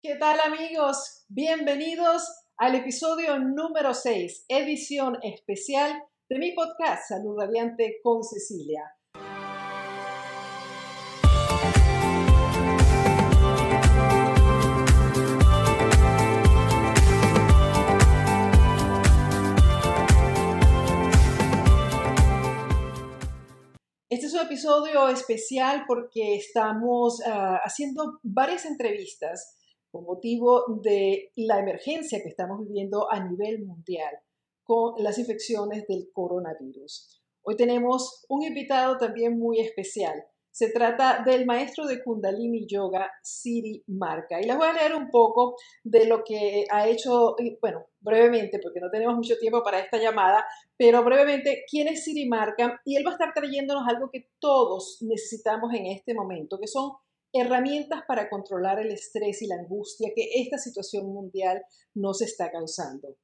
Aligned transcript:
¿Qué 0.00 0.14
tal 0.14 0.38
amigos? 0.38 1.24
Bienvenidos 1.28 2.22
al 2.56 2.76
episodio 2.76 3.36
número 3.40 3.92
6, 3.92 4.44
edición 4.46 5.18
especial 5.22 6.04
de 6.28 6.38
mi 6.38 6.52
podcast 6.52 7.08
Salud 7.08 7.36
Radiante 7.36 7.98
con 8.00 8.22
Cecilia. 8.22 8.94
Este 24.08 24.26
es 24.26 24.32
un 24.32 24.40
episodio 24.42 25.08
especial 25.08 25.82
porque 25.88 26.36
estamos 26.36 27.18
uh, 27.18 27.58
haciendo 27.64 28.20
varias 28.22 28.64
entrevistas 28.64 29.57
con 29.90 30.04
motivo 30.04 30.64
de 30.82 31.32
la 31.36 31.58
emergencia 31.58 32.20
que 32.22 32.28
estamos 32.28 32.60
viviendo 32.60 33.10
a 33.10 33.24
nivel 33.24 33.64
mundial 33.64 34.14
con 34.62 35.02
las 35.02 35.18
infecciones 35.18 35.86
del 35.86 36.10
coronavirus. 36.12 37.22
Hoy 37.42 37.56
tenemos 37.56 38.26
un 38.28 38.42
invitado 38.42 38.98
también 38.98 39.38
muy 39.38 39.60
especial. 39.60 40.22
Se 40.50 40.70
trata 40.70 41.22
del 41.24 41.46
maestro 41.46 41.86
de 41.86 42.02
Kundalini 42.02 42.66
Yoga, 42.66 43.10
Siri 43.22 43.84
Marca. 43.86 44.40
Y 44.40 44.44
les 44.44 44.56
voy 44.56 44.66
a 44.66 44.72
leer 44.72 44.94
un 44.94 45.08
poco 45.08 45.56
de 45.84 46.04
lo 46.06 46.22
que 46.24 46.64
ha 46.70 46.86
hecho, 46.88 47.36
bueno, 47.62 47.86
brevemente, 48.00 48.58
porque 48.62 48.80
no 48.80 48.90
tenemos 48.90 49.14
mucho 49.14 49.36
tiempo 49.38 49.62
para 49.62 49.78
esta 49.78 49.98
llamada, 49.98 50.44
pero 50.76 51.02
brevemente, 51.04 51.64
¿quién 51.70 51.88
es 51.88 52.04
Siri 52.04 52.28
Marca? 52.28 52.80
Y 52.84 52.96
él 52.96 53.06
va 53.06 53.10
a 53.10 53.14
estar 53.14 53.32
trayéndonos 53.32 53.84
algo 53.88 54.10
que 54.10 54.28
todos 54.38 54.98
necesitamos 55.00 55.72
en 55.74 55.86
este 55.86 56.12
momento, 56.12 56.58
que 56.58 56.66
son 56.66 56.92
herramientas 57.32 58.02
para 58.06 58.28
controlar 58.28 58.80
el 58.80 58.90
estrés 58.90 59.42
y 59.42 59.46
la 59.46 59.56
angustia 59.56 60.10
que 60.14 60.28
esta 60.40 60.58
situación 60.58 61.06
mundial 61.06 61.62
nos 61.94 62.22
está 62.22 62.50
causando. 62.50 63.16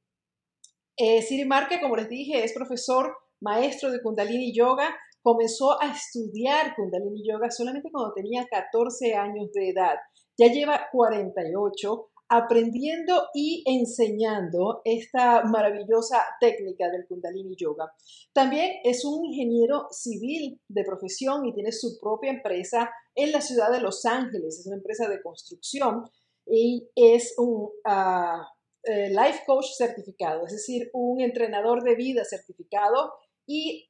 Eh, 0.96 1.22
Siri 1.22 1.44
Marque, 1.44 1.80
como 1.80 1.96
les 1.96 2.08
dije, 2.08 2.44
es 2.44 2.52
profesor 2.52 3.16
maestro 3.40 3.90
de 3.90 4.00
Kundalini 4.00 4.54
Yoga. 4.54 4.94
Comenzó 5.22 5.80
a 5.80 5.92
estudiar 5.92 6.74
Kundalini 6.76 7.26
Yoga 7.26 7.50
solamente 7.50 7.90
cuando 7.90 8.12
tenía 8.14 8.46
14 8.48 9.14
años 9.14 9.50
de 9.52 9.70
edad. 9.70 9.96
Ya 10.38 10.48
lleva 10.48 10.88
48 10.92 12.10
aprendiendo 12.28 13.28
y 13.34 13.62
enseñando 13.66 14.80
esta 14.84 15.44
maravillosa 15.44 16.24
técnica 16.40 16.90
del 16.90 17.06
Kundalini 17.06 17.54
Yoga. 17.56 17.92
También 18.32 18.78
es 18.82 19.04
un 19.04 19.24
ingeniero 19.24 19.86
civil 19.90 20.60
de 20.68 20.84
profesión 20.84 21.46
y 21.46 21.52
tiene 21.52 21.72
su 21.72 21.98
propia 22.00 22.32
empresa 22.32 22.90
en 23.14 23.32
la 23.32 23.40
ciudad 23.40 23.70
de 23.70 23.80
Los 23.80 24.04
Ángeles. 24.04 24.60
Es 24.60 24.66
una 24.66 24.76
empresa 24.76 25.08
de 25.08 25.22
construcción 25.22 26.04
y 26.46 26.88
es 26.94 27.34
un 27.38 27.70
uh, 27.84 28.42
life 28.86 29.40
coach 29.46 29.66
certificado, 29.76 30.46
es 30.46 30.52
decir, 30.52 30.90
un 30.92 31.20
entrenador 31.20 31.82
de 31.82 31.94
vida 31.94 32.24
certificado 32.24 33.12
y 33.46 33.88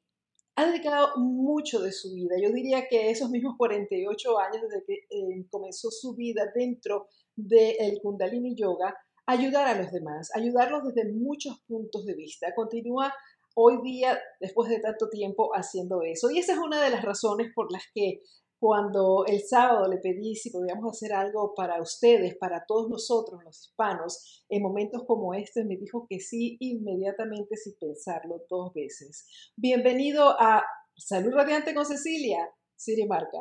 ha 0.56 0.67
dedicado 0.67 1.17
mucho 1.17 1.80
de 1.80 1.92
su 1.92 2.12
vida. 2.12 2.36
Yo 2.41 2.52
diría 2.52 2.86
que 2.89 3.11
esos 3.11 3.30
mismos 3.30 3.56
48 3.58 4.39
años 4.39 4.62
desde 4.69 4.84
que 4.86 4.95
eh, 4.95 5.47
comenzó 5.50 5.91
su 5.91 6.14
vida 6.14 6.52
dentro 6.55 7.08
del 7.34 8.00
Kundalini 8.00 8.55
Yoga, 8.55 8.97
ayudar 9.27 9.67
a 9.67 9.77
los 9.77 9.91
demás, 9.91 10.30
ayudarlos 10.34 10.84
desde 10.84 11.12
muchos 11.12 11.61
puntos 11.67 12.05
de 12.05 12.14
vista. 12.14 12.55
Continúa 12.55 13.12
hoy 13.56 13.80
día, 13.83 14.20
después 14.41 14.70
de 14.70 14.80
tanto 14.80 15.08
tiempo, 15.08 15.50
haciendo 15.55 16.02
eso. 16.02 16.30
Y 16.30 16.39
esa 16.39 16.52
es 16.52 16.58
una 16.58 16.83
de 16.83 16.91
las 16.91 17.02
razones 17.02 17.52
por 17.55 17.72
las 17.72 17.83
que 17.92 18.20
cuando 18.65 19.27
el 19.27 19.43
sábado 19.43 19.91
le 19.91 19.98
pedí 19.98 20.34
si 20.37 20.48
podíamos 20.48 20.91
hacer 20.91 21.12
algo 21.12 21.53
para 21.55 21.83
ustedes, 21.83 22.34
para 22.34 22.65
todos 22.67 22.89
nosotros, 22.89 23.45
los 23.45 23.61
hispanos, 23.61 24.43
en 24.48 24.62
momentos 24.62 25.03
como 25.07 25.34
este, 25.34 25.67
me 25.67 25.77
dijo 25.77 26.07
que 26.09 26.19
sí 26.19 26.57
inmediatamente 26.61 27.59
sin 27.59 27.75
pensarlo 27.79 28.47
dos 28.48 28.73
veces. 28.73 29.27
Bienvenido 29.55 30.30
a 30.41 30.64
Salud 30.97 31.35
Radiante 31.35 31.74
con 31.74 31.85
Cecilia, 31.85 32.39
Siri 32.74 33.07
Marca. 33.07 33.36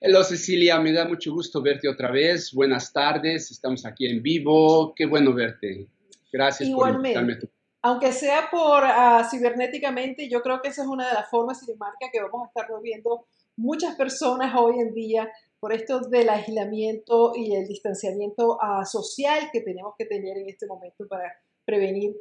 Hola 0.00 0.24
Cecilia, 0.24 0.80
me 0.80 0.92
da 0.92 1.06
mucho 1.06 1.32
gusto 1.32 1.62
verte 1.62 1.88
otra 1.88 2.10
vez. 2.10 2.52
Buenas 2.52 2.92
tardes, 2.92 3.52
estamos 3.52 3.86
aquí 3.86 4.08
en 4.08 4.20
vivo. 4.20 4.92
Qué 4.96 5.06
bueno 5.06 5.32
verte. 5.32 5.86
Gracias 6.32 6.68
por 6.68 6.96
invitarme. 6.96 7.38
Aunque 7.82 8.10
sea 8.10 8.48
por 8.50 8.82
uh, 8.82 9.24
cibernéticamente, 9.30 10.28
yo 10.28 10.42
creo 10.42 10.60
que 10.60 10.66
esa 10.66 10.82
es 10.82 10.88
una 10.88 11.06
de 11.06 11.14
las 11.14 11.30
formas, 11.30 11.60
Siri 11.60 11.78
Marca, 11.78 12.08
que 12.12 12.20
vamos 12.20 12.42
a 12.42 12.48
estar 12.48 12.66
viendo 12.82 13.28
muchas 13.58 13.96
personas 13.96 14.54
hoy 14.56 14.80
en 14.80 14.94
día 14.94 15.30
por 15.60 15.72
esto 15.72 16.00
del 16.00 16.28
aislamiento 16.28 17.32
y 17.34 17.54
el 17.56 17.66
distanciamiento 17.66 18.56
uh, 18.56 18.84
social 18.84 19.50
que 19.52 19.60
tenemos 19.60 19.94
que 19.98 20.06
tener 20.06 20.38
en 20.38 20.48
este 20.48 20.66
momento 20.66 21.06
para 21.08 21.32
prevenir 21.64 22.16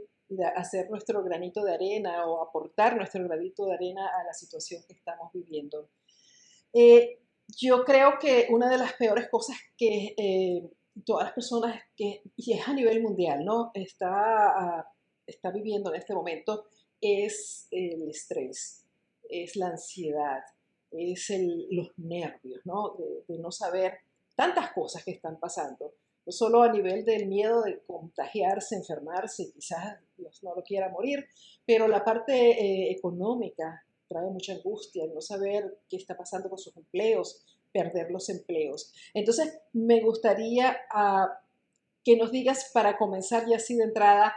hacer 0.56 0.90
nuestro 0.90 1.24
granito 1.24 1.64
de 1.64 1.76
arena 1.76 2.26
o 2.26 2.44
aportar 2.44 2.98
nuestro 2.98 3.24
granito 3.24 3.66
de 3.66 3.76
arena 3.76 4.08
a 4.08 4.24
la 4.26 4.34
situación 4.34 4.82
que 4.86 4.94
estamos 4.94 5.32
viviendo. 5.32 5.90
Eh, 6.74 7.20
yo 7.48 7.86
creo 7.86 8.20
que 8.20 8.48
una 8.50 8.70
de 8.70 8.78
las 8.78 8.94
peores 8.94 9.30
cosas 9.30 9.56
que 9.78 10.16
eh, 10.18 10.70
todas 11.06 11.26
las 11.26 11.34
personas 11.34 11.82
que, 11.96 12.24
y 12.36 12.54
es 12.54 12.68
a 12.68 12.74
nivel 12.74 13.02
mundial, 13.02 13.46
¿no? 13.46 13.72
Está, 13.74 14.84
uh, 14.86 15.12
está 15.26 15.52
viviendo 15.52 15.94
en 15.94 16.02
este 16.02 16.14
momento 16.14 16.66
es 17.00 17.68
el 17.72 18.10
estrés, 18.10 18.86
es 19.30 19.56
la 19.56 19.68
ansiedad, 19.68 20.42
es 20.92 21.32
los 21.72 21.92
nervios, 21.98 22.62
¿no? 22.66 22.96
De, 23.28 23.38
no 23.38 23.52
saber 23.52 24.00
tantas 24.36 24.72
cosas 24.72 25.04
que 25.04 25.12
están 25.12 25.40
pasando. 25.40 25.94
No 26.26 26.32
solo 26.32 26.62
a 26.62 26.72
nivel 26.72 27.06
del 27.06 27.28
miedo 27.28 27.62
de 27.62 27.80
contagiarse, 27.88 28.76
enfermarse, 28.76 29.52
quizás 29.54 30.00
Dios 30.18 30.44
no 30.44 30.54
lo 30.56 30.64
quiera 30.64 30.90
morir, 30.90 31.26
pero 31.66 31.88
la 31.88 32.04
parte 32.04 32.34
eh, 32.34 32.92
económica 32.92 33.84
trae 34.08 34.30
mucha 34.30 34.54
angustia, 34.54 35.06
no 35.14 35.22
saber 35.22 35.80
qué 35.90 35.98
está 35.98 36.16
pasando 36.16 36.50
con 36.50 36.58
sus 36.58 36.76
empleos, 36.76 37.46
perder 37.72 38.12
los 38.12 38.30
empleos. 38.30 38.94
Entonces, 39.14 39.60
me 39.74 40.02
gustaría 40.02 40.78
uh, 40.94 41.28
que 42.04 42.16
nos 42.16 42.32
digas, 42.32 42.72
para 42.74 42.98
comenzar 42.98 43.46
ya 43.48 43.58
así 43.58 43.76
de 43.76 43.84
entrada, 43.84 44.34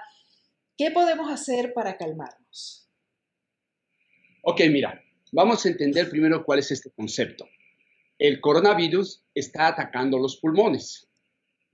¿qué 0.76 0.90
podemos 0.90 1.30
hacer 1.30 1.72
para 1.72 1.96
calmarnos? 1.96 2.88
Ok, 4.42 4.62
mira, 4.70 5.00
Vamos 5.32 5.64
a 5.64 5.68
entender 5.68 6.10
primero 6.10 6.44
cuál 6.44 6.58
es 6.58 6.72
este 6.72 6.90
concepto. 6.90 7.46
El 8.18 8.40
coronavirus 8.40 9.22
está 9.34 9.68
atacando 9.68 10.18
los 10.18 10.36
pulmones. 10.36 11.06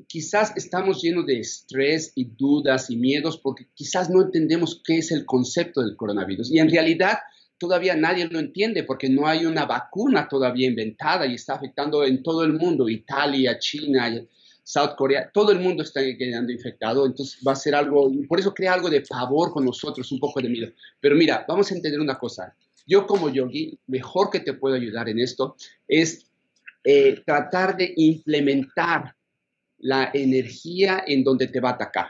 Quizás 0.06 0.52
estamos 0.56 1.02
llenos 1.02 1.24
de 1.24 1.40
estrés 1.40 2.12
y 2.14 2.24
dudas 2.24 2.90
y 2.90 2.96
miedos 2.96 3.38
porque 3.38 3.66
quizás 3.74 4.10
no 4.10 4.22
entendemos 4.22 4.82
qué 4.84 4.98
es 4.98 5.10
el 5.10 5.24
concepto 5.24 5.80
del 5.80 5.96
coronavirus. 5.96 6.52
Y 6.52 6.58
en 6.58 6.70
realidad 6.70 7.18
todavía 7.58 7.96
nadie 7.96 8.28
lo 8.28 8.38
entiende 8.38 8.84
porque 8.84 9.08
no 9.08 9.26
hay 9.26 9.46
una 9.46 9.64
vacuna 9.64 10.28
todavía 10.28 10.68
inventada 10.68 11.26
y 11.26 11.34
está 11.34 11.54
afectando 11.54 12.04
en 12.04 12.22
todo 12.22 12.44
el 12.44 12.52
mundo, 12.52 12.90
Italia, 12.90 13.58
China, 13.58 14.12
South 14.62 14.96
Korea, 14.96 15.30
todo 15.32 15.52
el 15.52 15.60
mundo 15.60 15.82
está 15.82 16.02
quedando 16.02 16.52
infectado, 16.52 17.06
entonces 17.06 17.40
va 17.46 17.52
a 17.52 17.56
ser 17.56 17.74
algo, 17.74 18.10
por 18.28 18.40
eso 18.40 18.52
crea 18.52 18.74
algo 18.74 18.90
de 18.90 19.00
pavor 19.00 19.52
con 19.52 19.64
nosotros, 19.64 20.10
un 20.12 20.18
poco 20.18 20.42
de 20.42 20.48
miedo. 20.48 20.72
Pero 21.00 21.14
mira, 21.14 21.44
vamos 21.48 21.70
a 21.70 21.74
entender 21.74 22.00
una 22.00 22.18
cosa, 22.18 22.54
yo 22.86 23.06
como 23.06 23.28
yogi, 23.28 23.78
mejor 23.86 24.30
que 24.30 24.40
te 24.40 24.54
puedo 24.54 24.76
ayudar 24.76 25.08
en 25.08 25.18
esto 25.18 25.56
es 25.88 26.26
eh, 26.84 27.20
tratar 27.26 27.76
de 27.76 27.92
implementar 27.96 29.16
la 29.78 30.10
energía 30.14 31.02
en 31.06 31.24
donde 31.24 31.48
te 31.48 31.60
va 31.60 31.70
a 31.70 31.72
atacar. 31.72 32.06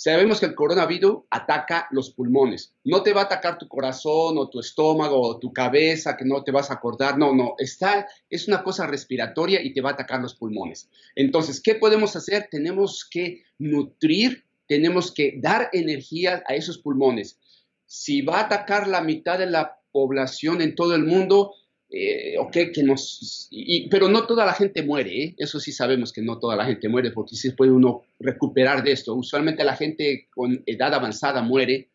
Sabemos 0.00 0.38
que 0.38 0.46
el 0.46 0.54
coronavirus 0.54 1.24
ataca 1.28 1.88
los 1.90 2.10
pulmones. 2.10 2.72
No 2.84 3.02
te 3.02 3.12
va 3.12 3.22
a 3.22 3.24
atacar 3.24 3.58
tu 3.58 3.66
corazón 3.66 4.38
o 4.38 4.48
tu 4.48 4.60
estómago 4.60 5.20
o 5.20 5.40
tu 5.40 5.52
cabeza, 5.52 6.16
que 6.16 6.24
no 6.24 6.44
te 6.44 6.52
vas 6.52 6.70
a 6.70 6.74
acordar. 6.74 7.18
No, 7.18 7.34
no. 7.34 7.54
Está, 7.58 8.06
es 8.30 8.46
una 8.46 8.62
cosa 8.62 8.86
respiratoria 8.86 9.60
y 9.60 9.72
te 9.72 9.80
va 9.80 9.90
a 9.90 9.92
atacar 9.94 10.20
los 10.20 10.36
pulmones. 10.36 10.88
Entonces, 11.16 11.60
¿qué 11.60 11.74
podemos 11.74 12.14
hacer? 12.14 12.46
Tenemos 12.48 13.08
que 13.10 13.42
nutrir, 13.58 14.44
tenemos 14.68 15.10
que 15.10 15.34
dar 15.40 15.68
energía 15.72 16.44
a 16.46 16.54
esos 16.54 16.78
pulmones. 16.78 17.40
Si 17.86 18.22
va 18.22 18.38
a 18.38 18.44
atacar 18.44 18.86
la 18.86 19.00
mitad 19.00 19.36
de 19.36 19.46
la 19.46 19.77
población 19.98 20.62
en 20.62 20.76
todo 20.76 20.94
el 20.94 21.02
mundo, 21.02 21.54
eh, 21.90 22.36
ok, 22.38 22.56
que 22.72 22.84
nos... 22.84 23.48
pero 23.90 24.08
no 24.08 24.26
toda 24.28 24.46
la 24.46 24.52
gente 24.52 24.84
muere, 24.84 25.24
¿eh? 25.24 25.34
eso 25.38 25.58
sí 25.58 25.72
sabemos 25.72 26.12
que 26.12 26.22
no 26.22 26.38
toda 26.38 26.54
la 26.54 26.66
gente 26.66 26.88
muere, 26.88 27.10
porque 27.10 27.34
sí 27.34 27.50
puede 27.50 27.72
uno 27.72 28.02
recuperar 28.20 28.84
de 28.84 28.92
esto. 28.92 29.14
Usualmente 29.14 29.64
la 29.64 29.74
gente 29.74 30.28
con 30.32 30.62
edad 30.66 30.94
avanzada 30.94 31.42
muere 31.42 31.90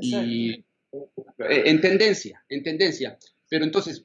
y, 0.00 0.50
eh, 0.50 0.64
en 1.66 1.80
tendencia, 1.80 2.44
en 2.48 2.64
tendencia. 2.64 3.16
Pero 3.48 3.64
entonces, 3.64 4.04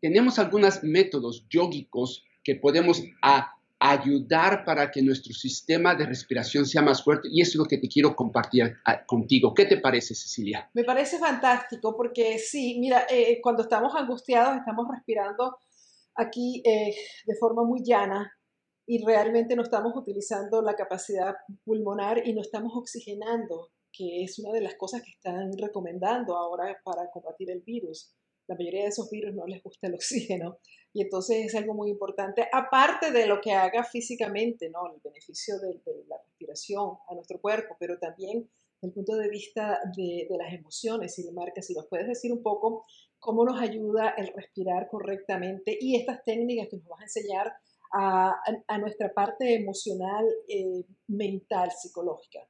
tenemos 0.00 0.38
algunos 0.38 0.82
métodos 0.82 1.46
yógicos 1.50 2.24
que 2.42 2.54
podemos 2.54 3.02
a, 3.20 3.52
ayudar 3.80 4.64
para 4.64 4.90
que 4.90 5.02
nuestro 5.02 5.32
sistema 5.32 5.94
de 5.94 6.06
respiración 6.06 6.66
sea 6.66 6.82
más 6.82 7.02
fuerte 7.02 7.28
y 7.30 7.40
eso 7.40 7.50
es 7.50 7.56
lo 7.56 7.64
que 7.64 7.78
te 7.78 7.88
quiero 7.88 8.16
compartir 8.16 8.76
ah, 8.84 9.04
contigo. 9.06 9.54
¿Qué 9.54 9.66
te 9.66 9.78
parece, 9.78 10.14
Cecilia? 10.14 10.68
Me 10.74 10.84
parece 10.84 11.18
fantástico 11.18 11.96
porque 11.96 12.38
sí, 12.38 12.78
mira, 12.80 13.06
eh, 13.08 13.40
cuando 13.40 13.62
estamos 13.62 13.94
angustiados 13.94 14.56
estamos 14.56 14.86
respirando 14.90 15.58
aquí 16.16 16.62
eh, 16.64 16.94
de 17.24 17.34
forma 17.36 17.64
muy 17.64 17.82
llana 17.84 18.32
y 18.84 19.04
realmente 19.04 19.54
no 19.54 19.62
estamos 19.62 19.94
utilizando 19.94 20.62
la 20.62 20.74
capacidad 20.74 21.34
pulmonar 21.64 22.26
y 22.26 22.32
no 22.32 22.40
estamos 22.40 22.72
oxigenando, 22.74 23.70
que 23.92 24.24
es 24.24 24.38
una 24.38 24.50
de 24.52 24.62
las 24.62 24.74
cosas 24.74 25.02
que 25.02 25.10
están 25.10 25.52
recomendando 25.56 26.36
ahora 26.36 26.76
para 26.82 27.10
combatir 27.12 27.50
el 27.50 27.60
virus. 27.60 28.14
La 28.48 28.56
mayoría 28.56 28.82
de 28.82 28.88
esos 28.88 29.10
virus 29.10 29.34
no 29.34 29.46
les 29.46 29.62
gusta 29.62 29.86
el 29.86 29.94
oxígeno 29.94 30.58
y 30.92 31.02
entonces 31.02 31.46
es 31.46 31.54
algo 31.54 31.74
muy 31.74 31.90
importante, 31.90 32.48
aparte 32.50 33.12
de 33.12 33.26
lo 33.26 33.40
que 33.40 33.52
haga 33.52 33.84
físicamente, 33.84 34.70
¿no? 34.70 34.90
el 34.92 35.00
beneficio 35.02 35.58
de, 35.60 35.80
la 36.08 36.16
respiración 36.26 36.96
a 37.08 37.14
nuestro 37.14 37.40
cuerpo, 37.40 37.76
pero 37.78 37.98
también 37.98 38.48
desde 38.80 38.88
el 38.88 38.92
punto 38.92 39.16
de 39.16 39.28
vista 39.28 39.78
de, 39.96 40.26
las 40.30 40.52
emociones, 40.52 41.18
y 41.18 41.30
Marca, 41.30 41.62
si 41.62 41.74
nos 41.74 41.86
puedes 41.86 42.06
decir 42.06 42.32
un 42.32 42.42
poco 42.42 42.84
cómo 43.18 43.44
nos 43.44 43.60
ayuda 43.60 44.10
el 44.16 44.32
respirar 44.34 44.88
correctamente 44.88 45.76
y 45.80 45.96
estas 45.96 46.24
técnicas 46.24 46.68
que 46.68 46.76
nos 46.78 46.88
vas 46.88 47.00
a 47.00 47.04
enseñar 47.04 47.52
a, 47.92 48.78
nuestra 48.78 49.12
parte 49.12 49.54
emocional, 49.54 50.24
eh, 50.48 50.84
mental, 51.08 51.70
psicológica. 51.70 52.40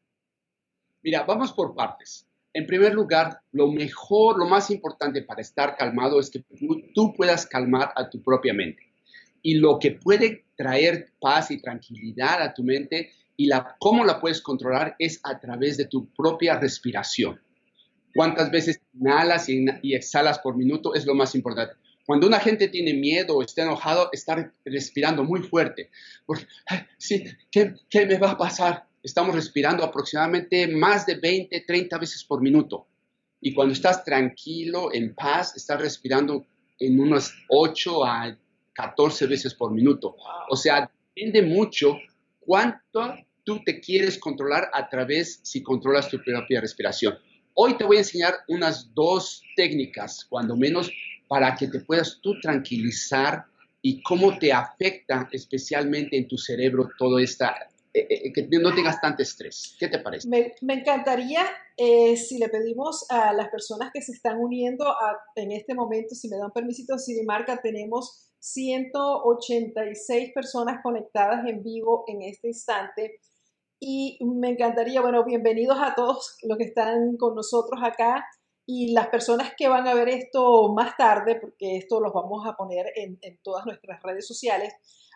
Mira, 1.03 1.25
vamos 1.25 1.53
por 1.53 1.75
partes. 1.75 2.27
En 2.55 2.67
primer 2.67 2.95
lugar, 2.95 3.41
lo 3.53 3.71
mejor, 3.71 4.39
lo 4.39 4.47
más 4.47 4.71
importante 4.71 5.23
para 5.23 5.43
estar 5.43 5.77
calmado 5.77 6.19
es 6.19 6.31
que 6.31 6.43
tú 6.95 7.15
puedas 7.15 7.47
calmar 7.47 7.93
a 7.95 8.09
tu 8.09 8.23
propia 8.23 8.55
mente. 8.55 8.83
Y 9.43 9.55
lo 9.55 9.79
que 9.79 9.93
puede 9.93 10.45
traer 10.57 11.13
paz 11.21 11.51
y 11.51 11.61
tranquilidad 11.61 12.43
a 12.43 12.53
tu 12.53 12.65
mente 12.65 13.13
y 13.37 13.49
cómo 13.79 14.05
la 14.05 14.19
puedes 14.19 14.43
controlar 14.43 14.97
es 14.99 15.21
a 15.23 15.39
través 15.39 15.77
de 15.77 15.85
tu 15.85 16.13
propia 16.13 16.59
respiración. 16.59 17.41
Cuántas 18.15 18.51
veces 18.51 18.81
inhalas 18.93 19.49
y, 19.49 19.95
exhalas 19.95 20.41
por 20.41 20.57
minuto 20.57 20.95
es 20.95 21.07
lo 21.07 21.15
más 21.15 21.37
importante. 21.37 21.75
Cuando 22.05 22.27
una 22.27 22.41
gente 22.41 22.67
tiene 22.69 22.95
miedo 22.95 23.37
o 23.37 23.43
está 23.43 23.63
enojado, 23.63 24.09
está 24.13 24.53
respirando 24.65 25.23
muy 25.23 25.43
fuerte. 25.43 25.91
Sí, 26.97 27.25
¿qué, 27.51 27.75
¿qué 27.89 28.07
me 28.07 28.19
va 28.19 28.33
a 28.33 28.39
pasar? 28.39 28.88
Estamos 29.03 29.35
respirando 29.35 29.85
aproximadamente 29.85 30.69
más 30.69 31.07
de 31.07 31.17
20, 31.17 31.65
30 31.67 31.99
veces 31.99 32.25
por 32.25 32.41
minuto. 32.41 32.87
Y 33.41 33.55
cuando 33.55 33.73
estás 33.73 34.05
tranquilo, 34.05 34.93
en 34.93 35.15
paz, 35.15 35.57
estás 35.57 35.81
respirando 35.81 36.45
en 36.79 36.99
unas 36.99 37.33
8 37.49 38.05
a 38.05 38.37
14 38.73 39.27
veces 39.27 39.55
por 39.55 39.73
minuto. 39.73 40.17
O 40.49 40.57
sea, 40.57 40.91
depende 41.15 41.43
mucho 41.43 41.99
cuánto 42.41 43.17
tú 43.45 43.63
te 43.65 43.81
quieres 43.81 44.19
controlar 44.19 44.71
a 44.73 44.89
través 44.89 45.41
si 45.43 45.63
controlas 45.63 46.09
tu 46.09 46.23
propia 46.23 46.61
respiración. 46.61 47.19
Hoy 47.55 47.77
te 47.77 47.85
voy 47.85 47.97
a 47.97 48.01
enseñar 48.01 48.35
unas 48.49 48.93
dos 48.95 49.43
técnicas, 49.57 50.25
cuando 50.29 50.57
menos, 50.57 50.91
para 51.27 51.55
que 51.55 51.67
te 51.67 51.81
puedas 51.81 52.21
tú 52.23 52.39
tranquilizar 52.41 53.45
y 53.83 54.03
cómo 54.03 54.39
te 54.39 54.53
afecta 54.53 55.29
especialmente 55.33 56.17
en 56.17 56.29
tu 56.29 56.39
cerebro 56.39 56.89
toda 56.99 57.23
esta 57.23 57.55
que 57.93 58.49
no 58.61 58.75
tengas 58.75 59.01
tanto 59.01 59.23
estrés. 59.23 59.77
¿Qué 59.79 59.89
te 59.89 59.99
parece? 59.99 60.29
Me, 60.29 60.75
encantaría 60.75 61.45
eh, 61.77 62.17
si 62.17 62.39
le 62.39 62.49
pedimos 62.49 63.07
a 63.11 63.33
las 63.33 63.49
personas 63.49 63.91
que 63.93 64.03
se 64.03 64.13
están 64.13 64.39
uniendo 64.39 64.85
en 65.35 65.53
este 65.53 65.75
momento, 65.75 66.15
si 66.15 66.29
me 66.29 66.37
dan 66.37 66.53
permisito, 66.53 66.97
Marca, 67.27 67.61
tenemos 67.63 68.29
186 68.41 70.33
personas 70.35 70.81
conectadas 70.83 71.47
en 71.47 71.63
vivo 71.63 72.05
en 72.07 72.23
este 72.23 72.49
instante. 72.49 73.21
Y 73.81 74.19
me 74.21 74.51
encantaría, 74.51 75.01
bueno, 75.01 75.25
bienvenidos 75.25 75.79
a 75.81 75.95
todos 75.95 76.37
los 76.43 76.59
que 76.59 76.65
están 76.65 77.17
con 77.17 77.35
nosotros 77.35 77.81
acá 77.83 78.27
y 78.67 78.93
las 78.93 79.09
personas 79.09 79.53
que 79.57 79.69
van 79.69 79.87
a 79.89 79.95
ver 79.95 80.09
esto 80.09 80.73
más 80.75 80.97
tarde, 80.97 81.37
porque 81.41 81.79
esto 81.79 82.01
los 82.01 82.13
vamos 82.13 82.47
a 82.47 82.55
poner 82.55 82.87
en, 82.97 83.19
en 83.23 83.39
todas 83.43 83.65
nuestras 83.67 84.03
redes 84.03 84.27
sociales. 84.27 84.75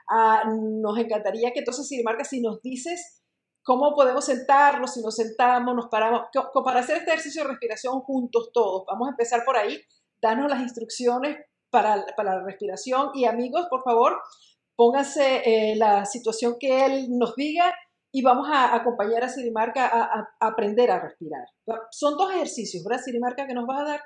Ah, 0.09 0.45
nos 0.47 0.99
encantaría 0.99 1.53
que 1.53 1.61
entonces, 1.61 1.89
Marca, 2.05 2.25
si 2.25 2.41
nos 2.41 2.61
dices 2.63 3.23
cómo 3.63 3.95
podemos 3.95 4.25
sentarnos, 4.25 4.95
si 4.95 5.03
nos 5.03 5.15
sentamos, 5.15 5.75
nos 5.75 5.87
paramos, 5.87 6.23
para 6.65 6.81
hacer 6.81 6.99
este 6.99 7.11
ejercicio 7.11 7.43
de 7.43 7.51
respiración 7.51 8.01
juntos 8.01 8.51
todos. 8.53 8.85
Vamos 8.87 9.09
a 9.09 9.11
empezar 9.13 9.45
por 9.45 9.57
ahí. 9.57 9.81
Danos 10.21 10.51
las 10.51 10.61
instrucciones 10.61 11.39
para, 11.71 12.05
para 12.17 12.37
la 12.37 12.45
respiración 12.45 13.11
y 13.15 13.25
amigos, 13.25 13.67
por 13.71 13.83
favor, 13.83 14.21
pónganse 14.77 15.43
eh, 15.45 15.77
la 15.77 16.05
situación 16.05 16.57
que 16.61 16.85
él 16.85 17.07
nos 17.11 17.35
diga 17.35 17.73
y 18.13 18.23
vamos 18.23 18.49
a 18.51 18.75
acompañar 18.75 19.25
a 19.25 19.29
Sirimarca 19.29 19.87
a, 19.87 20.03
a, 20.39 20.49
aprender 20.49 20.91
a 20.91 21.01
respirar. 21.01 21.47
Son 21.91 22.17
dos 22.17 22.31
ejercicios, 22.33 22.85
¿verdad, 22.85 23.03
Sirimarca, 23.03 23.47
que 23.47 23.55
nos 23.55 23.67
vas 23.67 23.81
a 23.81 23.85
dar? 23.85 24.01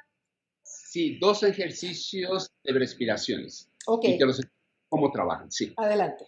Sí, 0.62 1.18
dos 1.20 1.42
ejercicios 1.42 2.48
de 2.62 2.72
respiraciones. 2.72 3.68
Ok. 3.86 4.04
Y 4.04 4.18
los 4.18 4.40
cómo 4.88 5.10
trabajan, 5.10 5.50
sí. 5.50 5.72
Adelante. 5.76 6.24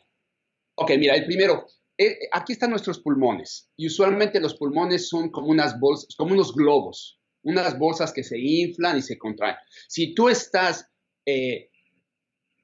Ok, 0.75 0.93
mira, 0.99 1.14
el 1.14 1.25
primero, 1.26 1.66
eh, 1.96 2.28
aquí 2.32 2.52
están 2.52 2.70
nuestros 2.70 3.00
pulmones 3.00 3.70
y 3.76 3.88
usualmente 3.88 4.40
los 4.40 4.55
pulmones 4.55 5.08
son 5.08 5.31
como 5.31 5.49
unas 5.49 5.78
bolsas, 5.81 6.14
como 6.16 6.32
unos 6.32 6.55
globos, 6.55 7.20
unas 7.43 7.78
bolsas 7.78 8.12
que 8.12 8.22
se 8.22 8.38
inflan 8.38 8.99
y 8.99 9.02
se 9.02 9.19
contraen. 9.19 9.56
Si 9.88 10.14
tú 10.14 10.28
estás 10.28 10.88
eh, 11.26 11.70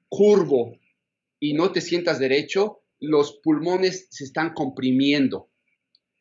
curvo 0.07 0.77
y 1.39 1.53
no 1.53 1.71
te 1.71 1.81
sientas 1.81 2.19
derecho, 2.19 2.83
los 2.99 3.39
pulmones 3.43 4.07
se 4.09 4.23
están 4.23 4.53
comprimiendo. 4.53 5.49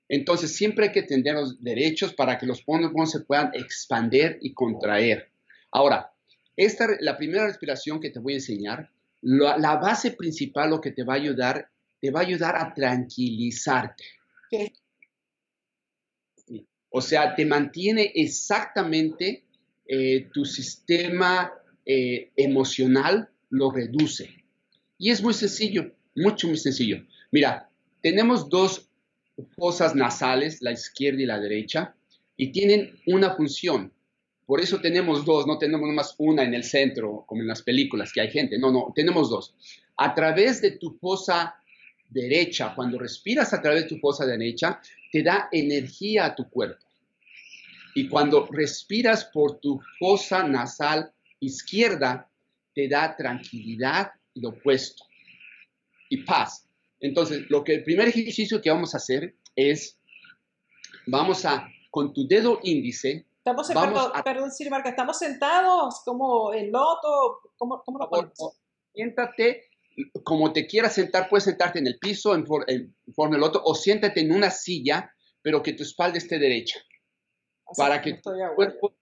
Entonces 0.08 0.54
siempre 0.54 0.86
hay 0.86 0.92
que 0.92 1.02
tenerlos 1.02 1.62
derechos 1.62 2.12
para 2.14 2.38
que 2.38 2.46
los 2.46 2.62
pulmones 2.62 3.10
se 3.10 3.20
puedan 3.20 3.52
expandir 3.54 4.38
y 4.40 4.52
contraer. 4.52 5.30
Ahora, 5.70 6.12
esta, 6.56 6.88
la 7.00 7.16
primera 7.16 7.46
respiración 7.46 8.00
que 8.00 8.10
te 8.10 8.18
voy 8.18 8.34
a 8.34 8.36
enseñar 8.36 8.90
la, 9.24 9.76
base 9.76 10.12
principal 10.12 10.70
lo 10.70 10.80
que 10.80 10.92
te 10.92 11.02
va 11.02 11.14
a 11.14 11.16
ayudar, 11.16 11.70
te 12.00 12.10
va 12.10 12.20
a 12.20 12.24
ayudar 12.24 12.56
a 12.56 12.74
tranquilizarte. 12.74 14.04
O 16.90 17.00
sea, 17.00 17.34
te 17.34 17.44
mantiene 17.44 18.12
exactamente 18.14 19.44
eh, 19.86 20.28
tu 20.32 20.44
sistema 20.44 21.52
eh, 21.84 22.30
emocional, 22.36 23.28
lo 23.50 23.70
reduce. 23.70 24.30
Y 24.98 25.10
es 25.10 25.22
muy 25.22 25.34
sencillo, 25.34 25.92
mucho, 26.14 26.46
muy 26.46 26.56
sencillo. 26.56 27.04
Mira, 27.32 27.68
tenemos 28.00 28.48
dos 28.48 28.88
fosas 29.56 29.94
nasales, 29.94 30.62
la 30.62 30.72
izquierda 30.72 31.22
y 31.22 31.26
la 31.26 31.40
derecha, 31.40 31.96
y 32.36 32.52
tienen 32.52 33.00
una 33.06 33.34
función. 33.34 33.92
Por 34.46 34.60
eso 34.60 34.80
tenemos 34.80 35.24
dos, 35.24 35.46
no 35.46 35.58
tenemos 35.58 35.88
más 35.90 36.14
una 36.18 36.42
en 36.42 36.54
el 36.54 36.64
centro, 36.64 37.24
como 37.26 37.42
en 37.42 37.48
las 37.48 37.62
películas, 37.62 38.12
que 38.12 38.20
hay 38.20 38.30
gente. 38.30 38.58
No, 38.58 38.70
no, 38.70 38.92
tenemos 38.94 39.30
dos. 39.30 39.54
A 39.96 40.14
través 40.14 40.60
de 40.60 40.72
tu 40.72 40.98
fosa 40.98 41.54
derecha, 42.10 42.74
cuando 42.74 42.98
respiras 42.98 43.54
a 43.54 43.62
través 43.62 43.84
de 43.84 43.88
tu 43.88 43.98
fosa 43.98 44.26
derecha, 44.26 44.80
te 45.10 45.22
da 45.22 45.48
energía 45.50 46.26
a 46.26 46.34
tu 46.34 46.48
cuerpo. 46.48 46.84
Y 47.94 48.08
cuando 48.08 48.46
respiras 48.50 49.24
por 49.26 49.60
tu 49.60 49.80
fosa 49.98 50.46
nasal 50.46 51.12
izquierda, 51.40 52.28
te 52.74 52.88
da 52.88 53.16
tranquilidad 53.16 54.10
y 54.34 54.40
lo 54.40 54.50
opuesto. 54.50 55.04
Y 56.10 56.18
paz. 56.18 56.68
Entonces, 57.00 57.44
lo 57.48 57.62
que 57.64 57.74
el 57.74 57.84
primer 57.84 58.08
ejercicio 58.08 58.60
que 58.60 58.70
vamos 58.70 58.94
a 58.94 58.98
hacer 58.98 59.34
es, 59.54 59.98
vamos 61.06 61.44
a, 61.44 61.68
con 61.90 62.12
tu 62.12 62.26
dedo 62.26 62.60
índice, 62.62 63.24
Estamos, 63.44 63.68
perdón, 63.68 64.12
perdón, 64.24 64.50
estamos 64.86 65.18
sentados 65.18 66.00
como 66.02 66.54
en 66.54 66.72
loto, 66.72 67.40
¿cómo, 67.58 67.82
cómo 67.84 67.98
lo 67.98 68.08
ponemos? 68.08 68.58
Siéntate 68.94 69.68
como 70.22 70.52
te 70.52 70.66
quieras 70.66 70.94
sentar, 70.94 71.28
puedes 71.28 71.44
sentarte 71.44 71.78
en 71.78 71.86
el 71.86 71.98
piso 71.98 72.34
en, 72.34 72.46
forma 72.46 73.36
de 73.36 73.40
loto 73.40 73.60
o 73.64 73.74
siéntate 73.74 74.20
en 74.20 74.32
una 74.32 74.50
silla, 74.50 75.12
pero 75.42 75.62
que 75.62 75.72
tu 75.72 75.82
espalda 75.82 76.18
esté 76.18 76.38
derecha. 76.38 76.80
para 77.76 78.00
que 78.00 78.14
tu 78.14 78.30
cuerpo 78.56 78.96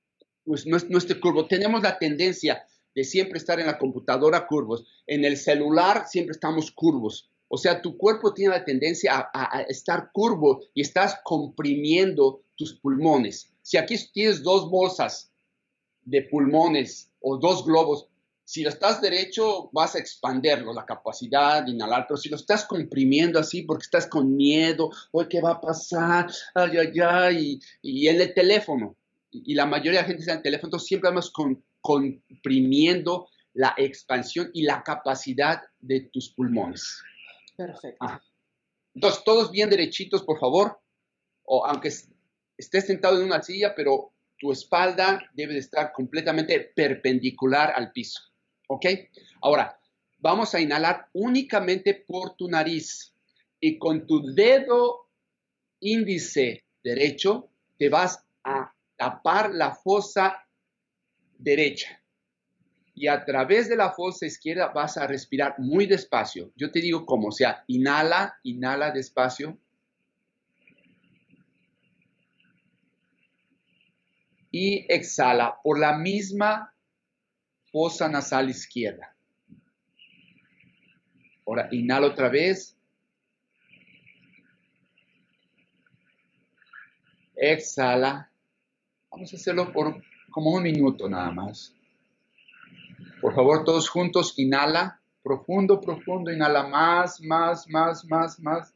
pues, 0.45 0.67
no, 0.67 0.77
no 0.89 0.99
esté 0.99 1.19
curvo. 1.21 1.47
Tenemos 1.47 1.83
la 1.83 1.99
tendencia 1.99 2.67
de 2.95 3.05
siempre 3.05 3.39
estar 3.39 3.61
en 3.61 3.67
la 3.67 3.79
computadora 3.79 4.47
curvos. 4.47 4.85
En 5.07 5.25
el 5.25 5.37
celular 5.37 6.07
siempre 6.09 6.33
estamos 6.33 6.71
curvos. 6.73 7.31
O 7.49 7.59
sea, 7.59 7.83
tu 7.83 7.97
cuerpo 7.97 8.35
tiene 8.35 8.55
la 8.55 8.65
tendencia 8.65 9.31
a, 9.33 9.59
a, 9.59 9.63
estar 9.63 10.11
curvo 10.13 10.63
y 10.75 10.81
estás 10.81 11.21
comprimiendo 11.23 12.43
tus 12.57 12.79
pulmones. 12.81 13.52
Si 13.63 13.77
aquí 13.77 13.97
tienes 14.13 14.43
dos 14.43 14.69
bolsas 14.69 15.33
de 16.05 16.23
pulmones 16.23 17.11
o 17.21 17.39
dos 17.39 17.65
globos, 17.65 18.09
si 18.45 18.63
lo 18.63 18.71
estás 18.71 19.01
derecho, 19.01 19.71
vas 19.73 19.95
a 19.95 19.99
expanderlo, 19.99 20.75
la 20.75 20.85
capacidad 20.85 21.63
de 21.63 21.71
inhalar, 21.71 22.07
pero 22.07 22.19
si 22.19 22.29
lo 22.29 22.37
estás 22.37 22.67
comprimiendo 22.67 23.39
así 23.39 23.63
porque 23.63 23.85
estás 23.85 24.07
con 24.07 24.37
miedo, 24.37 24.91
oye, 25.13 25.29
¿qué 25.29 25.41
va 25.41 25.53
a 25.53 25.61
pasar? 25.61 26.31
Ay, 26.55 26.77
ay, 26.77 27.01
ay, 27.01 27.61
y, 27.81 28.09
en 28.09 28.21
el 28.21 28.35
teléfono, 28.35 28.97
y, 29.31 29.55
la 29.55 29.65
mayoría 29.65 30.01
de 30.01 30.03
la 30.03 30.05
gente 30.05 30.21
está 30.21 30.33
en 30.33 30.39
el 30.39 30.43
teléfono, 30.43 30.67
entonces 30.69 30.89
siempre 30.89 31.11
vamos 31.11 31.31
con, 31.31 31.65
comprimiendo 31.81 33.29
la 33.55 33.75
expansión 33.77 34.51
y 34.53 34.65
la 34.65 34.83
capacidad 34.83 35.63
de 35.81 36.01
tus 36.13 36.31
pulmones. 36.31 37.03
Perfecto. 37.57 38.07
Entonces, 38.95 39.25
todos 39.25 39.51
bien 39.51 39.71
derechitos, 39.71 40.23
por 40.23 40.39
favor, 40.39 40.81
o 41.45 41.65
aunque 41.65 41.91
estés 42.63 42.87
sentado 42.87 43.19
en 43.19 43.27
una 43.27 43.43
silla, 43.43 43.75
pero 43.75 44.13
tu 44.39 44.53
espalda 44.53 45.21
debe 45.35 45.55
de 45.55 45.61
estar 45.61 45.93
completamente 45.93 46.73
perpendicular 46.75 47.73
al 47.75 47.93
piso. 47.93 48.21
¿Ok? 48.69 48.87
Ahora, 49.43 49.79
vamos 50.19 50.55
a 50.55 50.61
inhalar 50.61 51.09
únicamente 51.13 51.95
por 51.95 52.37
tu 52.37 52.49
nariz 52.49 53.15
y 53.61 53.79
con 53.79 54.07
tu 54.07 54.35
dedo 54.35 55.09
índice 55.81 56.65
derecho 56.83 57.51
te 57.79 57.89
vas 57.89 58.25
a 58.45 58.73
tapar 58.97 59.53
la 59.53 59.75
fosa 59.75 60.49
derecha 61.39 62.03
y 62.95 63.09
a 63.09 63.25
través 63.25 63.69
de 63.69 63.77
la 63.77 63.91
fosa 63.91 64.27
izquierda 64.27 64.69
vas 64.69 64.97
a 64.97 65.07
respirar 65.07 65.55
muy 65.59 65.87
despacio. 65.87 66.53
Yo 66.57 66.71
te 66.71 66.81
digo 66.81 67.07
cómo, 67.07 67.29
o 67.29 67.33
sea, 67.33 67.65
inhala, 67.67 68.39
inhala 68.43 68.91
despacio. 68.91 69.59
Y 74.53 74.87
exhala 74.89 75.59
por 75.65 75.81
la 75.81 75.97
misma 75.99 76.73
fosa 77.73 78.09
nasal 78.09 78.51
izquierda. 78.51 79.17
Ahora, 81.47 81.69
inhala 81.73 82.07
otra 82.07 82.29
vez. 82.29 82.77
Exhala. 87.35 88.31
Vamos 89.11 89.33
a 89.33 89.37
hacerlo 89.37 89.73
por 89.73 90.01
como 90.31 90.51
un 90.51 90.63
minuto 90.63 91.09
nada 91.09 91.31
más. 91.31 91.75
Por 93.21 93.35
favor, 93.35 93.65
todos 93.65 93.89
juntos, 93.89 94.35
inhala, 94.39 95.01
profundo, 95.23 95.81
profundo, 95.81 96.33
inhala 96.33 96.67
más, 96.67 97.21
más, 97.21 97.69
más, 97.69 98.05
más, 98.05 98.41
más. 98.41 98.75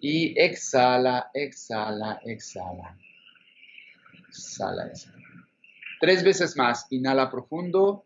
Y 0.00 0.38
exhala, 0.38 1.30
exhala, 1.32 2.20
exhala. 2.24 2.96
Exhala, 4.36 4.86
exhala. 4.86 5.22
Tres 6.00 6.24
veces 6.24 6.56
más, 6.56 6.86
inhala 6.90 7.30
profundo. 7.30 8.04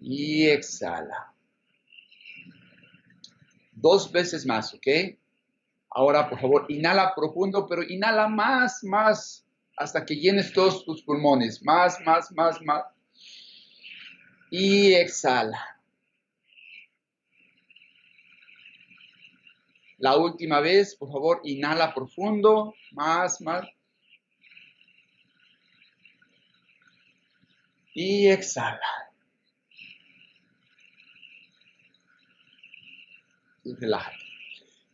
Y 0.00 0.46
exhala. 0.46 1.34
Dos 3.72 4.12
veces 4.12 4.46
más, 4.46 4.72
¿ok? 4.74 4.86
Ahora, 5.90 6.30
por 6.30 6.40
favor, 6.40 6.66
inhala 6.68 7.14
profundo, 7.14 7.66
pero 7.66 7.82
inhala 7.82 8.28
más, 8.28 8.84
más, 8.84 9.44
hasta 9.76 10.04
que 10.04 10.14
llenes 10.14 10.52
todos 10.52 10.84
tus 10.84 11.02
pulmones. 11.02 11.62
Más, 11.64 11.98
más, 12.06 12.30
más, 12.32 12.62
más. 12.62 12.84
Y 14.50 14.94
exhala. 14.94 15.79
La 20.00 20.16
última 20.16 20.60
vez, 20.60 20.96
por 20.96 21.12
favor, 21.12 21.42
inhala 21.44 21.92
profundo, 21.92 22.74
más, 22.92 23.42
más. 23.42 23.68
Y 27.92 28.28
exhala. 28.28 28.80
Y 33.62 33.74
relájate. 33.74 34.16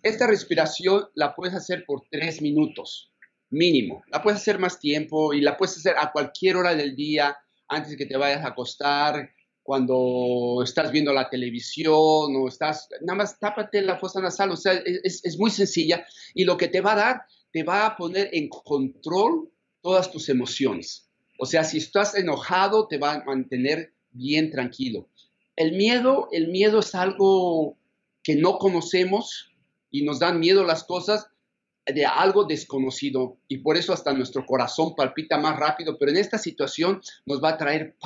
Esta 0.02 0.26
respiración 0.26 1.08
la 1.14 1.36
puedes 1.36 1.54
hacer 1.54 1.84
por 1.86 2.02
tres 2.10 2.42
minutos 2.42 3.12
mínimo. 3.50 4.02
La 4.08 4.24
puedes 4.24 4.40
hacer 4.40 4.58
más 4.58 4.80
tiempo 4.80 5.32
y 5.32 5.40
la 5.40 5.56
puedes 5.56 5.76
hacer 5.76 5.94
a 5.96 6.10
cualquier 6.10 6.56
hora 6.56 6.74
del 6.74 6.96
día, 6.96 7.38
antes 7.68 7.92
de 7.92 7.96
que 7.96 8.06
te 8.06 8.16
vayas 8.16 8.44
a 8.44 8.48
acostar, 8.48 9.35
cuando 9.66 10.62
estás 10.62 10.92
viendo 10.92 11.12
la 11.12 11.28
televisión 11.28 11.94
o 12.36 12.48
estás, 12.48 12.88
nada 13.02 13.18
más 13.18 13.38
tápate 13.38 13.82
la 13.82 13.98
fosa 13.98 14.20
nasal, 14.20 14.52
o 14.52 14.56
sea, 14.56 14.72
es, 14.72 15.24
es, 15.24 15.38
muy 15.38 15.50
sencilla 15.50 16.06
y 16.34 16.44
lo 16.44 16.56
que 16.56 16.68
te 16.68 16.80
va 16.80 16.92
a 16.92 16.96
dar, 16.96 17.22
te 17.52 17.64
va 17.64 17.84
a 17.84 17.96
poner 17.96 18.30
en 18.32 18.48
control 18.48 19.50
todas 19.82 20.10
tus 20.10 20.28
emociones. 20.28 21.08
O 21.38 21.46
sea, 21.46 21.64
si 21.64 21.78
estás 21.78 22.14
enojado, 22.14 22.86
te 22.86 22.98
va 22.98 23.14
a 23.14 23.24
mantener 23.24 23.92
bien 24.12 24.50
tranquilo. 24.50 25.08
El 25.56 25.72
miedo, 25.72 26.28
el 26.32 26.48
miedo 26.48 26.78
es 26.78 26.94
algo 26.94 27.76
que 28.22 28.36
no 28.36 28.58
conocemos, 28.58 29.50
y 29.96 30.02
nos 30.02 30.18
dan 30.18 30.38
miedo 30.38 30.64
las 30.64 30.84
cosas 30.84 31.28
de 31.86 32.04
algo 32.04 32.44
desconocido 32.44 33.38
y 33.48 33.58
por 33.58 33.76
eso 33.76 33.92
hasta 33.92 34.12
nuestro 34.12 34.44
corazón 34.44 34.94
palpita 34.94 35.38
más 35.38 35.56
rápido, 35.56 35.96
pero 35.98 36.10
en 36.10 36.18
esta 36.18 36.36
situación 36.36 37.00
nos 37.24 37.42
va 37.42 37.50
a 37.50 37.56
traer 37.56 37.96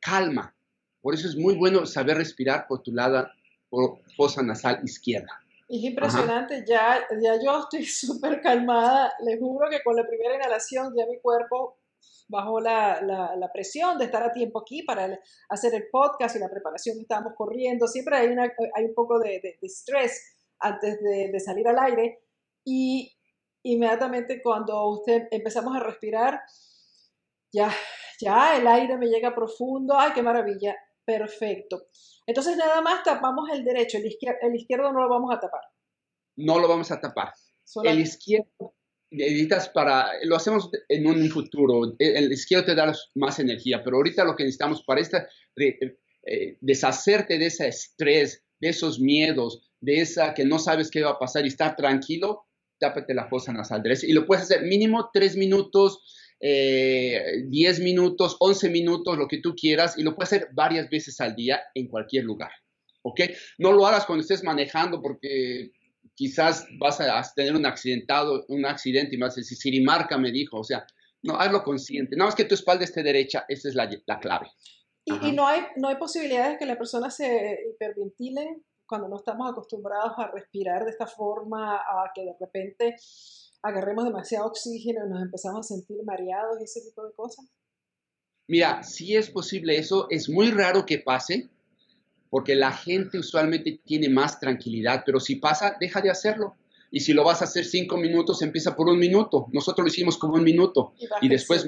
calma. 0.00 0.54
Por 1.02 1.14
eso 1.14 1.28
es 1.28 1.36
muy 1.36 1.56
bueno 1.56 1.84
saber 1.84 2.16
respirar 2.16 2.66
por 2.66 2.82
tu 2.82 2.92
lado, 2.92 3.28
por 3.68 3.98
fosa 4.16 4.42
nasal 4.42 4.80
izquierda. 4.84 5.42
Es 5.68 5.82
impresionante, 5.82 6.64
ya, 6.66 7.00
ya 7.20 7.34
yo 7.42 7.60
estoy 7.60 7.84
súper 7.84 8.40
calmada, 8.40 9.12
les 9.24 9.38
juro 9.38 9.68
que 9.68 9.82
con 9.82 9.96
la 9.96 10.06
primera 10.06 10.36
inhalación 10.36 10.94
ya 10.96 11.06
mi 11.06 11.18
cuerpo 11.18 11.78
bajó 12.28 12.60
la, 12.60 13.02
la, 13.02 13.52
presión 13.52 13.98
de 13.98 14.06
estar 14.06 14.22
a 14.22 14.32
tiempo 14.32 14.60
aquí 14.60 14.82
para 14.82 15.18
hacer 15.50 15.74
el 15.74 15.88
podcast 15.90 16.34
y 16.34 16.38
la 16.38 16.48
preparación 16.48 16.96
que 16.96 17.02
estábamos 17.02 17.34
corriendo, 17.36 17.86
siempre 17.86 18.16
hay, 18.16 18.28
una, 18.28 18.50
hay 18.74 18.84
un 18.84 18.94
poco 18.94 19.18
de, 19.18 19.40
de, 19.42 19.58
de 19.60 19.66
estrés 19.66 20.32
antes 20.62 20.98
de, 21.02 21.40
salir 21.40 21.68
al 21.68 21.78
aire. 21.78 22.20
Y 22.64 23.12
inmediatamente 23.64 24.40
cuando 24.42 24.88
usted 24.88 25.28
empezamos 25.30 25.76
a 25.76 25.80
respirar, 25.80 26.40
ya, 27.52 27.70
ya 28.20 28.56
el 28.56 28.66
aire 28.66 28.96
me 28.96 29.08
llega 29.08 29.34
profundo, 29.34 29.98
ay, 29.98 30.12
qué 30.14 30.22
maravilla, 30.22 30.76
perfecto. 31.04 31.88
Entonces 32.26 32.56
nada 32.56 32.80
más 32.80 33.02
tapamos 33.02 33.50
el 33.50 33.64
derecho, 33.64 33.98
el 33.98 34.06
izquierdo, 34.06 34.38
el 34.42 34.54
izquierdo 34.54 34.92
no 34.92 35.02
lo 35.02 35.08
vamos 35.08 35.34
a 35.34 35.40
tapar. 35.40 35.62
No 36.36 36.58
lo 36.58 36.68
vamos 36.68 36.90
a 36.90 37.00
tapar. 37.00 37.32
El 37.84 38.00
izquierdo 38.00 38.74
necesitas 39.12 39.68
para, 39.68 40.10
lo 40.24 40.36
hacemos 40.36 40.70
en 40.88 41.06
un 41.06 41.28
futuro, 41.28 41.94
el 41.98 42.32
izquierdo 42.32 42.66
te 42.66 42.74
da 42.74 42.92
más 43.14 43.38
energía, 43.38 43.82
pero 43.84 43.98
ahorita 43.98 44.24
lo 44.24 44.34
que 44.34 44.44
necesitamos 44.44 44.82
para 44.84 45.00
esta, 45.00 45.28
eh, 45.56 46.56
deshacerte 46.60 47.38
de 47.38 47.46
ese 47.46 47.68
estrés, 47.68 48.42
de 48.58 48.70
esos 48.70 49.00
miedos, 49.00 49.70
de 49.80 50.00
esa 50.00 50.32
que 50.34 50.44
no 50.44 50.58
sabes 50.58 50.90
qué 50.90 51.02
va 51.02 51.10
a 51.10 51.18
pasar 51.18 51.44
y 51.44 51.48
estar 51.48 51.76
tranquilo, 51.76 52.46
tápate 52.78 53.14
la 53.14 53.28
fosa 53.28 53.52
nasal 53.52 53.82
derecha. 53.82 54.06
Y 54.06 54.12
lo 54.12 54.26
puedes 54.26 54.44
hacer 54.44 54.62
mínimo 54.62 55.10
3 55.12 55.36
minutos, 55.36 56.21
10 56.42 57.78
eh, 57.78 57.82
minutos, 57.82 58.36
11 58.40 58.70
minutos, 58.70 59.16
lo 59.16 59.28
que 59.28 59.38
tú 59.38 59.54
quieras, 59.54 59.96
y 59.96 60.02
lo 60.02 60.14
puedes 60.14 60.32
hacer 60.32 60.48
varias 60.52 60.90
veces 60.90 61.20
al 61.20 61.36
día 61.36 61.60
en 61.74 61.86
cualquier 61.86 62.24
lugar. 62.24 62.50
¿Ok? 63.02 63.20
No 63.58 63.72
lo 63.72 63.86
hagas 63.86 64.06
cuando 64.06 64.22
estés 64.22 64.42
manejando 64.42 65.00
porque 65.00 65.70
quizás 66.14 66.66
vas 66.78 67.00
a 67.00 67.22
tener 67.34 67.54
un 67.54 67.64
accidentado, 67.64 68.44
un 68.48 68.66
accidente 68.66 69.14
y 69.14 69.18
vas 69.18 69.36
a 69.36 69.40
decir, 69.40 69.56
Sirimarca 69.56 70.18
me 70.18 70.32
dijo, 70.32 70.58
o 70.58 70.64
sea, 70.64 70.84
no, 71.22 71.38
hazlo 71.38 71.62
consciente. 71.62 72.16
Nada 72.16 72.28
más 72.28 72.34
que 72.34 72.44
tu 72.44 72.54
espalda 72.54 72.84
esté 72.84 73.02
derecha, 73.02 73.44
esa 73.48 73.68
es 73.68 73.74
la, 73.76 73.88
la 74.06 74.18
clave. 74.18 74.48
Y, 75.04 75.28
y, 75.28 75.32
no, 75.32 75.46
hay, 75.46 75.62
no 75.76 75.88
hay 75.88 75.96
posibilidades 75.96 76.52
de 76.52 76.58
que 76.58 76.66
la 76.66 76.76
persona 76.76 77.10
se 77.10 77.58
hiperventile 77.70 78.62
cuando 78.86 79.08
no 79.08 79.16
estamos 79.16 79.50
acostumbrados 79.50 80.12
a 80.18 80.30
respirar 80.32 80.84
de 80.84 80.90
esta 80.90 81.06
forma, 81.06 81.76
a 81.76 82.10
que 82.14 82.24
de 82.24 82.34
repente 82.38 82.96
agarremos 83.62 84.04
demasiado 84.04 84.46
oxígeno 84.46 85.06
y 85.06 85.10
nos 85.10 85.22
empezamos 85.22 85.60
a 85.60 85.74
sentir 85.74 86.02
mareados 86.04 86.60
y 86.60 86.64
ese 86.64 86.80
tipo 86.82 87.04
de 87.04 87.12
cosas? 87.14 87.46
Mira, 88.48 88.82
sí 88.82 89.16
es 89.16 89.30
posible 89.30 89.76
eso, 89.76 90.08
es 90.10 90.28
muy 90.28 90.50
raro 90.50 90.84
que 90.84 90.98
pase, 90.98 91.48
porque 92.28 92.54
la 92.54 92.72
gente 92.72 93.18
usualmente 93.18 93.80
tiene 93.84 94.08
más 94.08 94.40
tranquilidad, 94.40 95.02
pero 95.06 95.20
si 95.20 95.36
pasa, 95.36 95.76
deja 95.78 96.00
de 96.00 96.10
hacerlo. 96.10 96.56
Y 96.90 97.00
si 97.00 97.12
lo 97.12 97.24
vas 97.24 97.40
a 97.40 97.44
hacer 97.44 97.64
cinco 97.64 97.96
minutos, 97.96 98.42
empieza 98.42 98.76
por 98.76 98.88
un 98.88 98.98
minuto. 98.98 99.46
Nosotros 99.52 99.84
lo 99.86 99.90
hicimos 99.90 100.18
como 100.18 100.34
un 100.34 100.44
minuto 100.44 100.92
y, 100.98 101.26
y 101.26 101.28
después 101.28 101.66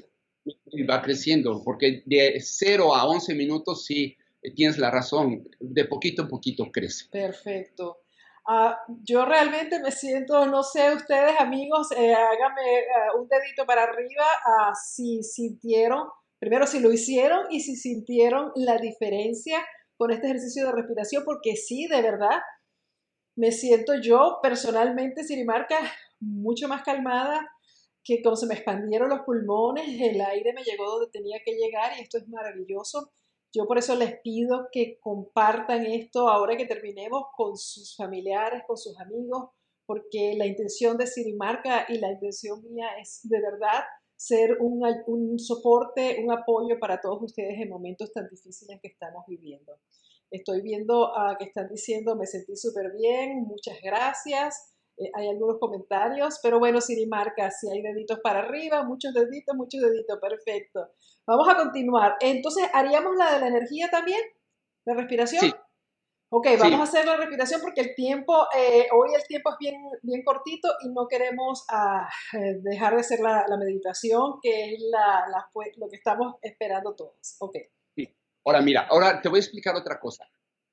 va 0.88 1.00
creciendo, 1.00 1.62
porque 1.64 2.02
de 2.04 2.38
0 2.40 2.94
a 2.94 3.06
11 3.06 3.34
minutos 3.34 3.84
sí 3.84 4.16
tienes 4.54 4.78
la 4.78 4.90
razón, 4.90 5.48
de 5.60 5.84
poquito 5.86 6.22
en 6.22 6.28
poquito 6.28 6.70
crece. 6.70 7.06
Perfecto. 7.10 8.03
Uh, 8.46 8.74
yo 9.02 9.24
realmente 9.24 9.80
me 9.80 9.90
siento, 9.90 10.44
no 10.46 10.62
sé, 10.62 10.94
ustedes 10.94 11.40
amigos, 11.40 11.90
eh, 11.92 12.12
háganme 12.12 12.84
uh, 13.14 13.20
un 13.22 13.26
dedito 13.26 13.64
para 13.64 13.84
arriba 13.84 14.24
uh, 14.24 14.74
si 14.74 15.22
sintieron, 15.22 16.08
primero 16.38 16.66
si 16.66 16.80
lo 16.80 16.92
hicieron 16.92 17.46
y 17.50 17.60
si 17.60 17.74
sintieron 17.74 18.52
la 18.56 18.76
diferencia 18.76 19.64
con 19.96 20.10
este 20.10 20.26
ejercicio 20.26 20.66
de 20.66 20.72
respiración, 20.72 21.24
porque 21.24 21.56
sí, 21.56 21.86
de 21.86 22.02
verdad, 22.02 22.42
me 23.34 23.50
siento 23.50 23.94
yo 23.94 24.40
personalmente, 24.42 25.24
Sirimarca, 25.24 25.78
mucho 26.20 26.68
más 26.68 26.82
calmada, 26.82 27.50
que 28.04 28.22
como 28.22 28.36
se 28.36 28.46
me 28.46 28.54
expandieron 28.54 29.08
los 29.08 29.20
pulmones, 29.20 29.86
el 29.88 30.20
aire 30.20 30.52
me 30.52 30.62
llegó 30.62 30.84
donde 30.90 31.10
tenía 31.10 31.38
que 31.42 31.52
llegar 31.52 31.92
y 31.96 32.02
esto 32.02 32.18
es 32.18 32.28
maravilloso. 32.28 33.10
Yo 33.54 33.66
por 33.66 33.78
eso 33.78 33.94
les 33.94 34.20
pido 34.20 34.68
que 34.72 34.98
compartan 35.00 35.86
esto 35.86 36.28
ahora 36.28 36.56
que 36.56 36.66
terminemos 36.66 37.26
con 37.36 37.56
sus 37.56 37.94
familiares, 37.94 38.64
con 38.66 38.76
sus 38.76 38.98
amigos, 38.98 39.50
porque 39.86 40.34
la 40.36 40.46
intención 40.46 40.96
de 40.96 41.06
Sirimarca 41.06 41.86
y 41.88 41.98
la 41.98 42.10
intención 42.10 42.64
mía 42.64 42.88
es 43.00 43.20
de 43.22 43.40
verdad 43.40 43.84
ser 44.16 44.56
un, 44.60 45.38
soporte, 45.38 46.20
un 46.24 46.32
apoyo 46.32 46.80
para 46.80 47.00
todos 47.00 47.22
ustedes 47.22 47.60
en 47.60 47.68
momentos 47.68 48.12
tan 48.12 48.28
difíciles 48.28 48.80
que 48.82 48.88
estamos 48.88 49.24
viviendo. 49.28 49.78
Estoy 50.30 50.62
viendo 50.62 51.12
uh, 51.12 51.36
que 51.38 51.44
están 51.44 51.68
diciendo, 51.68 52.16
me 52.16 52.26
sentí 52.26 52.56
súper 52.56 52.92
bien, 52.98 53.42
muchas 53.42 53.76
gracias. 53.80 54.73
Eh, 54.96 55.10
hay 55.14 55.28
algunos 55.28 55.58
comentarios, 55.58 56.38
pero 56.42 56.58
bueno, 56.58 56.80
Siri 56.80 57.06
marca 57.06 57.50
si 57.50 57.68
hay 57.70 57.82
deditos 57.82 58.20
para 58.20 58.40
arriba, 58.40 58.84
muchos 58.84 59.12
deditos, 59.12 59.56
muchos 59.56 59.80
deditos, 59.80 60.18
perfecto. 60.20 60.90
Vamos 61.26 61.48
a 61.48 61.56
continuar. 61.56 62.16
Entonces, 62.20 62.68
¿haríamos 62.72 63.16
la 63.16 63.32
de 63.34 63.40
la 63.40 63.48
energía 63.48 63.88
también? 63.90 64.20
¿La 64.84 64.94
respiración? 64.94 65.40
Sí. 65.40 65.54
Ok, 66.36 66.48
vamos 66.58 66.80
a 66.80 66.82
hacer 66.82 67.06
la 67.06 67.16
respiración 67.16 67.60
porque 67.60 67.80
el 67.80 67.94
tiempo, 67.94 68.48
eh, 68.56 68.88
hoy 68.92 69.14
el 69.14 69.22
tiempo 69.24 69.50
es 69.52 69.56
bien, 69.58 69.76
bien 70.02 70.24
cortito 70.24 70.68
y 70.82 70.88
no 70.88 71.06
queremos 71.06 71.64
ah, 71.70 72.08
eh, 72.32 72.58
dejar 72.60 72.94
de 72.94 73.00
hacer 73.00 73.20
la, 73.20 73.46
meditación, 73.56 74.40
que 74.42 74.74
es 74.74 74.82
la, 74.90 75.26
lo 75.76 75.88
que 75.88 75.96
estamos 75.96 76.34
esperando 76.42 76.96
todos. 76.96 77.36
Ok. 77.38 77.56
Sí. 77.94 78.12
Ahora, 78.44 78.62
mira, 78.62 78.86
ahora 78.90 79.22
te 79.22 79.28
voy 79.28 79.38
a 79.38 79.42
explicar 79.42 79.76
otra 79.76 80.00
cosa. 80.00 80.28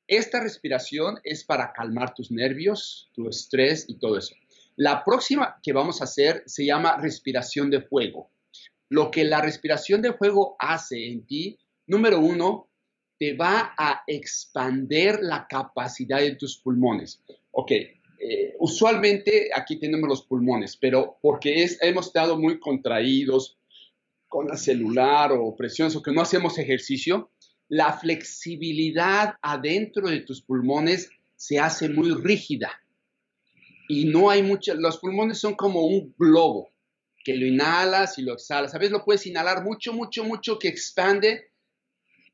Esta 0.08 0.42
respiración 0.42 1.20
es 1.24 1.44
para 1.44 1.72
calmar 1.74 2.14
tus 2.14 2.32
nervios, 2.32 3.10
tu 3.14 3.30
estrés 3.30 3.86
y 3.88 3.96
todo 3.96 4.18
eso. 4.18 4.36
La 4.76 5.04
próxima 5.04 5.60
que 5.62 5.74
vamos 5.74 6.02
a 6.02 6.06
hacer 6.06 6.44
se 6.46 6.66
llama 6.66 6.98
respiración 6.98 7.70
de 7.70 7.82
fuego. 7.82 8.30
Lo 8.90 9.12
que 9.12 9.24
la 9.24 9.42
respiración 9.42 10.02
de 10.02 10.14
fuego 10.14 10.56
hace 10.60 11.08
en 11.08 11.26
ti, 11.26 11.58
número 11.88 12.20
uno, 12.20 12.68
te 13.18 13.34
va 13.34 13.74
a 13.78 14.04
expander 14.08 15.20
la 15.22 15.46
capacidad 15.48 16.20
de 16.20 16.36
tus 16.36 16.58
pulmones. 16.58 17.22
Ok, 17.52 17.72
eh, 17.72 18.56
usualmente 18.60 19.50
aquí 19.56 19.78
tenemos 19.78 20.10
los 20.10 20.24
pulmones, 20.24 20.76
pero 20.76 21.18
porque 21.22 21.68
hemos 21.82 22.08
estado 22.08 22.40
muy 22.40 22.60
contraídos 22.60 23.58
con 24.28 24.48
la 24.48 24.58
celular 24.58 25.32
o 25.34 25.56
presiones 25.56 25.96
o 25.96 26.02
que 26.02 26.12
no 26.12 26.22
hacemos 26.22 26.58
ejercicio, 26.58 27.30
la 27.72 27.94
flexibilidad 27.94 29.36
adentro 29.42 30.10
de 30.10 30.20
tus 30.20 30.42
pulmones 30.42 31.10
se 31.38 31.58
hace 31.58 31.88
muy 31.88 32.12
rígida. 32.12 32.70
Y 33.88 34.06
no 34.06 34.30
hay 34.30 34.44
mucha, 34.44 34.74
los 34.74 34.98
pulmones 34.98 35.40
son 35.40 35.56
como 35.56 35.86
un 35.86 36.14
globo, 36.18 36.74
que 37.24 37.34
lo 37.34 37.46
inhalas 37.46 38.18
y 38.18 38.24
lo 38.24 38.34
exhalas. 38.34 38.76
A 38.76 38.78
veces 38.78 38.92
lo 38.92 39.06
puedes 39.06 39.26
inhalar 39.26 39.64
mucho, 39.64 39.94
mucho, 39.94 40.26
mucho, 40.26 40.60
que 40.60 40.68
expande, 40.68 41.52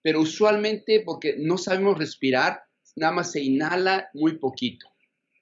pero 0.01 0.21
usualmente 0.21 1.01
porque 1.05 1.35
no 1.37 1.59
sabemos 1.59 1.99
respirar, 1.99 2.63
nada 2.95 3.13
más 3.13 3.31
se 3.31 3.43
inhala 3.43 4.09
muy 4.15 4.39
poquito 4.39 4.87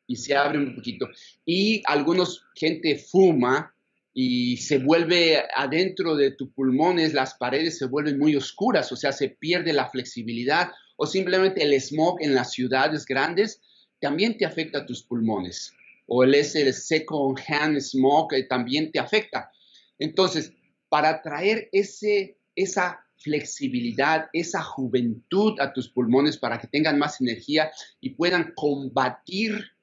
y 0.07 0.17
se 0.17 0.35
abre 0.35 0.57
un 0.57 0.75
poquito. 0.75 1.07
Y 1.45 1.81
algunos 1.85 2.43
gente 2.53 2.97
fuma 2.97 3.73
y 4.17 4.55
se 4.57 4.77
vuelve 4.77 5.43
adentro 5.53 6.15
de 6.15 6.31
tus 6.31 6.49
pulmones, 6.51 7.13
las 7.13 7.33
paredes 7.33 7.77
se 7.77 7.85
vuelven 7.85 8.17
muy 8.17 8.33
oscuras, 8.37 8.89
o 8.93 8.95
sea, 8.95 9.11
se 9.11 9.27
pierde 9.27 9.73
la 9.73 9.89
flexibilidad 9.89 10.71
o 10.95 11.05
simplemente 11.05 11.61
el 11.61 11.73
smog 11.81 12.21
en 12.21 12.33
las 12.33 12.53
ciudades 12.53 13.05
grandes 13.05 13.61
también 13.99 14.37
te 14.37 14.45
afecta 14.45 14.79
a 14.79 14.85
tus 14.85 15.03
pulmones 15.03 15.73
o 16.07 16.23
el, 16.23 16.33
ese 16.33 16.71
second 16.71 17.37
hand 17.45 17.81
smoke 17.81 18.47
también 18.47 18.89
te 18.89 18.99
afecta. 18.99 19.51
Entonces, 19.99 20.53
para 20.87 21.21
traer 21.21 21.67
ese, 21.73 22.37
esa 22.55 23.01
flexibilidad, 23.17 24.29
esa 24.31 24.61
juventud 24.61 25.59
a 25.59 25.73
tus 25.73 25.89
pulmones 25.89 26.37
para 26.37 26.57
que 26.57 26.67
tengan 26.67 26.97
más 26.97 27.19
energía 27.19 27.69
y 27.99 28.11
puedan 28.11 28.53
combatir 28.55 29.74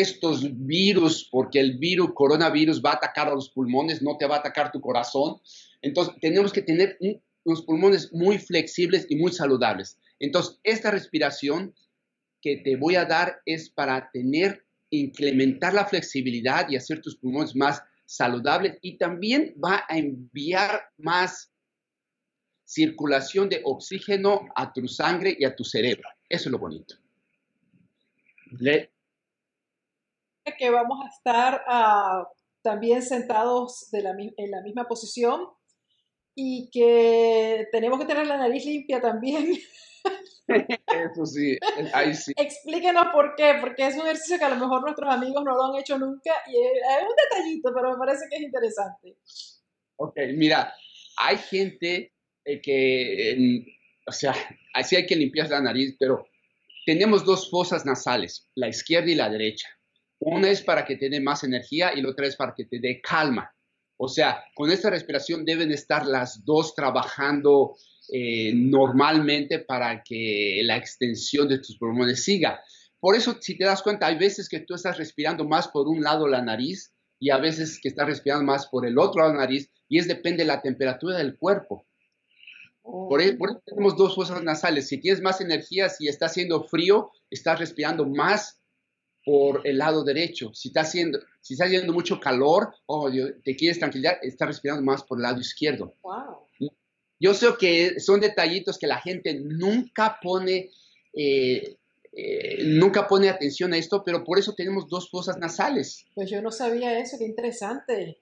estos 0.00 0.48
virus, 0.66 1.28
porque 1.30 1.60
el 1.60 1.78
virus, 1.78 2.12
coronavirus, 2.14 2.82
va 2.82 2.90
a 2.90 2.96
atacar 2.96 3.28
a 3.28 3.34
los 3.34 3.50
pulmones, 3.50 4.02
no 4.02 4.16
te 4.16 4.26
va 4.26 4.36
a 4.36 4.38
atacar 4.38 4.72
tu 4.72 4.80
corazón. 4.80 5.40
Entonces, 5.82 6.14
tenemos 6.20 6.52
que 6.52 6.62
tener 6.62 6.98
unos 7.44 7.62
pulmones 7.62 8.12
muy 8.12 8.38
flexibles 8.38 9.06
y 9.08 9.16
muy 9.16 9.32
saludables. 9.32 9.98
Entonces, 10.18 10.58
esta 10.62 10.90
respiración 10.90 11.74
que 12.40 12.58
te 12.58 12.76
voy 12.76 12.96
a 12.96 13.04
dar 13.04 13.40
es 13.46 13.70
para 13.70 14.10
tener, 14.12 14.64
incrementar 14.90 15.74
la 15.74 15.86
flexibilidad 15.86 16.68
y 16.68 16.76
hacer 16.76 17.00
tus 17.00 17.16
pulmones 17.16 17.56
más 17.56 17.82
saludables 18.06 18.78
y 18.82 18.98
también 18.98 19.54
va 19.62 19.84
a 19.88 19.98
enviar 19.98 20.82
más 20.98 21.50
circulación 22.64 23.48
de 23.48 23.60
oxígeno 23.64 24.46
a 24.54 24.72
tu 24.72 24.86
sangre 24.86 25.36
y 25.38 25.44
a 25.44 25.54
tu 25.54 25.64
cerebro. 25.64 26.08
Eso 26.28 26.48
es 26.48 26.52
lo 26.52 26.58
bonito 26.58 26.96
que 30.58 30.70
vamos 30.70 31.04
a 31.04 31.08
estar 31.08 31.64
ah, 31.66 32.28
también 32.62 33.02
sentados 33.02 33.90
de 33.90 34.02
la, 34.02 34.10
en 34.18 34.50
la 34.50 34.62
misma 34.62 34.86
posición 34.86 35.48
y 36.34 36.68
que 36.70 37.68
tenemos 37.70 38.00
que 38.00 38.06
tener 38.06 38.26
la 38.26 38.38
nariz 38.38 38.64
limpia 38.64 39.00
también. 39.00 39.52
Eso 40.46 41.26
sí, 41.26 41.58
ahí 41.92 42.14
sí. 42.14 42.32
Explíquenos 42.36 43.06
por 43.12 43.34
qué, 43.36 43.54
porque 43.60 43.86
es 43.86 43.94
un 43.94 44.02
ejercicio 44.02 44.38
que 44.38 44.44
a 44.44 44.50
lo 44.50 44.56
mejor 44.56 44.82
nuestros 44.82 45.12
amigos 45.12 45.42
no 45.42 45.56
lo 45.56 45.64
han 45.64 45.80
hecho 45.80 45.98
nunca 45.98 46.32
y 46.46 46.56
es, 46.56 47.02
un 47.02 47.14
detallito, 47.16 47.72
pero 47.74 47.92
me 47.92 47.98
parece 47.98 48.24
que 48.28 48.36
es 48.36 48.42
interesante. 48.42 49.16
Ok, 49.96 50.16
mira, 50.34 50.74
hay 51.16 51.38
gente 51.38 52.12
eh, 52.44 52.60
que, 52.60 53.64
o 54.06 54.12
sea, 54.12 54.34
así 54.74 54.96
hay 54.96 55.06
que 55.06 55.16
limpiar 55.16 55.48
la 55.48 55.62
nariz, 55.62 55.96
pero 55.98 56.26
tenemos 56.84 57.24
dos 57.24 57.50
fosas 57.50 57.86
nasales, 57.86 58.50
la 58.54 58.68
izquierda 58.68 59.10
y 59.10 59.14
la 59.14 59.30
derecha. 59.30 59.68
Una 60.26 60.48
es 60.48 60.62
para 60.62 60.86
que 60.86 60.96
te 60.96 61.10
dé 61.10 61.20
más 61.20 61.44
energía 61.44 61.92
y 61.94 62.00
la 62.00 62.08
otra 62.08 62.26
es 62.26 62.34
para 62.34 62.54
que 62.54 62.64
te 62.64 62.78
dé 62.80 63.00
calma. 63.02 63.54
O 63.98 64.08
sea, 64.08 64.42
con 64.54 64.70
esta 64.70 64.88
respiración 64.88 65.44
deben 65.44 65.70
estar 65.70 66.06
las 66.06 66.44
dos 66.46 66.74
trabajando 66.74 67.76
eh, 68.10 68.52
normalmente 68.54 69.58
para 69.58 70.02
que 70.02 70.62
la 70.64 70.78
extensión 70.78 71.46
de 71.46 71.58
tus 71.58 71.76
pulmones 71.76 72.24
siga. 72.24 72.62
Por 73.00 73.16
eso, 73.16 73.36
si 73.38 73.58
te 73.58 73.66
das 73.66 73.82
cuenta, 73.82 74.06
hay 74.06 74.16
veces 74.16 74.48
que 74.48 74.60
tú 74.60 74.74
estás 74.74 74.96
respirando 74.96 75.44
más 75.44 75.68
por 75.68 75.88
un 75.88 76.02
lado 76.02 76.26
la 76.26 76.40
nariz 76.40 76.94
y 77.18 77.28
a 77.28 77.36
veces 77.36 77.78
que 77.78 77.88
estás 77.88 78.06
respirando 78.06 78.44
más 78.44 78.66
por 78.68 78.86
el 78.86 78.98
otro 78.98 79.20
lado 79.20 79.34
la 79.34 79.40
nariz 79.40 79.70
y 79.90 79.98
es 79.98 80.08
depende 80.08 80.44
de 80.44 80.48
la 80.48 80.62
temperatura 80.62 81.18
del 81.18 81.36
cuerpo. 81.36 81.86
Por 82.82 83.20
eso, 83.20 83.36
por 83.36 83.50
eso, 83.50 83.62
tenemos 83.66 83.94
dos 83.96 84.14
fosas 84.14 84.42
nasales. 84.42 84.88
Si 84.88 84.98
tienes 84.98 85.20
más 85.20 85.42
energía, 85.42 85.90
si 85.90 86.08
está 86.08 86.26
haciendo 86.26 86.64
frío, 86.64 87.10
estás 87.30 87.58
respirando 87.58 88.06
más 88.06 88.63
por 89.24 89.66
el 89.66 89.78
lado 89.78 90.04
derecho. 90.04 90.52
Si 90.54 90.68
está 90.68 90.82
haciendo, 90.82 91.18
si 91.40 91.54
está 91.54 91.64
haciendo 91.64 91.92
mucho 91.92 92.20
calor 92.20 92.74
o 92.86 93.10
te 93.42 93.56
quieres 93.56 93.78
tranquilizar, 93.78 94.18
estás 94.22 94.48
respirando 94.48 94.82
más 94.82 95.02
por 95.02 95.18
el 95.18 95.22
lado 95.22 95.40
izquierdo. 95.40 95.94
Yo 97.18 97.32
sé 97.32 97.46
que 97.58 98.00
son 98.00 98.20
detallitos 98.20 98.78
que 98.78 98.86
la 98.86 99.00
gente 99.00 99.34
nunca 99.34 100.18
pone, 100.22 100.70
eh, 101.14 101.76
eh, 102.12 102.64
nunca 102.64 103.06
pone 103.06 103.28
atención 103.28 103.72
a 103.72 103.78
esto, 103.78 104.02
pero 104.04 104.24
por 104.24 104.38
eso 104.38 104.54
tenemos 104.54 104.88
dos 104.88 105.10
fosas 105.10 105.38
nasales. 105.38 106.04
Pues 106.14 106.30
yo 106.30 106.42
no 106.42 106.50
sabía 106.50 106.98
eso, 106.98 107.16
qué 107.18 107.24
interesante. 107.24 108.20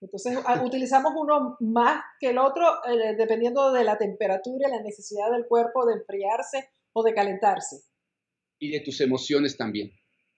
Entonces 0.00 0.38
ah, 0.44 0.62
utilizamos 0.62 1.14
uno 1.16 1.56
más 1.60 2.04
que 2.20 2.30
el 2.30 2.38
otro 2.38 2.64
eh, 2.86 3.16
dependiendo 3.16 3.72
de 3.72 3.84
la 3.84 3.96
temperatura 3.96 4.68
y 4.68 4.70
la 4.70 4.82
necesidad 4.82 5.32
del 5.32 5.46
cuerpo 5.46 5.86
de 5.86 5.94
enfriarse 5.94 6.68
o 6.92 7.02
de 7.02 7.14
calentarse. 7.14 7.82
Y 8.58 8.70
de 8.70 8.80
tus 8.80 9.00
emociones 9.00 9.56
también. 9.56 9.92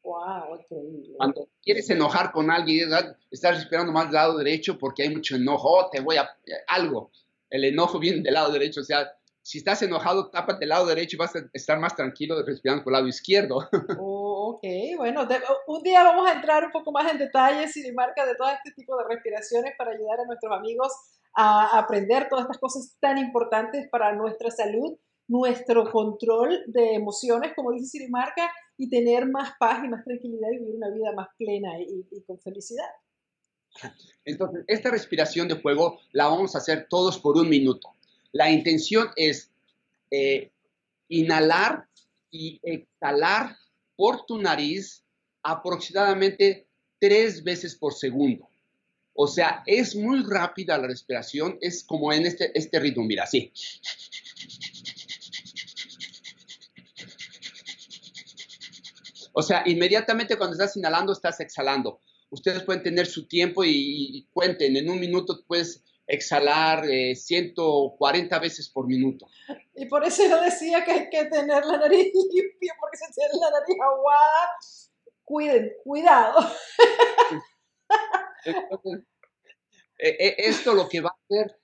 Wow, 0.06 0.60
increíble. 0.60 1.14
Cuando 1.16 1.48
quieres 1.60 1.90
enojar 1.90 2.30
con 2.30 2.48
alguien, 2.48 2.90
estás 3.28 3.56
respirando 3.56 3.92
más 3.92 4.04
del 4.04 4.14
lado 4.14 4.38
derecho 4.38 4.78
porque 4.78 5.02
hay 5.02 5.10
mucho 5.10 5.34
enojo, 5.34 5.68
oh, 5.68 5.90
te 5.90 6.00
voy 6.00 6.16
a 6.16 6.30
algo. 6.68 7.10
El 7.50 7.64
enojo 7.64 7.98
viene 7.98 8.22
del 8.22 8.34
lado 8.34 8.52
derecho, 8.52 8.82
o 8.82 8.84
sea, 8.84 9.10
si 9.42 9.58
estás 9.58 9.82
enojado, 9.82 10.30
tápate 10.30 10.64
el 10.64 10.68
lado 10.68 10.86
derecho 10.86 11.16
y 11.16 11.18
vas 11.18 11.34
a 11.34 11.40
estar 11.52 11.78
más 11.80 11.96
tranquilo 11.96 12.40
respirando 12.44 12.84
por 12.84 12.92
el 12.92 12.98
lado 12.98 13.08
izquierdo. 13.08 13.68
Oh, 13.98 14.60
ok, 14.60 14.96
bueno, 14.96 15.26
un 15.66 15.82
día 15.82 16.04
vamos 16.04 16.28
a 16.28 16.34
entrar 16.34 16.64
un 16.64 16.70
poco 16.70 16.92
más 16.92 17.10
en 17.10 17.18
detalles 17.18 17.76
y 17.76 17.90
marca 17.90 18.24
de 18.24 18.36
todo 18.36 18.48
este 18.50 18.70
tipo 18.76 18.96
de 18.96 19.04
respiraciones 19.08 19.74
para 19.76 19.90
ayudar 19.90 20.20
a 20.20 20.24
nuestros 20.24 20.52
amigos 20.52 20.92
a 21.34 21.78
aprender 21.78 22.28
todas 22.28 22.44
estas 22.44 22.58
cosas 22.58 22.96
tan 23.00 23.18
importantes 23.18 23.88
para 23.90 24.14
nuestra 24.14 24.50
salud, 24.52 24.96
nuestro 25.26 25.90
control 25.90 26.62
de 26.68 26.94
emociones, 26.94 27.52
como 27.56 27.72
dice 27.72 27.86
Sirimarca, 27.86 28.52
y 28.78 28.88
tener 28.88 29.26
más 29.26 29.52
paz 29.58 29.84
y 29.84 29.88
más 29.88 30.04
tranquilidad 30.04 30.48
y 30.52 30.58
vivir 30.58 30.76
una 30.76 30.90
vida 30.90 31.12
más 31.12 31.28
plena 31.38 31.80
y, 31.80 32.04
con 32.26 32.38
felicidad. 32.40 32.88
Entonces, 34.24 34.64
esta 34.68 34.90
respiración 34.90 35.48
de 35.48 35.56
fuego 35.56 36.00
la 36.12 36.28
vamos 36.28 36.54
a 36.54 36.58
hacer 36.58 36.86
todos 36.88 37.18
por 37.18 37.36
un 37.36 37.48
minuto. 37.48 37.94
La 38.32 38.50
intención 38.50 39.08
es 39.16 39.50
eh, 40.10 40.50
inhalar 41.08 41.86
y 42.30 42.60
exhalar 42.62 43.56
por 43.96 44.26
tu 44.26 44.38
nariz 44.38 45.02
aproximadamente 45.42 46.66
tres 46.98 47.42
veces 47.44 47.74
por 47.74 47.94
segundo. 47.94 48.48
O 49.14 49.26
sea, 49.26 49.62
es 49.66 49.96
muy 49.96 50.22
rápida 50.22 50.76
la 50.76 50.88
respiración, 50.88 51.56
es 51.62 51.82
como 51.84 52.12
en 52.12 52.26
este, 52.26 52.56
este 52.56 52.78
ritmo, 52.78 53.04
mira, 53.04 53.24
así. 53.24 53.50
O 59.38 59.42
sea, 59.42 59.62
inmediatamente 59.66 60.38
cuando 60.38 60.54
estás 60.54 60.74
inhalando, 60.78 61.12
estás 61.12 61.40
exhalando. 61.40 62.00
Ustedes 62.30 62.62
pueden 62.62 62.82
tener 62.82 63.06
su 63.06 63.28
tiempo 63.28 63.64
y, 63.66 64.26
cuenten, 64.32 64.74
en 64.78 64.88
un 64.88 64.98
minuto 64.98 65.44
puedes 65.46 65.84
exhalar 66.06 66.86
140 66.86 68.34
eh, 68.34 68.40
veces 68.40 68.70
por 68.70 68.86
minuto. 68.86 69.26
Y 69.74 69.84
por 69.86 70.02
eso 70.06 70.22
yo 70.26 70.40
decía 70.40 70.82
que 70.86 70.90
hay 70.90 71.10
que 71.10 71.26
tener 71.26 71.66
la 71.66 71.76
nariz 71.76 72.14
limpia, 72.32 72.72
porque 72.80 72.96
si 72.96 73.12
tienes 73.12 73.36
la 73.38 73.50
nariz 73.50 73.76
aguada, 73.84 74.50
cuiden, 75.22 75.72
cuidado. 75.84 76.38
E, 79.98 80.10
e, 80.10 80.34
esto 80.48 80.74
lo 80.74 80.90
que 80.90 81.00
va 81.00 81.08
a 81.08 81.16
hacer, 81.24 81.58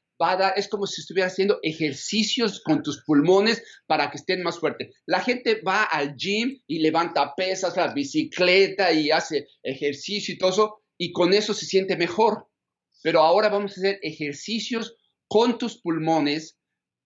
es 0.56 0.68
como 0.68 0.86
si 0.86 1.00
estuviera 1.00 1.28
haciendo 1.28 1.58
ejercicios 1.62 2.62
con 2.62 2.82
tus 2.82 3.02
pulmones 3.04 3.62
para 3.86 4.10
que 4.10 4.18
estén 4.18 4.42
más 4.42 4.58
fuertes. 4.58 4.94
La 5.06 5.20
gente 5.20 5.60
va 5.62 5.84
al 5.84 6.16
gym 6.16 6.60
y 6.66 6.78
levanta 6.78 7.34
pesas, 7.34 7.76
la 7.76 7.92
bicicleta 7.92 8.92
y 8.92 9.10
hace 9.10 9.46
ejercicio 9.62 10.34
y 10.34 10.38
todo 10.38 10.50
eso, 10.50 10.82
y 10.98 11.12
con 11.12 11.32
eso 11.32 11.54
se 11.54 11.66
siente 11.66 11.96
mejor. 11.96 12.48
Pero 13.02 13.20
ahora 13.20 13.48
vamos 13.48 13.72
a 13.72 13.80
hacer 13.80 13.98
ejercicios 14.02 14.96
con 15.28 15.58
tus 15.58 15.80
pulmones 15.80 16.58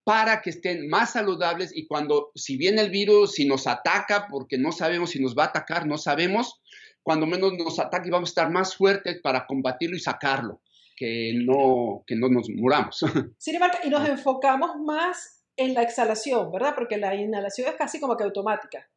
para 0.05 0.40
que 0.40 0.50
estén 0.50 0.88
más 0.88 1.14
saludables 1.14 1.72
y 1.74 1.87
cuando, 1.87 2.31
si 2.35 2.57
viene 2.57 2.83
el 2.83 2.90
virus, 2.90 3.33
si 3.33 3.44
nos 3.44 3.66
ataca, 3.66 4.29
porque 4.31 4.59
no 4.59 4.72
sabemos 4.72 5.11
si 5.11 5.20
nos 5.20 5.35
va 5.35 5.44
a 5.44 5.48
atacar, 5.48 5.87
no 5.87 5.98
sabemos, 5.98 6.61
cuando 7.02 7.26
menos 7.26 7.55
nos 7.55 7.79
ataque 7.79 8.11
vamos 8.11 8.29
a 8.29 8.33
estar 8.33 8.50
más 8.50 8.76
fuertes 8.76 9.20
para 9.22 9.46
combatirlo 9.46 9.96
y 9.96 10.00
sacarlo, 10.00 10.61
que 10.96 11.32
no, 11.44 12.02
que 12.06 12.16
no 12.16 12.28
nos 12.28 12.48
muramos. 12.48 13.00
Sí, 13.38 13.56
y 13.85 13.90
nos 13.90 14.09
enfocamos 14.09 14.76
más 14.85 15.44
en 15.56 15.74
la 15.74 15.82
exhalación, 15.82 16.50
¿verdad? 16.50 16.74
Porque 16.74 16.96
la 16.96 17.14
inhalación 17.14 17.68
es 17.68 17.74
casi 17.74 18.00
como 18.00 18.16
que 18.16 18.24
automática. 18.24 18.88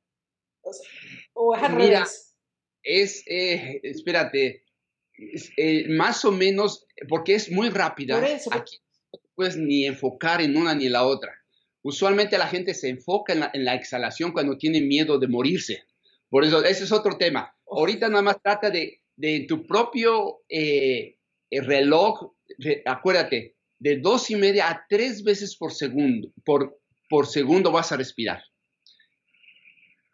O, 1.33 1.55
es 1.55 1.63
al 1.63 1.75
Mira, 1.75 2.05
Es, 2.83 3.23
eh, 3.27 3.79
espérate, 3.83 4.63
eh, 5.57 5.87
más 5.89 6.23
o 6.25 6.31
menos, 6.31 6.85
porque 7.07 7.35
es 7.35 7.51
muy 7.51 7.69
rápida. 7.69 8.17
Aquí 8.51 8.77
no 9.13 9.19
puedes 9.35 9.57
ni 9.57 9.85
enfocar 9.85 10.41
en 10.41 10.57
una 10.57 10.73
ni 10.75 10.87
en 10.87 10.93
la 10.93 11.05
otra. 11.05 11.33
Usualmente 11.81 12.37
la 12.37 12.47
gente 12.47 12.73
se 12.73 12.89
enfoca 12.89 13.33
en 13.33 13.39
la, 13.41 13.51
en 13.53 13.65
la 13.65 13.75
exhalación 13.75 14.31
cuando 14.31 14.57
tiene 14.57 14.81
miedo 14.81 15.17
de 15.17 15.27
morirse. 15.27 15.83
Por 16.29 16.43
eso, 16.43 16.63
ese 16.63 16.83
es 16.83 16.91
otro 16.91 17.17
tema. 17.17 17.55
Ahorita 17.67 18.09
nada 18.09 18.21
más 18.21 18.41
trata 18.41 18.69
de, 18.69 19.01
de 19.15 19.45
tu 19.47 19.65
propio 19.65 20.41
eh, 20.49 21.18
eh, 21.49 21.61
reloj, 21.61 22.33
acuérdate, 22.85 23.55
de 23.79 23.97
dos 23.97 24.29
y 24.29 24.35
media 24.35 24.69
a 24.69 24.85
tres 24.89 25.23
veces 25.23 25.55
por 25.55 25.73
segundo, 25.73 26.31
por, 26.45 26.79
por 27.09 27.27
segundo 27.27 27.71
vas 27.71 27.91
a 27.91 27.97
respirar. 27.97 28.43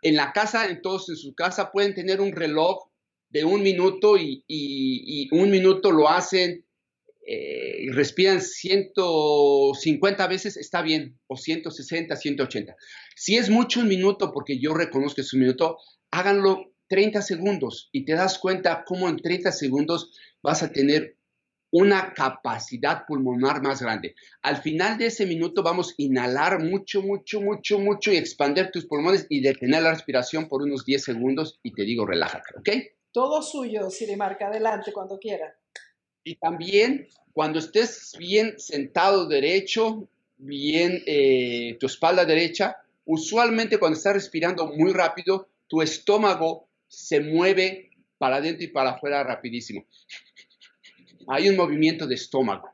En 0.02 0.16
la 0.16 0.34
casa, 0.34 0.68
entonces 0.68 1.10
en 1.10 1.18
su 1.18 1.34
casa 1.34 1.72
pueden 1.72 1.96
tener 1.96 2.22
un 2.22 2.32
reloj 2.32 2.90
de 3.30 3.44
un 3.44 3.64
minuto 3.64 4.18
y, 4.18 4.44
y, 4.48 5.28
un 5.36 5.50
minuto 5.50 5.92
lo 5.92 6.08
hacen, 6.08 6.64
eh, 7.28 7.88
respiran 7.92 8.40
150 8.40 10.28
veces, 10.28 10.58
está 10.58 10.84
bien, 10.84 11.20
o 11.28 11.36
160, 11.36 12.16
180. 12.16 12.76
Si 13.16 13.36
es 13.36 13.50
mucho 13.50 13.80
un 13.80 13.88
minuto, 13.88 14.32
porque 14.32 14.60
yo 14.60 14.76
reconozco 14.76 15.16
que 15.16 15.22
es 15.22 15.34
un 15.34 15.40
minuto, 15.40 15.80
háganlo 16.12 16.72
30 16.88 17.24
segundos 17.24 17.90
y 17.92 18.06
te 18.06 18.14
das 18.14 18.38
cuenta 18.38 18.84
cómo 18.86 19.10
en 19.10 19.18
30 19.18 19.52
segundos 19.52 20.12
vas 20.44 20.62
a 20.62 20.72
tener 20.72 21.18
una 21.78 22.14
capacidad 22.14 23.06
pulmonar 23.06 23.62
más 23.62 23.82
grande. 23.82 24.16
Al 24.42 24.62
final 24.62 24.98
de 24.98 25.08
ese 25.08 25.26
minuto 25.26 25.62
vamos 25.62 25.90
a 25.90 25.94
inhalar 25.98 26.64
mucho, 26.64 27.02
mucho, 27.02 27.42
mucho, 27.42 27.80
mucho 27.80 28.14
y 28.14 28.16
expandir 28.16 28.72
tus 28.72 28.86
pulmones 28.86 29.28
y 29.28 29.42
detener 29.42 29.84
la 29.84 29.92
respiración 29.92 30.48
por 30.48 30.62
unos 30.62 30.86
10 30.86 31.04
segundos 31.04 31.60
y 31.64 31.74
te 31.74 31.84
digo, 31.84 32.06
relájate, 32.06 32.58
¿ok? 32.58 32.70
Todo 33.12 33.42
suyo, 33.42 33.90
Sirimarca, 33.90 34.48
adelante 34.48 34.94
cuando 34.94 35.20
quiera. 35.20 35.54
Y 36.24 36.36
también 36.36 37.10
cuando 37.34 37.60
estés 37.60 38.16
bien 38.18 38.58
sentado 38.58 39.28
derecho, 39.28 40.08
bien 40.38 41.04
eh, 41.06 41.76
tu 41.78 41.88
espalda 41.88 42.24
derecha, 42.24 42.78
usualmente 43.04 43.80
cuando 43.80 43.98
estás 43.98 44.14
respirando 44.14 44.68
muy 44.68 44.94
rápido, 44.94 45.50
tu 45.68 45.82
estómago 45.82 46.70
se 46.88 47.20
mueve 47.20 47.90
para 48.18 48.38
adentro 48.38 48.64
y 48.64 48.70
para 48.70 48.92
afuera 48.92 49.22
rapidísimo. 49.26 49.86
Hay 51.28 51.50
un 51.50 51.56
movimiento 51.56 52.08
de 52.08 52.16
estómago. 52.16 52.70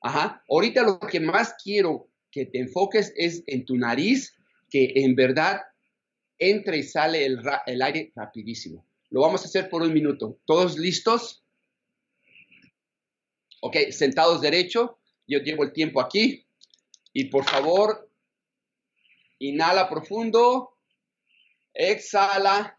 Ajá. 0.00 0.42
Ahorita 0.48 0.82
lo 0.82 0.98
que 0.98 1.20
más 1.20 1.54
quiero 1.62 2.08
que 2.30 2.46
te 2.46 2.58
enfoques 2.58 3.12
es 3.16 3.44
en 3.46 3.64
tu 3.64 3.76
nariz, 3.76 4.36
que 4.70 4.92
en 4.96 5.14
verdad 5.14 5.60
entra 6.38 6.76
y 6.76 6.82
sale 6.82 7.24
el, 7.24 7.40
el 7.66 7.82
aire 7.82 8.12
rapidísimo. 8.16 8.84
Lo 9.10 9.20
vamos 9.20 9.42
a 9.42 9.44
hacer 9.44 9.68
por 9.68 9.82
un 9.82 9.92
minuto. 9.92 10.38
¿Todos 10.46 10.78
listos? 10.78 11.44
Ok, 13.60 13.76
sentados 13.90 14.40
derecho. 14.40 14.98
Yo 15.26 15.38
llevo 15.38 15.62
el 15.62 15.72
tiempo 15.72 16.00
aquí. 16.00 16.46
Y 17.12 17.26
por 17.26 17.44
favor, 17.44 18.10
inhala 19.38 19.88
profundo. 19.88 20.78
Exhala. 21.74 22.78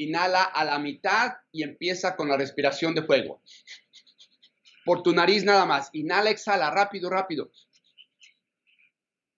Inhala 0.00 0.44
a 0.44 0.64
la 0.64 0.78
mitad 0.78 1.34
y 1.52 1.62
empieza 1.62 2.16
con 2.16 2.28
la 2.28 2.36
respiración 2.38 2.94
de 2.94 3.02
fuego. 3.02 3.42
Por 4.84 5.02
tu 5.02 5.12
nariz 5.12 5.44
nada 5.44 5.66
más. 5.66 5.90
Inhala, 5.92 6.30
exhala, 6.30 6.70
rápido, 6.70 7.10
rápido. 7.10 7.50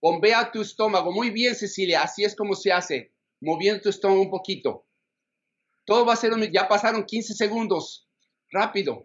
Bombea 0.00 0.52
tu 0.52 0.60
estómago. 0.60 1.10
Muy 1.10 1.30
bien, 1.30 1.56
Cecilia. 1.56 2.02
Así 2.02 2.22
es 2.22 2.36
como 2.36 2.54
se 2.54 2.72
hace. 2.72 3.12
Moviendo 3.40 3.82
tu 3.82 3.88
estómago 3.88 4.22
un 4.22 4.30
poquito. 4.30 4.86
Todo 5.84 6.06
va 6.06 6.12
a 6.12 6.16
ser... 6.16 6.32
Ya 6.52 6.68
pasaron 6.68 7.04
15 7.04 7.34
segundos. 7.34 8.08
Rápido. 8.50 9.04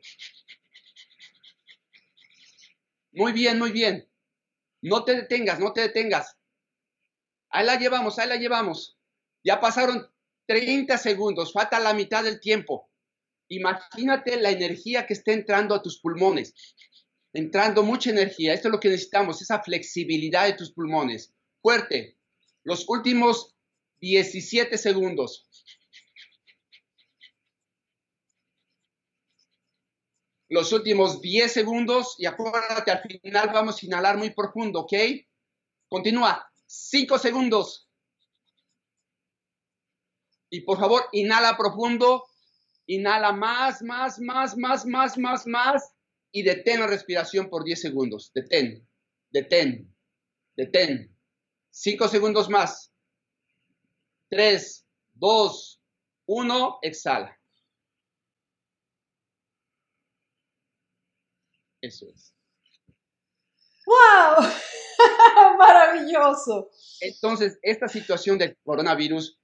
Muy 3.13 3.31
bien, 3.31 3.57
muy 3.57 3.71
bien. 3.71 4.07
No 4.83 5.03
te 5.03 5.15
detengas, 5.15 5.59
no 5.59 5.73
te 5.73 5.81
detengas. 5.81 6.37
Ahí 7.49 7.65
la 7.65 7.77
llevamos, 7.77 8.19
ahí 8.19 8.27
la 8.27 8.35
llevamos. 8.35 8.95
Ya 9.43 9.59
pasaron 9.59 10.07
30 10.47 10.97
segundos, 10.97 11.53
falta 11.53 11.79
la 11.79 11.93
mitad 11.93 12.23
del 12.23 12.39
tiempo. 12.39 12.89
Imagínate 13.49 14.41
la 14.41 14.51
energía 14.51 15.05
que 15.05 15.13
está 15.13 15.31
entrando 15.31 15.75
a 15.75 15.81
tus 15.81 15.99
pulmones. 15.99 16.53
Entrando 17.33 17.83
mucha 17.83 18.09
energía. 18.09 18.53
Esto 18.53 18.69
es 18.69 18.71
lo 18.71 18.79
que 18.79 18.89
necesitamos, 18.89 19.41
esa 19.41 19.61
flexibilidad 19.61 20.45
de 20.45 20.53
tus 20.53 20.71
pulmones. 20.71 21.33
Fuerte. 21.61 22.17
Los 22.63 22.87
últimos 22.89 23.55
17 24.01 24.77
segundos. 24.77 25.47
Los 30.49 30.71
últimos 30.71 31.21
10 31.21 31.51
segundos 31.51 32.15
y 32.17 32.25
acuérdate, 32.25 32.89
al 32.89 33.01
final 33.01 33.49
vamos 33.53 33.81
a 33.81 33.85
inhalar 33.85 34.17
muy 34.17 34.29
profundo, 34.29 34.81
¿ok? 34.81 34.93
Continúa. 35.89 36.49
5 36.65 37.17
segundos. 37.17 37.86
Y 40.49 40.61
por 40.61 40.79
favor, 40.79 41.03
inhala 41.11 41.57
profundo, 41.57 42.25
inhala 42.85 43.31
más, 43.31 43.81
más, 43.81 44.19
más, 44.19 44.55
más, 44.57 44.85
más, 44.85 45.17
más, 45.17 45.47
más 45.47 45.93
y 46.31 46.43
detén 46.43 46.79
la 46.79 46.87
respiración 46.87 47.49
por 47.49 47.63
10 47.63 47.81
segundos. 47.81 48.31
Detén, 48.33 48.87
detén, 49.29 49.93
detén. 50.55 51.13
5 51.71 52.07
segundos 52.07 52.49
más. 52.49 52.91
3, 54.29 54.85
2, 55.13 55.81
1, 56.25 56.79
exhala. 56.81 57.37
Eso 61.81 62.07
es. 62.09 62.33
¡Wow! 63.85 64.43
Maravilloso. 65.57 66.69
Entonces, 66.99 67.57
esta 67.61 67.87
situación 67.87 68.37
del 68.37 68.57
coronavirus 68.63 69.39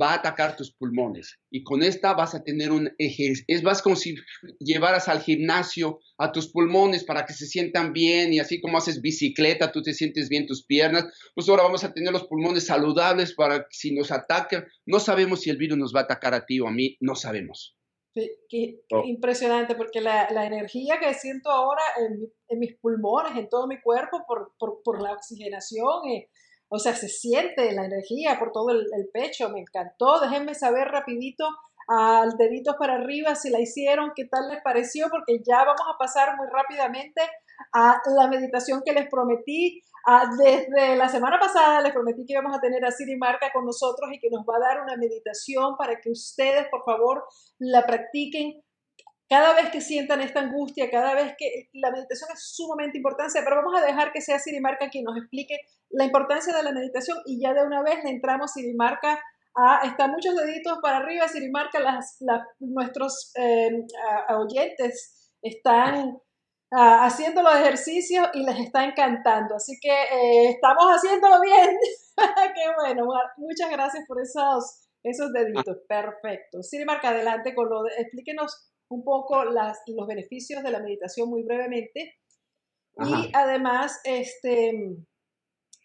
va 0.00 0.12
a 0.12 0.14
atacar 0.16 0.56
tus 0.56 0.72
pulmones 0.72 1.38
y 1.50 1.62
con 1.62 1.82
esta 1.82 2.12
vas 2.14 2.34
a 2.34 2.42
tener 2.42 2.70
un 2.70 2.90
eje, 2.98 3.32
es 3.46 3.62
más 3.62 3.80
como 3.82 3.96
si 3.96 4.16
llevaras 4.60 5.08
al 5.08 5.20
gimnasio 5.20 6.00
a 6.18 6.30
tus 6.30 6.48
pulmones 6.48 7.04
para 7.04 7.24
que 7.24 7.32
se 7.32 7.46
sientan 7.46 7.92
bien 7.92 8.32
y 8.32 8.40
así 8.40 8.60
como 8.60 8.78
haces 8.78 9.00
bicicleta, 9.00 9.72
tú 9.72 9.82
te 9.82 9.94
sientes 9.94 10.28
bien 10.28 10.46
tus 10.46 10.64
piernas, 10.64 11.06
pues 11.34 11.48
ahora 11.48 11.62
vamos 11.62 11.84
a 11.84 11.92
tener 11.92 12.12
los 12.12 12.26
pulmones 12.26 12.66
saludables 12.66 13.34
para 13.34 13.60
que 13.60 13.70
si 13.70 13.94
nos 13.94 14.12
ataquen, 14.12 14.64
no 14.86 15.00
sabemos 15.00 15.40
si 15.40 15.50
el 15.50 15.56
virus 15.56 15.78
nos 15.78 15.94
va 15.94 16.00
a 16.00 16.04
atacar 16.04 16.34
a 16.34 16.44
ti 16.44 16.60
o 16.60 16.68
a 16.68 16.72
mí, 16.72 16.96
no 17.00 17.14
sabemos. 17.14 17.76
qué, 18.14 18.80
oh. 18.92 19.04
impresionante, 19.04 19.74
porque 19.74 20.00
la, 20.00 20.28
la, 20.30 20.44
energía 20.44 20.98
que 20.98 21.14
siento 21.14 21.50
ahora 21.50 21.82
en, 21.98 22.30
en, 22.48 22.58
mis 22.58 22.76
pulmones, 22.78 23.36
en 23.36 23.48
todo 23.48 23.66
mi 23.66 23.80
cuerpo, 23.80 24.24
por, 24.26 24.52
por, 24.58 24.82
por 24.82 25.00
la 25.00 25.12
oxigenación, 25.12 26.08
eh, 26.10 26.28
o 26.68 26.78
sea, 26.78 26.94
se 26.94 27.08
siente 27.08 27.72
la 27.72 27.86
energía 27.86 28.38
por 28.38 28.52
todo 28.52 28.70
el, 28.70 29.08
pecho, 29.12 29.48
me 29.50 29.60
encantó. 29.60 30.20
Déjenme 30.20 30.54
saber 30.54 30.88
rapidito 30.88 31.46
al 31.88 32.36
dedito 32.36 32.76
para 32.78 32.96
arriba 32.96 33.34
si 33.34 33.48
la 33.48 33.60
hicieron, 33.60 34.12
qué 34.14 34.26
tal 34.26 34.48
les 34.48 34.62
pareció, 34.62 35.08
porque 35.08 35.40
ya 35.42 35.64
vamos 35.64 35.86
a 35.92 35.96
pasar 35.96 36.36
muy 36.36 36.46
rápidamente 36.48 37.22
a 37.72 38.00
la 38.14 38.28
meditación 38.28 38.82
que 38.84 38.92
les 38.92 39.08
prometí. 39.08 39.82
desde 40.38 40.96
la 40.96 41.08
semana 41.08 41.38
pasada 41.38 41.80
les 41.80 41.92
prometí 41.92 42.26
que 42.26 42.34
íbamos 42.34 42.56
a 42.56 42.60
tener 42.60 42.84
a 42.84 42.90
Siri 42.90 43.16
Marca 43.16 43.50
con 43.52 43.64
nosotros 43.64 44.10
y 44.12 44.18
que 44.18 44.30
nos 44.30 44.44
va 44.44 44.56
a 44.56 44.74
dar 44.74 44.82
una 44.82 44.96
meditación 44.96 45.76
para 45.78 46.00
que 46.00 46.10
ustedes, 46.10 46.66
por 46.70 46.84
favor, 46.84 47.24
la 47.58 47.86
practiquen 47.86 48.62
cada 49.28 49.54
vez 49.54 49.70
que 49.70 49.80
sientan 49.80 50.20
esta 50.20 50.40
angustia, 50.40 50.90
cada 50.90 51.14
vez 51.14 51.34
que 51.38 51.68
la 51.74 51.90
meditación 51.90 52.30
es 52.32 52.54
sumamente 52.54 52.98
importante, 52.98 53.40
pero 53.44 53.56
vamos 53.56 53.80
a 53.80 53.84
dejar 53.84 54.12
que 54.12 54.20
sea 54.20 54.38
Sirimarca 54.38 54.88
quien 54.88 55.04
nos 55.04 55.16
explique 55.16 55.58
la 55.90 56.04
importancia 56.04 56.54
de 56.56 56.62
la 56.62 56.72
meditación 56.72 57.18
y 57.26 57.40
ya 57.40 57.52
de 57.52 57.64
una 57.64 57.82
vez 57.82 58.02
le 58.04 58.10
entramos 58.10 58.52
Sirimarca 58.52 59.20
Ah, 59.60 59.80
están 59.84 60.12
muchos 60.12 60.36
deditos 60.36 60.78
para 60.80 60.98
arriba, 60.98 61.26
Sirimarca, 61.26 61.80
las, 61.80 62.16
nuestros 62.60 63.32
eh, 63.34 63.84
oyentes 64.28 65.32
están 65.42 66.16
ah, 66.70 67.04
haciendo 67.04 67.42
los 67.42 67.56
ejercicios 67.56 68.28
y 68.34 68.44
les 68.44 68.56
está 68.60 68.84
encantando. 68.84 69.56
Así 69.56 69.76
que 69.80 69.90
eh, 69.90 70.50
estamos 70.50 70.84
haciéndolo 70.86 71.40
bien. 71.40 71.76
Qué 72.54 72.72
bueno, 72.80 73.08
muchas 73.38 73.68
gracias 73.70 74.04
por 74.06 74.22
esos, 74.22 74.86
esos 75.02 75.32
deditos. 75.32 75.76
Perfecto. 75.88 76.62
Sirimarca, 76.62 77.08
adelante 77.08 77.52
con 77.52 77.68
lo 77.68 77.82
de, 77.82 77.90
explíquenos 77.98 78.70
un 78.88 79.04
poco 79.04 79.44
las, 79.44 79.78
los 79.86 80.06
beneficios 80.06 80.62
de 80.62 80.70
la 80.70 80.80
meditación 80.80 81.28
muy 81.28 81.42
brevemente. 81.42 82.16
Y 83.00 83.30
además, 83.32 84.00
este, 84.04 84.70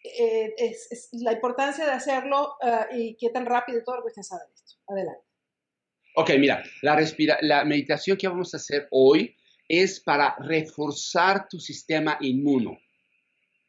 eh, 0.03 0.53
es, 0.57 1.09
la 1.13 1.33
importancia 1.33 1.85
de 1.85 1.91
hacerlo 1.91 2.55
ah, 2.61 2.87
y 2.91 3.15
qué 3.17 3.29
tan 3.29 3.45
rápido 3.45 3.81
todo 3.83 3.97
lo 3.97 4.01
que 4.03 4.07
usted 4.07 4.23
sabe 4.23 4.41
de 4.47 4.53
esto. 4.53 4.79
Adelante. 4.87 5.21
Ok, 6.15 6.31
mira, 6.39 6.63
la, 6.81 6.95
respira 6.95 7.37
la 7.41 7.65
meditación 7.65 8.17
que 8.17 8.27
vamos 8.27 8.53
a 8.53 8.57
hacer 8.57 8.87
hoy 8.91 9.35
es 9.67 9.99
para 9.99 10.35
reforzar 10.39 11.47
tu 11.47 11.59
sistema 11.59 12.17
inmuno. 12.21 12.77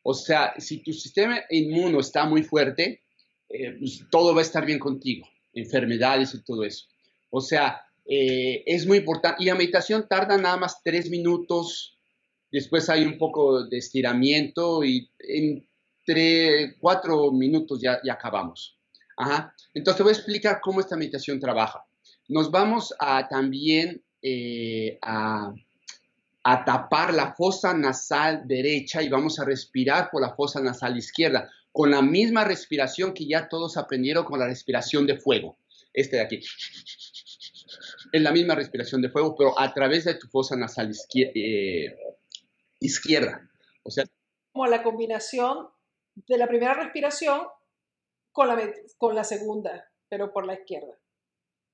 O 0.03 0.13
sea, 0.13 0.55
si 0.59 0.83
tu 0.83 0.93
sistema 0.93 1.41
inmuno 1.49 2.01
está 2.01 2.27
muy 2.27 2.43
fuerte, 2.43 3.03
eh, 3.49 3.77
pues 3.79 4.05
todo 4.11 4.35
va 4.35 4.41
a 4.41 4.45
estar 4.45 4.67
bien 4.67 4.79
contigo, 4.79 5.27
enfermedades 5.53 6.35
y 6.35 6.43
todo 6.43 6.65
eso. 6.65 6.87
O 7.31 7.41
sea, 7.41 7.81
eh, 8.07 8.63
es 8.67 8.87
muy 8.87 8.99
importante. 8.99 9.43
Y 9.43 9.47
la 9.47 9.55
meditación 9.55 10.07
tarda 10.09 10.37
nada 10.37 10.57
más 10.57 10.83
tres 10.83 11.11
minutos. 11.11 11.99
Después 12.51 12.89
hay 12.89 13.05
un 13.05 13.19
poco 13.19 13.65
de 13.65 13.79
estiramiento 13.79 14.85
y 14.85 15.11
en 15.19 15.67
tres, 16.05 16.75
cuatro 16.81 17.33
minutos 17.33 17.81
ya, 17.81 18.01
ya 18.05 18.15
acabamos. 18.15 18.79
Ajá. 19.17 19.55
Entonces 19.73 19.97
te 19.97 20.03
voy 20.03 20.11
a 20.11 20.17
explicar 20.17 20.61
cómo 20.63 20.81
esta 20.81 20.97
meditación 20.97 21.41
trabaja. 21.41 21.85
Nos 22.29 22.51
vamos 22.51 22.95
a 22.99 23.29
también 23.29 24.03
eh, 24.23 24.99
a, 25.03 25.53
a 26.45 26.65
tapar 26.65 27.13
la 27.13 27.35
fosa 27.35 27.75
nasal 27.75 28.47
derecha 28.47 29.03
y 29.03 29.09
vamos 29.09 29.39
a 29.39 29.45
respirar 29.45 30.11
por 30.11 30.23
la 30.23 30.35
fosa 30.35 30.61
nasal 30.61 30.97
izquierda 30.97 31.51
con 31.73 31.91
la 31.91 32.03
misma 32.03 32.45
respiración 32.45 33.13
que 33.13 33.27
ya 33.27 33.49
todos 33.49 33.77
aprendieron 33.77 34.25
con 34.25 34.39
la 34.39 34.47
respiración 34.47 35.07
de 35.07 35.19
fuego. 35.19 35.59
Este 35.93 36.17
de 36.17 36.23
aquí. 36.23 36.41
Es 38.15 38.23
la 38.23 38.31
misma 38.31 38.55
respiración 38.55 39.03
de 39.03 39.09
fuego, 39.09 39.35
pero 39.37 39.59
a 39.59 39.75
través 39.75 40.05
de 40.05 40.15
tu 40.15 40.29
fosa 40.29 40.55
nasal 40.55 40.89
izquierda. 40.89 41.33
Eh, 41.35 41.97
izquierda. 42.79 43.51
O 43.83 43.91
sea, 43.91 44.05
como 44.53 44.69
la 44.69 44.85
combinación 44.85 45.67
de 46.15 46.39
la 46.39 46.47
primera 46.47 46.75
respiración 46.75 47.41
con 48.31 48.47
la, 48.47 48.73
con 48.99 49.17
la 49.17 49.25
segunda, 49.25 49.91
pero 50.09 50.33
por 50.33 50.47
la 50.47 50.55
izquierda. 50.55 50.97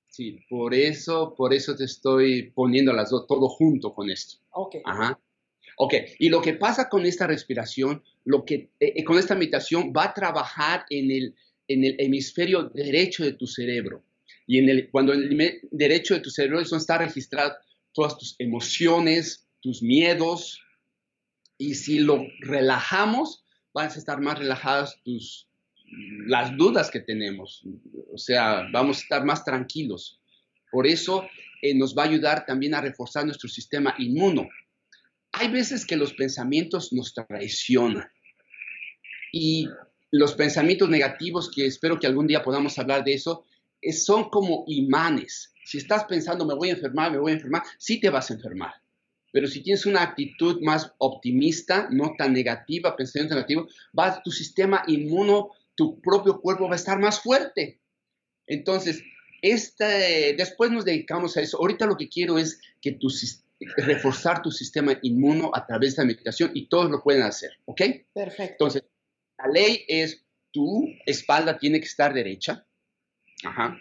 Sí, 0.07 0.39
por 0.49 0.73
eso, 0.73 1.35
por 1.35 1.53
eso 1.53 1.75
te 1.75 1.83
estoy 1.83 2.49
poniendo 2.49 2.91
las 2.91 3.11
dos, 3.11 3.27
todo 3.27 3.47
junto 3.47 3.93
con 3.93 4.09
esto. 4.09 4.39
Ok. 4.49 4.77
Ajá. 4.83 5.21
Ok, 5.77 5.93
y 6.17 6.29
lo 6.29 6.41
que 6.41 6.55
pasa 6.55 6.89
con 6.89 7.05
esta 7.05 7.27
respiración, 7.27 8.03
lo 8.25 8.45
que 8.45 8.71
eh, 8.79 8.93
eh, 8.95 9.03
con 9.03 9.19
esta 9.19 9.35
meditación 9.35 9.93
va 9.95 10.05
a 10.05 10.13
trabajar 10.15 10.85
en 10.89 11.11
el, 11.11 11.35
en 11.67 11.83
el 11.83 11.95
hemisferio 11.99 12.63
derecho 12.63 13.23
de 13.23 13.33
tu 13.33 13.45
cerebro. 13.45 14.03
Y 14.47 14.59
en 14.59 14.69
el, 14.69 14.89
cuando 14.89 15.13
en 15.13 15.39
el 15.39 15.59
derecho 15.71 16.13
de 16.13 16.19
tu 16.19 16.29
cerebro 16.29 16.59
eso 16.59 16.75
está 16.75 16.97
registrado 16.97 17.53
todas 17.93 18.17
tus 18.17 18.35
emociones, 18.39 19.47
tus 19.61 19.81
miedos, 19.81 20.61
y 21.57 21.75
si 21.75 21.99
lo 21.99 22.25
relajamos, 22.39 23.45
vas 23.73 23.95
a 23.95 23.99
estar 23.99 24.19
más 24.19 24.39
relajadas 24.39 24.99
tus, 25.03 25.47
las 26.25 26.57
dudas 26.57 26.89
que 26.89 26.99
tenemos. 26.99 27.63
O 28.11 28.17
sea, 28.17 28.67
vamos 28.71 28.97
a 28.97 29.01
estar 29.01 29.25
más 29.25 29.43
tranquilos. 29.43 30.19
Por 30.71 30.87
eso 30.87 31.27
eh, 31.61 31.75
nos 31.75 31.95
va 31.95 32.03
a 32.03 32.07
ayudar 32.07 32.45
también 32.45 32.73
a 32.73 32.81
reforzar 32.81 33.25
nuestro 33.25 33.49
sistema 33.49 33.93
inmuno. 33.99 34.49
Hay 35.33 35.49
veces 35.49 35.85
que 35.85 35.97
los 35.97 36.13
pensamientos 36.13 36.91
nos 36.93 37.13
traicionan. 37.13 38.09
Y 39.31 39.67
los 40.09 40.33
pensamientos 40.33 40.89
negativos, 40.89 41.49
que 41.49 41.65
espero 41.65 41.99
que 41.99 42.07
algún 42.07 42.27
día 42.27 42.43
podamos 42.43 42.77
hablar 42.79 43.03
de 43.03 43.13
eso, 43.13 43.45
son 43.91 44.29
como 44.29 44.63
imanes. 44.67 45.53
Si 45.65 45.77
estás 45.77 46.05
pensando, 46.05 46.45
me 46.45 46.55
voy 46.55 46.69
a 46.69 46.73
enfermar, 46.73 47.11
me 47.11 47.17
voy 47.17 47.31
a 47.31 47.35
enfermar, 47.35 47.63
sí 47.77 47.99
te 47.99 48.09
vas 48.09 48.29
a 48.29 48.33
enfermar. 48.33 48.73
Pero 49.31 49.47
si 49.47 49.63
tienes 49.63 49.85
una 49.85 50.01
actitud 50.01 50.61
más 50.61 50.93
optimista, 50.97 51.87
no 51.89 52.15
tan 52.17 52.33
negativa, 52.33 52.95
pensamiento 52.95 53.35
negativo, 53.35 53.67
va, 53.97 54.21
tu 54.21 54.31
sistema 54.31 54.83
inmuno, 54.87 55.51
tu 55.75 56.01
propio 56.01 56.41
cuerpo 56.41 56.67
va 56.67 56.73
a 56.73 56.75
estar 56.75 56.99
más 56.99 57.21
fuerte. 57.21 57.79
Entonces, 58.45 59.01
este, 59.41 60.35
después 60.37 60.71
nos 60.71 60.85
dedicamos 60.85 61.37
a 61.37 61.41
eso. 61.41 61.57
Ahorita 61.57 61.85
lo 61.85 61.95
que 61.95 62.09
quiero 62.09 62.37
es 62.37 62.59
que 62.81 62.91
tu, 62.91 63.09
reforzar 63.77 64.41
tu 64.41 64.51
sistema 64.51 64.97
inmuno 65.01 65.51
a 65.53 65.65
través 65.65 65.95
de 65.95 66.03
la 66.03 66.07
meditación 66.07 66.51
y 66.53 66.67
todos 66.67 66.91
lo 66.91 67.01
pueden 67.01 67.23
hacer, 67.23 67.51
¿ok? 67.65 67.81
Perfecto. 68.13 68.51
Entonces, 68.53 68.83
la 69.37 69.47
ley 69.47 69.85
es 69.87 70.23
tu 70.51 70.87
espalda 71.05 71.57
tiene 71.57 71.79
que 71.79 71.85
estar 71.85 72.13
derecha. 72.13 72.65
Ajá. 73.43 73.77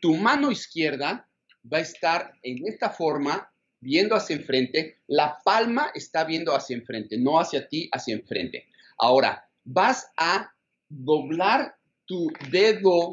Tu 0.00 0.14
mano 0.16 0.50
izquierda 0.50 1.28
va 1.72 1.78
a 1.78 1.80
estar 1.80 2.34
en 2.42 2.66
esta 2.66 2.90
forma 2.90 3.50
viendo 3.80 4.14
hacia 4.16 4.36
enfrente, 4.36 5.00
la 5.06 5.38
palma 5.44 5.90
está 5.94 6.24
viendo 6.24 6.54
hacia 6.54 6.76
enfrente, 6.76 7.18
no 7.18 7.38
hacia 7.38 7.68
ti, 7.68 7.88
hacia 7.92 8.14
enfrente. 8.14 8.66
Ahora, 8.98 9.48
vas 9.64 10.10
a 10.16 10.50
doblar 10.88 11.76
tu 12.06 12.30
dedo 12.50 13.12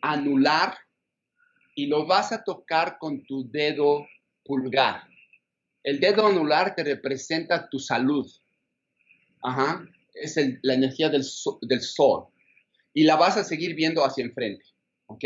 anular 0.00 0.76
y 1.74 1.86
lo 1.86 2.06
vas 2.06 2.32
a 2.32 2.42
tocar 2.42 2.98
con 2.98 3.24
tu 3.24 3.50
dedo 3.50 4.06
pulgar. 4.44 5.02
El 5.82 6.00
dedo 6.00 6.26
anular 6.26 6.74
te 6.74 6.84
representa 6.84 7.68
tu 7.68 7.78
salud. 7.78 8.30
Ajá. 9.42 9.86
Es 10.14 10.36
la 10.62 10.74
energía 10.74 11.08
del, 11.08 11.24
del 11.62 11.80
sol. 11.80 12.26
Y 12.92 13.04
la 13.04 13.16
vas 13.16 13.36
a 13.36 13.44
seguir 13.44 13.74
viendo 13.74 14.04
hacia 14.04 14.24
enfrente. 14.24 14.64
¿Ok? 15.06 15.24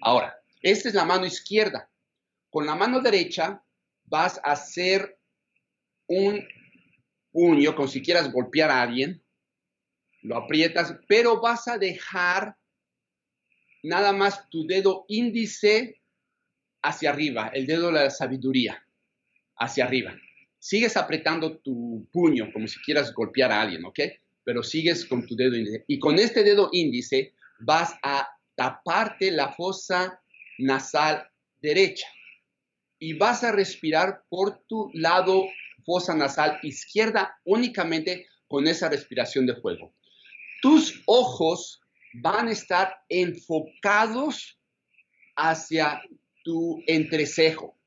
Ahora, 0.00 0.38
esta 0.62 0.88
es 0.88 0.94
la 0.94 1.04
mano 1.04 1.26
izquierda. 1.26 1.90
Con 2.50 2.66
la 2.66 2.74
mano 2.74 3.00
derecha 3.00 3.62
vas 4.04 4.38
a 4.38 4.52
hacer 4.52 5.18
un 6.06 6.46
puño, 7.30 7.74
como 7.74 7.88
si 7.88 8.02
quieras 8.02 8.32
golpear 8.32 8.70
a 8.70 8.82
alguien, 8.82 9.22
lo 10.22 10.36
aprietas, 10.36 10.96
pero 11.06 11.40
vas 11.40 11.68
a 11.68 11.78
dejar 11.78 12.56
nada 13.82 14.12
más 14.12 14.48
tu 14.50 14.66
dedo 14.66 15.04
índice 15.08 16.00
hacia 16.82 17.10
arriba, 17.10 17.48
el 17.54 17.66
dedo 17.66 17.86
de 17.86 17.92
la 17.92 18.10
sabiduría, 18.10 18.84
hacia 19.56 19.84
arriba. 19.84 20.16
Sigues 20.58 20.96
apretando 20.96 21.58
tu 21.58 22.08
puño 22.12 22.52
como 22.52 22.66
si 22.66 22.80
quieras 22.80 23.12
golpear 23.12 23.52
a 23.52 23.60
alguien, 23.60 23.84
¿ok? 23.84 24.00
Pero 24.48 24.62
sigues 24.62 25.04
con 25.04 25.26
tu 25.26 25.36
dedo 25.36 25.54
índice. 25.54 25.84
Y 25.88 25.98
con 25.98 26.18
este 26.18 26.42
dedo 26.42 26.70
índice 26.72 27.34
vas 27.60 27.92
a 28.02 28.26
taparte 28.56 29.30
la 29.30 29.52
fosa 29.52 30.22
nasal 30.56 31.28
derecha 31.60 32.06
y 32.98 33.12
vas 33.12 33.44
a 33.44 33.52
respirar 33.52 34.22
por 34.30 34.62
tu 34.66 34.90
lado 34.94 35.44
fosa 35.84 36.14
nasal 36.14 36.58
izquierda 36.62 37.38
únicamente 37.44 38.26
con 38.46 38.66
esa 38.66 38.88
respiración 38.88 39.44
de 39.44 39.54
fuego. 39.54 39.94
Tus 40.62 41.02
ojos 41.04 41.82
van 42.14 42.48
a 42.48 42.52
estar 42.52 42.96
enfocados 43.10 44.58
hacia 45.36 46.00
tu 46.42 46.82
entrecejo, 46.86 47.77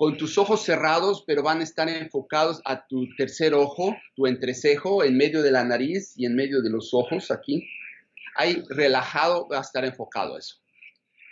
con 0.00 0.16
tus 0.16 0.38
ojos 0.38 0.62
cerrados, 0.62 1.24
pero 1.26 1.42
van 1.42 1.60
a 1.60 1.62
estar 1.62 1.86
enfocados 1.86 2.62
a 2.64 2.86
tu 2.86 3.06
tercer 3.18 3.52
ojo, 3.52 3.94
tu 4.16 4.26
entrecejo, 4.26 5.04
en 5.04 5.14
medio 5.18 5.42
de 5.42 5.50
la 5.50 5.62
nariz 5.62 6.14
y 6.16 6.24
en 6.24 6.34
medio 6.34 6.62
de 6.62 6.70
los 6.70 6.94
ojos 6.94 7.30
aquí. 7.30 7.68
Ahí 8.34 8.62
relajado 8.70 9.46
va 9.46 9.58
a 9.58 9.60
estar 9.60 9.84
enfocado 9.84 10.38
eso. 10.38 10.56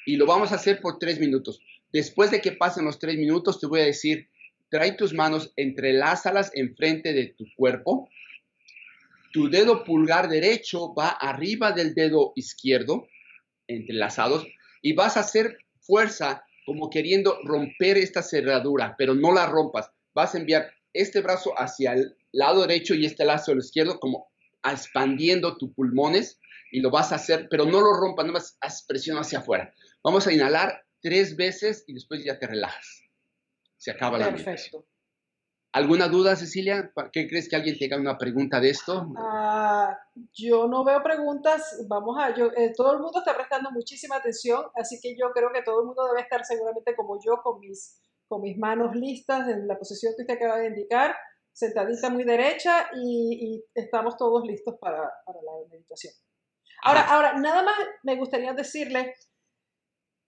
Y 0.05 0.17
lo 0.17 0.27
vamos 0.27 0.53
a 0.53 0.57
hacer 0.57 0.83
por 0.83 0.99
tres 0.99 1.19
minutos. 1.19 1.63
Después 1.95 2.31
de 2.31 2.43
que 2.43 2.53
pasen 2.53 2.85
los 2.85 2.99
tres 2.99 3.17
minutos, 3.17 3.59
te 3.59 3.67
voy 3.67 3.81
a 3.81 3.85
decir, 3.85 4.29
trae 4.69 4.93
tus 4.93 5.15
manos, 5.15 5.51
entrelázalas 5.57 6.51
enfrente 6.53 7.15
de 7.15 7.29
tu 7.29 7.47
cuerpo. 7.57 8.11
Tu 9.33 9.49
dedo 9.49 9.83
pulgar 9.83 10.29
derecho 10.29 10.93
va 10.93 11.09
arriba 11.09 11.73
del 11.73 11.95
dedo 11.95 12.35
izquierdo, 12.37 13.09
entrelazados, 13.67 14.47
y 14.83 14.93
vas 14.93 15.17
a 15.17 15.21
hacer 15.21 15.57
fuerza 15.81 16.45
como 16.69 16.91
queriendo 16.91 17.39
romper 17.45 17.97
esta 17.97 18.23
cerradura, 18.23 18.95
pero 18.99 19.15
no 19.15 19.33
la 19.33 19.47
rompas. 19.47 19.91
Vas 20.15 20.35
a 20.35 20.39
enviar 20.39 20.71
este 20.93 21.23
brazo 21.23 21.55
hacia 21.57 21.95
el 21.95 22.15
lado 22.31 22.61
derecho 22.61 22.95
y 22.95 23.07
este 23.07 23.25
lado 23.25 23.53
el 23.53 23.61
izquierdo, 23.61 23.99
como 23.99 24.31
expandiendo 24.63 25.57
tus 25.57 25.73
pulmones, 25.73 26.39
y 26.71 26.81
lo 26.81 26.91
vas 26.91 27.11
a 27.13 27.15
hacer, 27.15 27.49
pero 27.49 27.65
no 27.65 27.81
lo 27.81 27.95
rompas, 27.95 28.27
no 28.27 28.37
a 28.37 28.69
presión 28.87 29.17
hacia 29.17 29.39
afuera. 29.39 29.73
Vamos 30.05 30.27
a 30.27 30.33
inhalar 30.35 30.85
tres 31.01 31.37
veces 31.37 31.85
y 31.87 31.95
después 31.95 32.23
ya 32.23 32.39
te 32.39 32.47
relajas. 32.47 33.03
Se 33.79 33.91
acaba 33.91 34.19
la 34.19 34.29
Perfecto. 34.29 34.85
¿Alguna 35.79 36.09
duda, 36.09 36.35
Cecilia? 36.35 36.93
¿Qué 37.13 37.29
crees 37.29 37.49
que 37.49 37.55
alguien 37.55 37.79
tenga 37.79 37.97
una 37.97 38.19
pregunta 38.19 38.59
de 38.59 38.71
esto? 38.71 39.13
Ah, 39.17 39.97
yo 40.33 40.67
no 40.67 40.83
veo 40.83 41.01
preguntas. 41.05 41.87
Vamos 41.87 42.17
a, 42.19 42.35
yo, 42.35 42.47
eh, 42.57 42.73
todo 42.77 42.95
el 42.95 42.99
mundo 42.99 43.21
está 43.21 43.37
prestando 43.37 43.71
muchísima 43.71 44.17
atención, 44.17 44.65
así 44.75 44.99
que 45.01 45.17
yo 45.17 45.31
creo 45.31 45.53
que 45.53 45.63
todo 45.63 45.83
el 45.83 45.87
mundo 45.87 46.05
debe 46.09 46.23
estar 46.23 46.45
seguramente 46.45 46.97
como 46.97 47.21
yo, 47.25 47.41
con 47.45 47.61
mis, 47.61 48.03
con 48.27 48.43
mis 48.43 48.59
manos 48.59 48.97
listas 48.97 49.47
en 49.47 49.69
la 49.69 49.79
posición 49.79 50.15
que 50.17 50.23
usted 50.23 50.35
acaba 50.35 50.59
de 50.59 50.67
indicar, 50.67 51.15
sentadita 51.53 52.11
muy 52.11 52.25
derecha 52.25 52.89
y, 52.97 53.65
estamos 53.73 54.17
todos 54.17 54.45
listos 54.45 54.75
para, 54.81 55.09
para 55.25 55.39
la 55.43 55.53
meditación. 55.71 56.13
Ahora, 56.83 57.03
ahora, 57.03 57.39
nada 57.39 57.63
más 57.63 57.79
me 58.03 58.17
gustaría 58.17 58.53
decirle, 58.53 59.15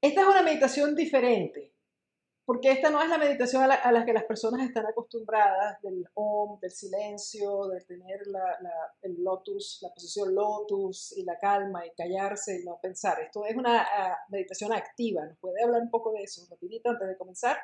esta 0.00 0.20
es 0.20 0.26
una 0.28 0.42
meditación 0.42 0.94
diferente 0.94 1.74
porque 2.50 2.72
esta 2.72 2.90
no 2.90 3.00
es 3.00 3.08
la 3.08 3.16
meditación 3.16 3.62
a 3.62 3.92
la, 3.92 4.04
que 4.04 4.12
las 4.12 4.24
personas 4.24 4.66
están 4.66 4.84
acostumbradas, 4.84 5.80
del 5.82 6.04
om, 6.14 6.58
del 6.58 6.72
silencio, 6.72 7.68
de 7.68 7.80
tener 7.82 8.26
la, 8.26 8.58
el 9.02 9.22
lotus, 9.22 9.78
la 9.82 9.90
posición 9.90 10.34
lotus 10.34 11.16
y 11.16 11.22
la 11.22 11.38
calma 11.38 11.86
y 11.86 11.90
callarse 11.96 12.58
y 12.60 12.64
no 12.64 12.80
pensar. 12.82 13.20
Esto 13.20 13.46
es 13.46 13.54
una 13.54 13.82
ah, 13.82 14.16
meditación 14.30 14.72
activa. 14.72 15.26
¿Nos 15.26 15.38
puede 15.38 15.62
hablar 15.62 15.80
un 15.82 15.90
poco 15.90 16.10
de 16.10 16.24
eso 16.24 16.44
rapidito 16.50 16.90
antes 16.90 17.06
de 17.06 17.16
comenzar? 17.16 17.56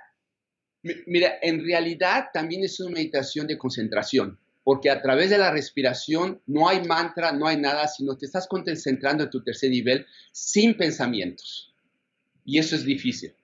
Mira, 0.82 1.32
en 1.42 1.64
realidad 1.64 2.26
también 2.32 2.62
es 2.62 2.78
una 2.78 2.92
meditación 2.92 3.48
de 3.48 3.58
concentración, 3.58 4.38
porque 4.62 4.88
a 4.88 5.02
través 5.02 5.30
de 5.30 5.38
la 5.38 5.50
respiración 5.50 6.40
no 6.46 6.68
hay 6.68 6.86
mantra, 6.86 7.32
no 7.32 7.48
hay 7.48 7.56
nada, 7.56 7.88
sino 7.88 8.16
te 8.16 8.26
estás 8.26 8.46
concentrando 8.46 9.24
en 9.24 9.30
tu 9.30 9.42
tercer 9.42 9.70
nivel 9.70 10.06
sin 10.30 10.76
pensamientos. 10.76 11.74
Y 12.44 12.60
eso 12.60 12.76
es 12.76 12.84
difícil. 12.84 13.34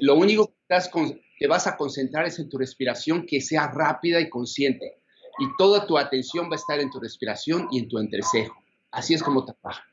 Lo 0.00 0.16
único 0.16 0.53
que 0.92 1.20
te 1.38 1.46
vas 1.46 1.66
a 1.66 1.76
concentrar 1.76 2.26
es 2.26 2.38
en 2.38 2.48
tu 2.48 2.58
respiración, 2.58 3.26
que 3.26 3.40
sea 3.40 3.68
rápida 3.68 4.20
y 4.20 4.28
consciente. 4.28 5.02
Y 5.38 5.46
toda 5.58 5.86
tu 5.86 5.98
atención 5.98 6.46
va 6.48 6.54
a 6.54 6.56
estar 6.56 6.80
en 6.80 6.90
tu 6.90 7.00
respiración 7.00 7.68
y 7.70 7.80
en 7.80 7.88
tu 7.88 7.98
entrecejo. 7.98 8.54
Así 8.90 9.14
es 9.14 9.22
como 9.22 9.44
trabaja. 9.44 9.84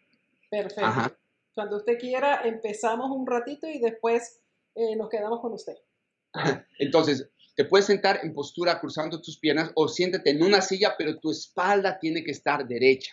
Perfecto. 0.49 1.17
Cuando 1.53 1.77
usted 1.77 1.97
quiera, 1.97 2.41
empezamos 2.43 3.09
un 3.11 3.25
ratito 3.25 3.67
y 3.67 3.79
después 3.79 4.41
eh, 4.75 4.95
nos 4.95 5.09
quedamos 5.09 5.41
con 5.41 5.53
usted. 5.53 5.75
Entonces, 6.79 7.29
te 7.55 7.65
puedes 7.65 7.85
sentar 7.85 8.21
en 8.23 8.33
postura 8.33 8.79
cruzando 8.79 9.21
tus 9.21 9.37
piernas 9.37 9.71
o 9.75 9.87
siéntate 9.87 10.29
en 10.29 10.43
una 10.43 10.61
silla, 10.61 10.95
pero 10.97 11.19
tu 11.19 11.31
espalda 11.31 11.99
tiene 11.99 12.23
que 12.23 12.31
estar 12.31 12.67
derecha. 12.67 13.11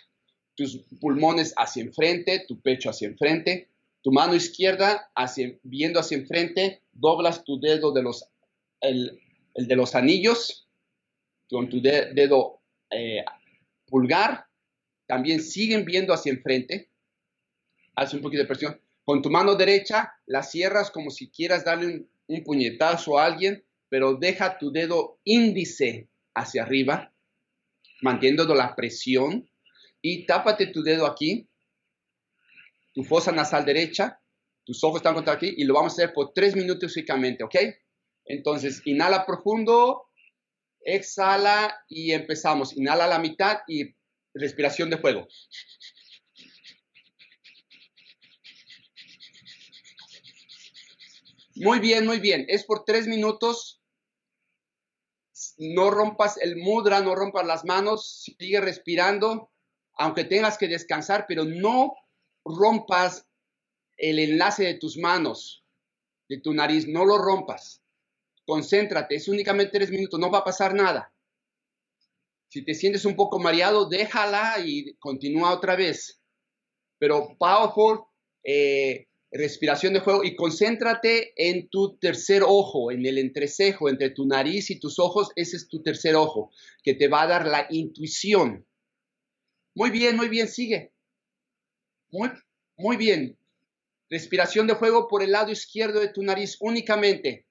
Tus 0.55 0.85
pulmones 1.01 1.55
hacia 1.57 1.83
enfrente, 1.83 2.45
tu 2.47 2.61
pecho 2.61 2.91
hacia 2.91 3.09
enfrente, 3.09 3.71
tu 4.03 4.13
mano 4.13 4.35
izquierda 4.35 5.11
hacia, 5.15 5.59
viendo 5.63 6.01
hacia 6.01 6.19
enfrente, 6.19 6.83
doblas 6.93 7.45
tu 7.45 7.59
dedo 7.61 7.93
de 7.93 8.03
los, 8.03 8.25
el, 8.81 9.21
de 9.55 9.77
los 9.77 9.95
anillos 9.95 10.69
con 11.51 11.69
tu 11.69 11.81
dedo 11.81 12.61
eh, 12.91 13.25
pulgar, 13.87 14.47
también 15.07 15.41
siguen 15.43 15.85
viendo 15.85 16.13
hacia 16.13 16.33
enfrente, 16.33 16.91
hace 17.97 18.17
un 18.17 18.23
poquito 18.23 18.43
de 18.43 18.49
presión. 18.49 18.81
Con 19.05 19.23
tu 19.23 19.31
mano 19.31 19.55
derecha 19.55 20.13
la 20.27 20.43
cierras 20.43 20.91
como 20.91 21.11
si 21.11 21.31
quieras 21.31 21.65
darle 21.65 21.87
un, 21.87 22.11
un 22.27 22.45
puñetazo 22.45 23.19
a 23.19 23.25
alguien, 23.25 23.65
pero 23.89 24.15
deja 24.15 24.59
tu 24.59 24.71
dedo 24.71 25.19
índice 25.25 26.09
hacia 26.35 26.63
arriba, 26.63 27.13
manteniendo 28.03 28.55
la 28.55 28.77
presión, 28.77 29.49
y 30.01 30.27
tápate 30.27 30.67
tu 30.69 30.83
dedo 30.83 31.07
aquí 31.07 31.48
tu 32.93 33.05
fosa 33.05 33.33
nasal 33.33 33.65
derecha, 33.65 34.21
tus 34.65 34.83
ojos 34.85 34.99
están 34.99 35.15
contra 35.15 35.35
aquí 35.35 35.55
y 35.57 35.65
lo 35.65 35.75
vamos 35.75 35.93
a 35.93 35.95
hacer 35.95 36.13
por 36.13 36.33
tres 36.33 36.55
minutos 36.55 36.95
únicamente, 36.97 37.45
¿ok? 37.45 37.55
Entonces, 38.27 38.83
inhala 38.85 39.25
profundo, 39.25 40.11
exhala 40.81 41.85
y 41.89 42.13
empezamos. 42.13 42.77
Inhala 42.77 43.07
la 43.07 43.19
mitad 43.19 43.61
y 43.67 43.97
respiración 44.35 44.91
de 44.91 44.99
fuego. 44.99 45.27
Muy 51.57 51.81
bien, 51.81 52.07
muy 52.07 52.21
bien. 52.21 52.45
Es 52.49 52.65
por 52.65 52.85
tres 52.85 53.07
minutos. 53.07 53.83
No 55.57 55.91
rompas 55.91 56.37
el 56.37 56.57
mudra, 56.57 57.01
no 57.01 57.15
rompas 57.15 57.47
las 57.47 57.65
manos. 57.65 58.23
Sigue 58.39 58.61
respirando, 58.61 59.51
aunque 59.95 60.25
tengas 60.25 60.57
que 60.57 60.69
descansar, 60.69 61.25
pero 61.27 61.45
no 61.45 61.95
rompas 62.57 63.27
el 63.97 64.19
enlace 64.19 64.65
de 64.65 64.75
tus 64.75 64.97
manos, 64.97 65.65
de 66.29 66.41
tu 66.41 66.53
nariz, 66.53 66.87
no 66.87 67.05
lo 67.05 67.19
rompas. 67.19 67.83
Concéntrate, 68.47 69.17
es 69.17 69.29
únicamente 69.29 69.79
tres 69.79 69.91
minutos, 69.91 70.19
no 70.19 70.31
va 70.31 70.39
a 70.39 70.45
pasar 70.45 70.75
nada. 70.75 71.13
Si 72.49 72.65
te 72.65 72.75
sientes 72.75 73.05
un 73.05 73.15
poco 73.15 73.39
mareado, 73.39 73.89
déjala 73.89 74.57
y 74.65 74.95
continúa 74.99 75.53
otra 75.53 75.77
vez. 75.77 76.23
Pero 76.99 77.37
powerful, 77.39 78.01
eh, 78.43 79.09
respiración 79.31 79.93
de 79.93 80.01
fuego 80.01 80.25
y 80.25 80.35
concéntrate 80.35 81.33
en 81.37 81.69
tu 81.69 81.99
tercer 81.99 82.43
ojo, 82.47 82.91
en 82.91 83.05
el 83.05 83.19
entrecejo 83.19 83.91
entre 83.91 84.11
tu 84.11 84.27
nariz 84.27 84.71
y 84.71 84.81
tus 84.81 84.99
ojos. 84.99 85.31
Ese 85.37 85.57
es 85.57 85.69
tu 85.69 85.83
tercer 85.83 86.17
ojo, 86.17 86.51
que 86.83 86.95
te 86.95 87.09
va 87.09 87.23
a 87.23 87.27
dar 87.27 87.47
la 87.47 87.67
intuición. 87.69 88.67
Muy 89.75 89.91
bien, 89.91 90.17
muy 90.17 90.29
bien, 90.29 90.49
sigue. 90.49 90.95
Muy, 92.11 92.31
muy 92.77 92.97
bien. 92.97 93.37
Respiración 94.09 94.67
de 94.67 94.77
fuego 94.77 95.09
por 95.09 95.23
el 95.23 95.33
lado 95.33 95.51
izquierdo 95.51 96.01
de 96.01 96.09
tu 96.09 96.23
nariz 96.23 96.57
únicamente. 96.61 97.47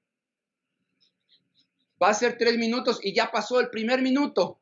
Va 2.01 2.09
a 2.09 2.13
ser 2.13 2.37
tres 2.37 2.57
minutos 2.57 2.99
y 3.01 3.13
ya 3.13 3.31
pasó 3.31 3.59
el 3.59 3.69
primer 3.69 4.01
minuto. 4.01 4.59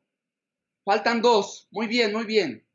Faltan 0.84 1.22
dos. 1.22 1.68
Muy 1.70 1.86
bien, 1.86 2.12
muy 2.12 2.24
bien. 2.24 2.65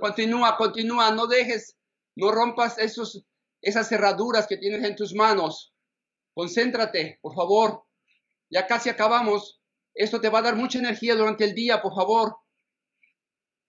Continúa, 0.00 0.56
continúa, 0.56 1.10
no 1.12 1.26
dejes, 1.26 1.76
no 2.16 2.32
rompas 2.32 2.78
esos, 2.78 3.24
esas 3.62 3.88
cerraduras 3.88 4.46
que 4.46 4.56
tienes 4.56 4.82
en 4.84 4.96
tus 4.96 5.14
manos. 5.14 5.74
Concéntrate, 6.34 7.18
por 7.20 7.34
favor. 7.34 7.84
Ya 8.50 8.66
casi 8.66 8.88
acabamos. 8.88 9.60
Esto 9.94 10.20
te 10.20 10.28
va 10.28 10.40
a 10.40 10.42
dar 10.42 10.56
mucha 10.56 10.78
energía 10.78 11.14
durante 11.14 11.44
el 11.44 11.54
día, 11.54 11.82
por 11.82 11.94
favor. 11.94 12.36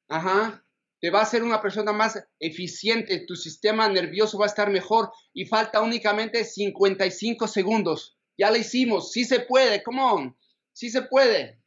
Ajá. 0.08 0.66
Te 1.00 1.10
va 1.10 1.20
a 1.20 1.24
hacer 1.24 1.44
una 1.44 1.62
persona 1.62 1.92
más 1.92 2.24
eficiente. 2.40 3.26
Tu 3.26 3.36
sistema 3.36 3.90
nervioso 3.90 4.38
va 4.38 4.46
a 4.46 4.50
estar 4.50 4.70
mejor. 4.70 5.12
Y 5.34 5.46
falta 5.46 5.82
únicamente 5.82 6.44
55 6.44 7.48
segundos. 7.48 8.18
Ya 8.38 8.52
lo 8.52 8.58
hicimos. 8.58 9.12
Sí 9.12 9.26
se 9.26 9.40
puede. 9.40 9.82
Come 9.84 10.02
on. 10.02 10.38
Sí 10.74 10.90
se 10.90 11.02
puede. 11.02 11.62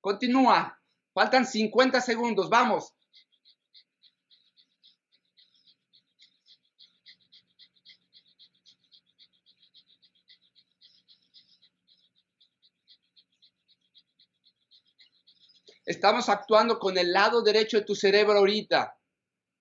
Continúa. 0.00 0.78
Faltan 1.14 1.46
50 1.46 2.00
segundos. 2.00 2.50
Vamos. 2.50 2.94
Estamos 15.88 16.28
actuando 16.28 16.78
con 16.78 16.98
el 16.98 17.14
lado 17.14 17.40
derecho 17.40 17.78
de 17.78 17.84
tu 17.86 17.94
cerebro 17.94 18.34
ahorita, 18.34 18.94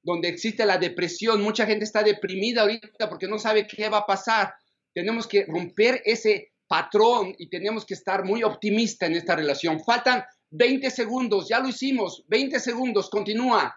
donde 0.03 0.27
existe 0.27 0.65
la 0.65 0.77
depresión. 0.77 1.41
Mucha 1.41 1.65
gente 1.65 1.85
está 1.85 2.03
deprimida 2.03 2.63
ahorita 2.63 3.07
porque 3.07 3.29
no 3.29 3.39
sabe 3.39 3.65
qué 3.65 3.87
va 3.87 3.99
a 3.99 4.05
pasar. 4.05 4.53
Tenemos 4.93 5.25
que 5.25 5.45
romper 5.45 6.01
ese 6.03 6.51
patrón 6.67 7.33
y 7.37 7.49
tenemos 7.49 7.85
que 7.85 7.93
estar 7.93 8.25
muy 8.25 8.43
optimista 8.43 9.05
en 9.05 9.13
esta 9.13 9.37
relación. 9.37 9.81
Faltan 9.81 10.21
20 10.49 10.91
segundos, 10.91 11.47
ya 11.47 11.61
lo 11.61 11.69
hicimos. 11.69 12.25
20 12.27 12.59
segundos, 12.59 13.09
continúa. 13.09 13.73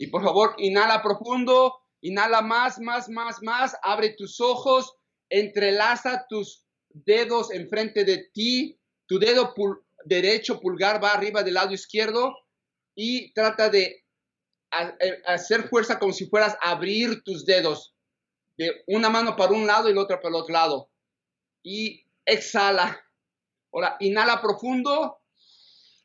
Y 0.00 0.06
por 0.06 0.24
favor, 0.24 0.54
inhala 0.56 1.02
profundo, 1.02 1.74
inhala 2.00 2.40
más, 2.40 2.80
más, 2.80 3.10
más, 3.10 3.42
más, 3.42 3.76
abre 3.82 4.14
tus 4.16 4.40
ojos, 4.40 4.96
entrelaza 5.28 6.24
tus 6.26 6.64
dedos 6.88 7.52
enfrente 7.52 8.06
de 8.06 8.30
ti, 8.32 8.80
tu 9.04 9.18
dedo 9.18 9.52
derecho 10.06 10.58
pulgar 10.58 11.04
va 11.04 11.12
arriba 11.12 11.42
del 11.42 11.52
lado 11.52 11.74
izquierdo 11.74 12.34
y 12.94 13.30
trata 13.34 13.68
de 13.68 14.06
eh, 14.72 15.22
hacer 15.26 15.68
fuerza 15.68 15.98
como 15.98 16.14
si 16.14 16.24
fueras 16.30 16.56
a 16.62 16.70
abrir 16.70 17.22
tus 17.22 17.44
dedos 17.44 17.94
de 18.56 18.82
una 18.86 19.10
mano 19.10 19.36
para 19.36 19.52
un 19.52 19.66
lado 19.66 19.90
y 19.90 19.92
la 19.94 20.00
otra 20.00 20.16
para 20.16 20.30
el 20.30 20.40
otro 20.40 20.54
lado. 20.54 20.90
Y 21.62 22.06
exhala. 22.24 23.04
Ahora, 23.70 23.98
inhala 24.00 24.40
profundo 24.40 25.20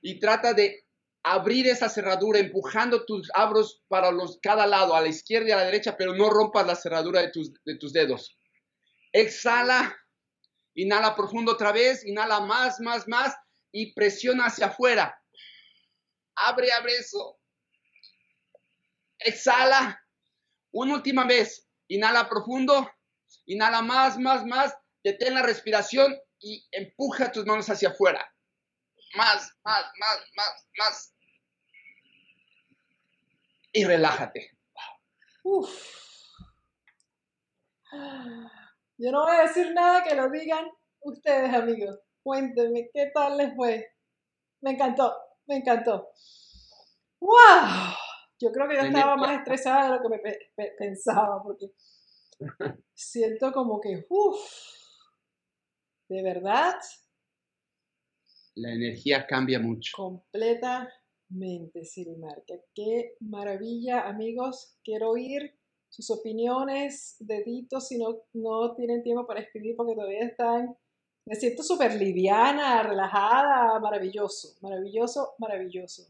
y 0.02 0.20
trata 0.20 0.54
de 0.54 0.85
abrir 1.28 1.68
esa 1.68 1.90
cerradura 1.90 2.38
empujando 2.38 3.04
tus 3.04 3.32
abros 3.34 3.82
para 3.88 4.12
los, 4.12 4.38
cada 4.44 4.68
lado, 4.68 4.96
a 4.96 5.02
la 5.02 5.08
izquierda 5.08 5.50
y 5.50 5.52
a 5.52 5.56
la 5.58 5.66
derecha, 5.66 5.98
pero 5.98 6.14
no 6.14 6.30
rompas 6.30 6.68
la 6.68 6.76
cerradura 6.76 7.22
de 7.22 7.32
tus, 7.32 7.52
de 7.66 7.78
tus 7.80 7.92
dedos. 7.94 8.38
Exhala, 9.12 9.98
inhala 10.76 11.16
profundo 11.16 11.54
otra 11.54 11.72
vez, 11.72 12.06
inhala 12.06 12.42
más, 12.42 12.80
más, 12.80 13.08
más 13.08 13.36
y 13.72 13.92
presiona 13.94 14.46
hacia 14.46 14.68
afuera. 14.68 15.20
Abre, 16.36 16.72
abre 16.72 16.96
eso. 16.96 17.40
Exhala. 19.18 20.00
Una 20.74 20.94
última 20.94 21.26
vez. 21.26 21.68
Inhala 21.88 22.30
profundo. 22.30 22.88
Inhala 23.48 23.82
más, 23.82 24.20
más, 24.20 24.46
más. 24.46 24.76
Detén 25.04 25.34
la 25.34 25.42
respiración 25.42 26.16
y 26.40 26.64
empuja 26.72 27.32
tus 27.32 27.48
manos 27.48 27.68
hacia 27.68 27.90
afuera. 27.90 28.32
Más, 29.16 29.52
más, 29.64 29.86
más, 30.00 30.20
más, 30.36 30.68
más. 30.78 31.15
Y 33.76 33.84
relájate. 33.84 34.52
Uf. 35.44 35.70
Yo 38.98 39.12
no 39.12 39.26
voy 39.26 39.36
a 39.36 39.42
decir 39.42 39.74
nada 39.74 40.02
que 40.02 40.16
lo 40.16 40.30
digan 40.30 40.66
ustedes, 41.02 41.54
amigos. 41.54 42.00
Cuéntenme, 42.24 42.90
¿qué 42.94 43.12
tal 43.14 43.38
les 43.38 43.54
fue? 43.54 43.86
Me 44.62 44.72
encantó, 44.72 45.14
me 45.48 45.58
encantó. 45.58 46.08
¡Wow! 47.20 47.96
Yo 48.40 48.50
creo 48.54 48.70
que 48.70 48.76
yo 48.76 48.82
estaba 48.84 49.18
más 49.18 49.40
estresada 49.40 49.84
de 49.84 49.98
lo 49.98 50.02
que 50.02 50.40
me 50.56 50.72
pensaba, 50.78 51.44
porque 51.44 51.74
siento 52.94 53.52
como 53.52 53.82
que, 53.82 54.06
uff, 54.08 54.40
de 56.08 56.24
verdad. 56.24 56.80
La 58.56 58.72
energía 58.72 59.28
cambia 59.28 59.60
mucho. 59.60 59.98
Completamente, 61.28 61.86
Sirimarca. 61.86 62.56
Qué 62.74 63.16
maravilla, 63.20 64.08
amigos. 64.08 64.78
Quiero 64.84 65.12
oír 65.12 65.58
sus 65.90 66.10
opiniones, 66.12 67.18
deditos, 67.20 67.88
si 67.88 67.98
no, 67.98 68.22
no 68.34 68.76
tienen 68.76 69.04
tiempo 69.04 69.26
para 69.26 69.40
escribir 69.42 69.76
porque 69.76 69.96
todavía 69.96 70.26
están 70.26 70.76
me 71.28 71.36
siento 71.36 71.64
súper 71.64 71.96
liviana, 71.96 72.84
relajada, 72.84 73.80
maravilloso, 73.80 74.58
maravilloso, 74.62 75.34
maravilloso. 75.40 76.04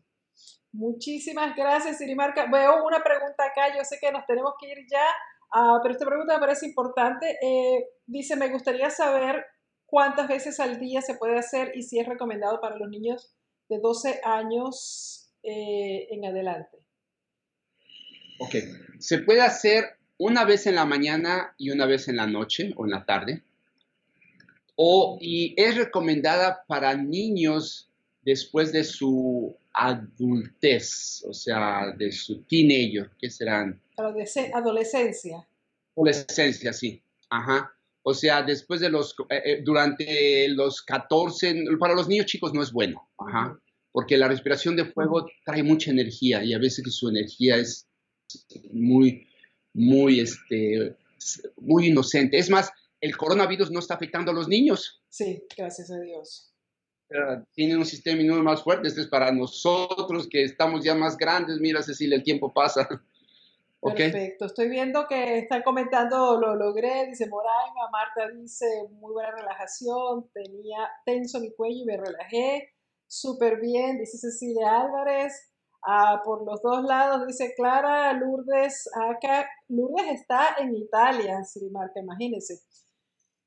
Muchísimas 0.74 1.56
gracias, 1.56 2.00
Sirimarca. 2.00 2.48
Veo 2.52 2.86
una 2.86 3.02
pregunta 3.02 3.46
acá, 3.46 3.74
yo 3.74 3.84
sé 3.86 3.98
que 4.02 4.12
nos 4.12 4.26
tenemos 4.26 4.56
que 4.60 4.68
ir 4.68 4.86
ya, 4.92 5.06
ah, 5.54 5.80
pero 5.82 5.94
esta 5.94 6.06
pregunta 6.06 6.34
me 6.34 6.42
parece 6.42 6.66
importante. 6.66 7.38
Eh, 7.42 7.88
dice, 8.06 8.36
me 8.36 8.50
gustaría 8.50 8.90
saber 8.90 9.46
cuántas 9.86 10.28
veces 10.28 10.60
al 10.60 10.82
día 10.82 11.02
se 11.02 11.16
puede 11.16 11.38
hacer 11.38 11.72
y 11.76 11.84
si 11.84 11.98
es 11.98 12.06
recomendado 12.06 12.60
para 12.60 12.76
los 12.76 12.90
niños 12.90 13.34
de 13.70 13.80
12 13.80 14.22
años 14.24 15.32
eh, 15.44 16.08
en 16.12 16.26
adelante. 16.26 16.78
Ok, 18.40 18.56
se 19.00 19.20
puede 19.20 19.42
hacer 19.42 19.98
una 20.18 20.46
vez 20.46 20.68
en 20.68 20.76
la 20.76 20.86
mañana 20.86 21.54
y 21.58 21.72
una 21.72 21.86
vez 21.86 22.08
en 22.08 22.18
la 22.18 22.28
noche 22.28 22.74
o 22.76 22.86
en 22.86 22.92
la 22.92 23.06
tarde 23.06 23.44
o, 24.76 25.18
y 25.22 25.54
es 25.58 25.76
recomendada 25.78 26.64
para 26.68 26.96
niños 26.96 27.90
después 28.24 28.72
de 28.72 28.84
su 28.84 29.56
adultez, 29.74 31.24
o 31.28 31.34
sea, 31.34 31.94
de 31.98 32.12
su 32.12 32.44
teenager, 32.44 33.10
que 33.20 33.30
serán? 33.30 33.80
Adolescencia. 33.98 35.48
Adolescencia, 35.96 36.74
sí. 36.74 37.02
Ajá. 37.30 37.75
O 38.08 38.14
sea, 38.14 38.44
después 38.44 38.82
de 38.82 38.90
los, 38.90 39.16
eh, 39.30 39.42
eh, 39.44 39.62
durante 39.64 40.48
los 40.50 40.84
14, 40.84 41.64
para 41.80 41.96
los 41.96 42.08
niños 42.08 42.28
chicos 42.28 42.54
no 42.54 42.62
es 42.62 42.72
bueno, 42.72 43.10
Ajá. 43.18 43.60
Porque 43.92 44.16
la 44.16 44.28
respiración 44.28 44.76
de 44.76 44.86
fuego 44.86 45.26
trae 45.44 45.64
mucha 45.64 45.90
energía 45.90 46.44
y 46.44 46.54
a 46.54 46.60
veces 46.60 46.84
su 46.94 47.10
energía 47.10 47.56
es 47.56 47.88
muy, 48.72 49.28
muy, 49.74 50.20
este, 50.20 50.96
muy 51.58 51.88
inocente. 51.88 52.38
Es 52.38 52.50
más, 52.50 52.72
el 53.02 53.18
coronavirus 53.18 53.72
no 53.72 53.80
está 53.80 53.96
afectando 53.96 54.32
a 54.32 54.36
los 54.36 54.48
niños. 54.48 55.02
Sí, 55.10 55.42
gracias 55.58 55.90
a 55.90 56.00
Dios. 56.00 56.54
tienen 57.56 57.78
un 57.78 57.86
sistema 57.86 58.22
inmune 58.22 58.44
más 58.44 58.62
fuerte. 58.62 58.88
Este 58.88 59.02
es 59.02 59.08
para 59.08 59.32
nosotros 59.32 60.28
que 60.30 60.44
estamos 60.44 60.84
ya 60.84 60.94
más 60.94 61.18
grandes. 61.18 61.60
Mira, 61.60 61.82
Cecilia, 61.82 62.18
el 62.18 62.24
tiempo 62.24 62.54
pasa. 62.54 62.88
Perfecto. 63.94 64.46
Estoy 64.46 64.70
viendo 64.70 65.08
que 65.08 65.40
están 65.40 65.62
comentando, 65.64 66.40
lo 66.40 66.56
logré, 66.56 67.08
dice 67.08 67.28
Moraima. 67.28 67.90
Marta 67.92 68.28
dice, 68.34 68.66
muy 68.92 69.14
buena 69.14 69.32
relajación. 69.32 70.30
Tenía 70.34 70.90
tenso 71.06 71.40
mi 71.40 71.54
cuello 71.54 71.84
y 71.84 71.86
me 71.86 71.98
relajé. 71.98 72.70
Súper 73.08 73.60
bien, 73.60 74.00
dice 74.00 74.18
Cecilia 74.18 74.82
Álvarez. 74.82 75.52
Ah, 75.88 76.22
por 76.26 76.44
los 76.44 76.62
dos 76.64 76.84
lados, 76.84 77.28
dice 77.28 77.54
Clara, 77.56 78.12
Lourdes, 78.14 78.90
acá, 79.08 79.48
Lourdes 79.68 80.20
está 80.20 80.56
en 80.58 80.74
Italia, 80.76 81.40
Marta, 81.72 82.00
imagínense. 82.00 82.56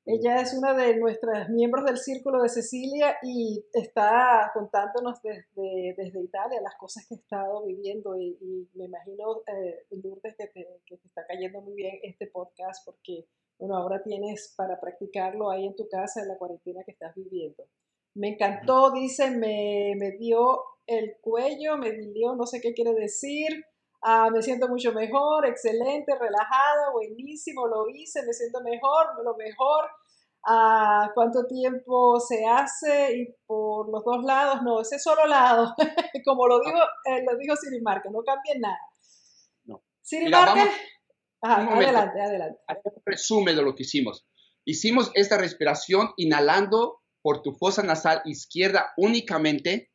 Ella 0.05 0.41
es 0.41 0.53
una 0.53 0.73
de 0.73 0.97
nuestras 0.97 1.49
miembros 1.49 1.85
del 1.85 1.97
Círculo 1.97 2.41
de 2.41 2.49
Cecilia 2.49 3.17
y 3.21 3.63
está 3.73 4.49
contándonos 4.53 5.21
desde, 5.21 5.93
desde 5.97 6.23
Italia 6.23 6.61
las 6.61 6.75
cosas 6.75 7.05
que 7.07 7.15
ha 7.15 7.17
estado 7.17 7.65
viviendo 7.65 8.19
y, 8.19 8.67
me 8.73 8.85
imagino, 8.85 9.41
eh, 9.45 9.85
Lourdes, 9.91 10.35
que 10.35 10.47
te, 10.47 10.67
que 10.85 10.97
te 10.97 11.07
está 11.07 11.25
cayendo 11.27 11.61
muy 11.61 11.75
bien 11.75 11.99
este 12.03 12.27
podcast 12.27 12.83
porque, 12.85 13.25
bueno, 13.59 13.75
ahora 13.75 14.01
tienes 14.01 14.53
para 14.57 14.79
practicarlo 14.79 15.51
ahí 15.51 15.65
en 15.65 15.75
tu 15.75 15.87
casa 15.87 16.21
en 16.21 16.29
la 16.29 16.37
cuarentena 16.37 16.83
que 16.85 16.91
estás 16.91 17.13
viviendo. 17.15 17.65
Me 18.15 18.29
encantó, 18.29 18.91
dice, 18.91 19.29
me, 19.29 19.93
me 19.97 20.11
dio 20.17 20.63
el 20.87 21.17
cuello, 21.21 21.77
me 21.77 21.91
dio, 21.91 22.35
no 22.35 22.45
sé 22.45 22.59
qué 22.61 22.73
quiere 22.73 22.93
decir. 22.93 23.47
Ah, 24.01 24.29
me 24.31 24.41
siento 24.41 24.67
mucho 24.69 24.93
mejor, 24.93 25.45
excelente, 25.45 26.17
relajada, 26.17 26.91
buenísimo, 26.93 27.67
lo 27.67 27.89
hice, 27.89 28.25
me 28.25 28.33
siento 28.33 28.61
mejor, 28.61 29.07
lo 29.23 29.35
mejor. 29.35 29.89
Ah, 30.45 31.11
¿Cuánto 31.13 31.45
tiempo 31.47 32.19
se 32.19 32.45
hace? 32.45 33.17
Y 33.17 33.35
por 33.45 33.89
los 33.89 34.03
dos 34.05 34.23
lados, 34.23 34.61
no, 34.63 34.79
ese 34.81 34.99
solo 34.99 35.25
lado, 35.25 35.75
como 36.25 36.47
lo 36.47 36.61
dijo, 36.61 36.77
eh, 37.05 37.23
lo 37.29 37.37
dijo 37.37 37.55
Siri 37.57 37.81
Marca, 37.81 38.09
no 38.09 38.23
cambie 38.23 38.57
nada. 38.57 38.79
No. 39.65 39.83
Siri 40.01 40.29
Marca, 40.29 40.65
adelante, 41.41 42.21
adelante. 42.21 42.59
Resume 43.05 43.53
de 43.53 43.61
lo 43.61 43.75
que 43.75 43.83
hicimos. 43.83 44.25
Hicimos 44.65 45.11
esta 45.13 45.37
respiración 45.37 46.11
inhalando 46.15 47.01
por 47.21 47.41
tu 47.41 47.53
fosa 47.53 47.83
nasal 47.83 48.21
izquierda 48.25 48.93
únicamente, 48.97 49.91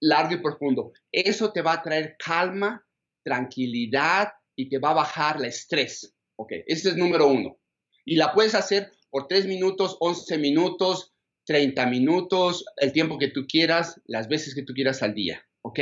largo 0.00 0.34
y 0.34 0.42
profundo. 0.42 0.92
Eso 1.10 1.52
te 1.52 1.62
va 1.62 1.74
a 1.74 1.82
traer 1.82 2.16
calma, 2.18 2.83
tranquilidad 3.24 4.28
y 4.54 4.68
te 4.68 4.78
va 4.78 4.90
a 4.90 4.94
bajar 4.94 5.38
el 5.38 5.46
estrés. 5.46 6.14
Ok, 6.36 6.52
ese 6.66 6.90
es 6.90 6.96
número 6.96 7.26
uno. 7.26 7.58
Y 8.04 8.16
la 8.16 8.32
puedes 8.32 8.54
hacer 8.54 8.92
por 9.10 9.26
3 9.26 9.46
minutos, 9.46 9.96
11 10.00 10.38
minutos, 10.38 11.14
30 11.46 11.86
minutos, 11.86 12.64
el 12.76 12.92
tiempo 12.92 13.18
que 13.18 13.28
tú 13.28 13.46
quieras, 13.46 14.00
las 14.06 14.28
veces 14.28 14.54
que 14.54 14.62
tú 14.62 14.74
quieras 14.74 15.02
al 15.02 15.14
día. 15.14 15.44
¿Ok? 15.62 15.78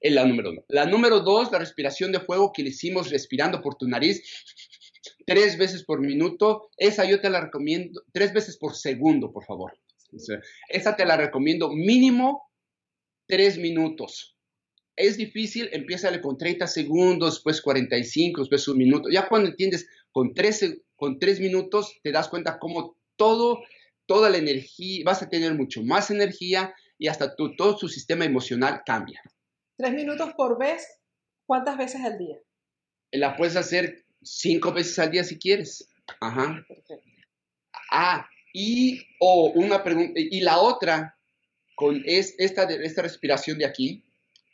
Es 0.00 0.12
la 0.12 0.24
número 0.24 0.50
uno. 0.50 0.64
La 0.68 0.84
número 0.84 1.20
dos, 1.20 1.52
la 1.52 1.58
respiración 1.58 2.10
de 2.10 2.20
fuego 2.20 2.52
que 2.52 2.62
le 2.62 2.70
hicimos 2.70 3.10
respirando 3.10 3.62
por 3.62 3.76
tu 3.76 3.86
nariz 3.86 4.22
tres 5.26 5.56
veces 5.58 5.84
por 5.84 6.00
minuto. 6.00 6.70
Esa 6.76 7.04
yo 7.04 7.20
te 7.20 7.30
la 7.30 7.40
recomiendo, 7.40 8.02
tres 8.12 8.32
veces 8.32 8.56
por 8.56 8.74
segundo, 8.74 9.32
por 9.32 9.44
favor. 9.44 9.78
Esa 10.68 10.96
te 10.96 11.04
la 11.04 11.16
recomiendo 11.16 11.70
mínimo 11.70 12.50
tres 13.26 13.58
minutos. 13.58 14.31
Es 14.96 15.16
difícil, 15.16 15.68
empieza 15.72 16.20
con 16.20 16.36
30 16.36 16.66
segundos, 16.66 17.34
después 17.34 17.62
45, 17.62 18.42
después 18.42 18.68
un 18.68 18.78
minuto. 18.78 19.08
Ya 19.10 19.28
cuando 19.28 19.48
entiendes 19.48 19.88
con 20.10 20.34
tres, 20.34 20.78
con 20.96 21.18
tres 21.18 21.40
minutos, 21.40 21.98
te 22.02 22.12
das 22.12 22.28
cuenta 22.28 22.58
cómo 22.58 22.96
todo, 23.16 23.62
toda 24.06 24.28
la 24.28 24.36
energía, 24.36 25.02
vas 25.06 25.22
a 25.22 25.28
tener 25.28 25.54
mucho 25.54 25.82
más 25.82 26.10
energía 26.10 26.74
y 26.98 27.08
hasta 27.08 27.34
tu, 27.34 27.56
todo 27.56 27.76
tu 27.76 27.88
sistema 27.88 28.24
emocional 28.24 28.82
cambia. 28.84 29.22
Tres 29.76 29.94
minutos 29.94 30.32
por 30.36 30.58
vez, 30.58 30.86
¿cuántas 31.46 31.78
veces 31.78 32.02
al 32.02 32.18
día? 32.18 32.36
La 33.12 33.36
puedes 33.36 33.56
hacer 33.56 34.04
cinco 34.22 34.72
veces 34.72 34.98
al 34.98 35.10
día 35.10 35.24
si 35.24 35.38
quieres. 35.38 35.88
Ajá. 36.20 36.64
Perfecto. 36.68 37.10
Ah, 37.90 38.28
y, 38.52 39.00
o 39.18 39.52
una 39.54 39.82
pregunta, 39.82 40.12
y 40.16 40.40
la 40.40 40.58
otra, 40.58 41.18
con 41.74 42.02
esta, 42.04 42.64
esta 42.64 43.02
respiración 43.02 43.58
de 43.58 43.64
aquí, 43.64 44.04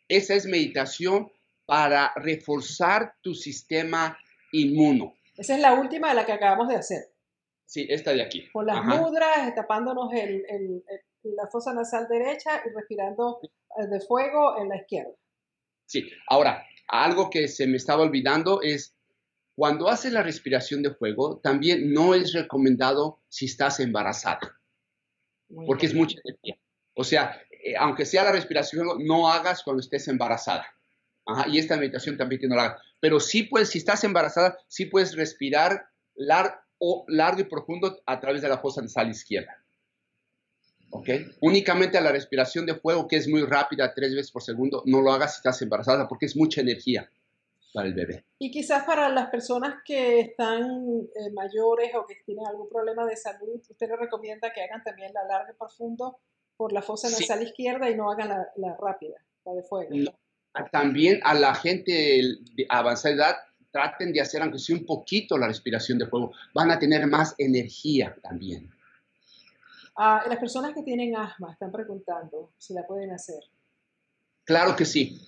esa 0.09 0.35
es 0.35 0.47
meditación 0.47 1.31
para 1.67 2.13
reforzar 2.17 3.15
tu 3.21 3.35
sistema 3.35 4.19
inmuno. 4.53 5.15
Esa 5.37 5.55
es 5.55 5.61
la 5.61 5.75
última 5.75 6.09
de 6.09 6.15
la 6.15 6.27
que 6.27 6.33
acabamos 6.33 6.69
de 6.69 6.77
hacer. 6.77 7.13
Sí, 7.65 7.87
esta 7.91 8.13
de 8.13 8.23
aquí. 8.23 8.49
Con 8.51 8.67
las 8.67 8.83
mudras, 8.83 9.55
tapándonos 9.55 10.13
el, 10.15 10.83
la 11.23 11.47
fosa 11.49 11.75
nasal 11.75 12.09
derecha 12.09 12.63
y 12.65 12.75
respirando 12.75 13.41
eh, 13.43 13.87
de 13.87 14.01
fuego 14.01 14.59
en 14.59 14.71
la 14.71 14.79
izquierda. 14.79 15.13
Sí, 15.85 16.11
ahora, 16.29 16.67
algo 16.89 17.29
que 17.29 17.47
se 17.49 17.67
me 17.67 17.77
estaba 17.77 18.03
olvidando 18.03 18.63
es 18.63 18.97
cuando 19.55 19.89
haces 19.89 20.13
la 20.13 20.23
respiración 20.23 20.83
de 20.83 20.95
fuego, 20.95 21.41
también 21.43 21.93
no 21.93 22.15
es 22.15 22.33
recomendado 22.33 23.21
si 23.29 23.47
estás 23.47 23.81
embarazada, 23.81 24.57
porque 25.67 25.87
es 25.87 25.95
mucha 25.95 26.19
energía. 26.25 26.57
O 26.95 27.05
sea, 27.05 27.39
aunque 27.79 28.07
sea 28.07 28.25
la 28.25 28.33
respiración, 28.33 28.87
no 29.05 29.31
hagas 29.31 29.63
cuando 29.63 29.81
estés 29.81 30.09
embarazada. 30.09 30.67
y 31.47 31.59
esta 31.59 31.77
meditación 31.77 32.17
también 32.17 32.41
que 32.41 32.49
no 32.49 32.57
la 32.57 32.65
hagas. 32.65 32.83
Pero 33.01 33.21
sí 33.21 33.45
puedes, 33.45 33.71
si 33.71 33.79
estás 33.79 34.03
embarazada, 34.05 34.59
sí 34.67 34.87
puedes 34.87 35.15
respirar 35.15 35.89
o 36.79 37.05
largo 37.09 37.41
y 37.41 37.45
profundo 37.45 38.01
a 38.07 38.21
través 38.21 38.43
de 38.43 38.49
la 38.49 38.59
fosa 38.59 38.83
nasal 38.83 39.11
izquierda. 39.11 39.63
¿Ok? 40.91 41.09
Únicamente 41.41 41.99
a 41.99 42.01
la 42.01 42.13
respiración 42.13 42.65
de 42.65 42.75
fuego, 42.75 43.07
que 43.07 43.17
es 43.17 43.29
muy 43.29 43.43
rápida, 43.43 43.93
tres 43.95 44.15
veces 44.15 44.31
por 44.31 44.43
segundo, 44.43 44.83
no 44.87 45.03
lo 45.03 45.13
hagas 45.13 45.35
si 45.35 45.39
estás 45.39 45.61
embarazada, 45.61 46.09
porque 46.09 46.27
es 46.27 46.37
mucha 46.37 46.63
energía 46.63 47.11
para 47.75 47.89
el 47.89 47.95
bebé. 47.95 48.25
Y 48.39 48.51
quizás 48.51 48.85
para 48.85 49.11
las 49.11 49.29
personas 49.29 49.83
que 49.85 50.21
están 50.21 50.63
eh, 51.15 51.31
mayores 51.35 51.91
o 51.95 52.07
que 52.07 52.17
tienen 52.25 52.47
algún 52.47 52.69
problema 52.71 53.05
de 53.05 53.17
salud, 53.17 53.61
usted 53.69 53.89
le 53.89 53.97
recomienda 53.97 54.51
que 54.53 54.63
hagan 54.63 54.83
también 54.83 55.13
la 55.13 55.25
larga 55.25 55.53
y 55.53 55.59
profundo 55.59 56.19
por 56.59 56.75
la 56.75 56.83
fosa 56.83 57.09
nasal 57.09 57.43
izquierda 57.43 57.89
y 57.89 57.95
no 57.95 58.11
hagan 58.11 58.29
la, 58.29 58.77
rápida, 58.77 59.17
la 59.47 59.55
de 59.55 59.63
fuego. 59.63 59.95
También 60.71 61.21
a 61.23 61.33
la 61.33 61.55
gente 61.55 61.93
de 62.55 62.67
avanzada 62.69 63.15
edad, 63.15 63.37
traten 63.71 64.13
de 64.13 64.21
hacer, 64.21 64.43
aunque 64.43 64.59
sea 64.59 64.77
un 64.77 64.85
poquito, 64.85 65.39
la 65.39 65.47
respiración 65.47 65.99
de 65.99 66.07
fuego. 66.07 66.33
Van 66.53 66.71
a 66.71 66.79
tener 66.79 67.07
más 67.07 67.35
energía 67.39 68.15
también. 68.23 68.71
Ah, 69.97 70.25
las 70.29 70.39
personas 70.39 70.75
que 70.75 70.83
tienen 70.83 71.17
asma 71.17 71.53
están 71.53 71.73
preguntando 71.73 72.51
si 72.59 72.75
la 72.75 72.87
pueden 72.87 73.13
hacer. 73.13 73.41
Claro 74.45 74.77
que 74.77 74.85
sí 74.85 75.19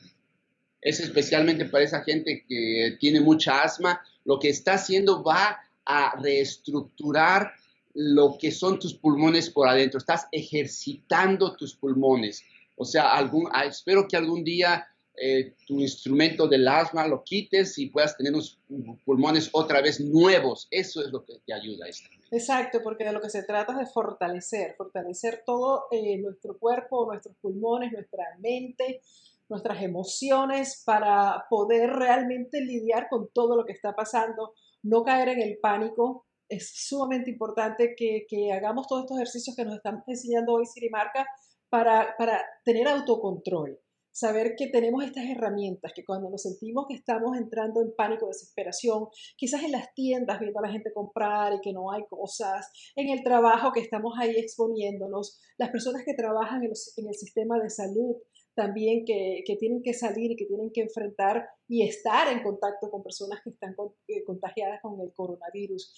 es 0.80 1.00
especialmente 1.00 1.66
para 1.66 1.84
esa 1.84 2.02
gente 2.02 2.44
que 2.48 2.96
tiene 2.98 3.20
mucha 3.20 3.62
asma, 3.62 4.00
lo 4.24 4.38
que 4.38 4.48
está 4.48 4.74
haciendo 4.74 5.22
va 5.22 5.60
a 5.84 6.16
reestructurar 6.20 7.52
lo 7.94 8.36
que 8.38 8.50
son 8.52 8.78
tus 8.78 8.94
pulmones 8.94 9.50
por 9.50 9.68
adentro, 9.68 9.98
estás 9.98 10.26
ejercitando 10.32 11.56
tus 11.56 11.74
pulmones. 11.74 12.42
O 12.76 12.84
sea, 12.84 13.16
algún, 13.16 13.48
ah, 13.52 13.64
espero 13.64 14.06
que 14.08 14.16
algún 14.16 14.44
día 14.44 14.86
eh, 15.22 15.54
tu 15.66 15.80
instrumento 15.80 16.48
del 16.48 16.66
asma 16.66 17.06
lo 17.06 17.22
quites 17.22 17.76
y 17.78 17.90
puedas 17.90 18.16
tener 18.16 18.32
unos 18.32 18.58
pulmones 19.04 19.50
otra 19.52 19.82
vez 19.82 20.00
nuevos. 20.00 20.66
Eso 20.70 21.02
es 21.04 21.10
lo 21.10 21.24
que 21.24 21.40
te 21.44 21.52
ayuda. 21.52 21.86
Exacto, 22.30 22.80
porque 22.82 23.04
de 23.04 23.12
lo 23.12 23.20
que 23.20 23.28
se 23.28 23.42
trata 23.42 23.72
es 23.72 23.78
de 23.80 23.86
fortalecer, 23.86 24.74
fortalecer 24.76 25.42
todo 25.44 25.88
eh, 25.90 26.16
nuestro 26.18 26.56
cuerpo, 26.58 27.04
nuestros 27.04 27.36
pulmones, 27.36 27.92
nuestra 27.92 28.24
mente, 28.38 29.02
nuestras 29.50 29.82
emociones 29.82 30.82
para 30.86 31.44
poder 31.50 31.90
realmente 31.90 32.62
lidiar 32.62 33.08
con 33.10 33.28
todo 33.28 33.56
lo 33.56 33.66
que 33.66 33.72
está 33.72 33.94
pasando, 33.94 34.54
no 34.82 35.02
caer 35.04 35.30
en 35.30 35.42
el 35.42 35.58
pánico. 35.58 36.24
Es 36.50 36.72
sumamente 36.74 37.30
importante 37.30 37.94
que, 37.96 38.52
hagamos 38.52 38.86
todos 38.86 39.04
estos 39.04 39.16
ejercicios 39.16 39.56
que 39.56 39.64
nos 39.64 39.76
están 39.76 40.02
enseñando 40.06 40.52
hoy 40.52 40.66
Sirimarca 40.66 41.26
para, 41.70 42.14
para 42.18 42.44
tener 42.64 42.88
autocontrol 42.88 43.80
saber 44.12 44.54
que 44.56 44.66
tenemos 44.66 45.04
estas 45.04 45.24
herramientas, 45.24 45.92
que 45.94 46.04
cuando 46.04 46.28
nos 46.28 46.42
sentimos 46.42 46.86
que 46.88 46.94
estamos 46.94 47.36
entrando 47.38 47.80
en 47.80 47.94
pánico, 47.96 48.26
desesperación, 48.26 49.06
quizás 49.36 49.62
en 49.62 49.72
las 49.72 49.94
tiendas 49.94 50.40
viendo 50.40 50.58
a 50.58 50.62
la 50.62 50.72
gente 50.72 50.92
comprar 50.92 51.54
y 51.54 51.60
que 51.60 51.72
no 51.72 51.92
hay 51.92 52.02
cosas, 52.10 52.70
en 52.96 53.08
el 53.08 53.22
trabajo 53.22 53.72
que 53.72 53.80
estamos 53.80 54.14
ahí 54.18 54.32
exponiéndonos, 54.36 55.40
las 55.58 55.70
personas 55.70 56.02
que 56.04 56.14
trabajan 56.14 56.64
en, 56.64 56.72
en 56.96 57.06
el 57.06 57.14
sistema 57.14 57.58
de 57.60 57.70
salud, 57.70 58.16
también 58.54 59.04
que, 59.06 59.42
tienen 59.58 59.82
que 59.82 59.94
salir 59.94 60.32
y 60.32 60.36
que 60.36 60.46
tienen 60.46 60.70
que 60.72 60.82
enfrentar 60.82 61.48
y 61.70 61.86
estar 61.86 62.26
en 62.32 62.42
contacto 62.42 62.90
con 62.90 63.00
personas 63.00 63.40
que 63.44 63.50
están 63.50 63.76
eh, 64.08 64.24
contagiadas 64.24 64.80
con 64.82 65.00
el 65.00 65.14
coronavirus. 65.14 65.94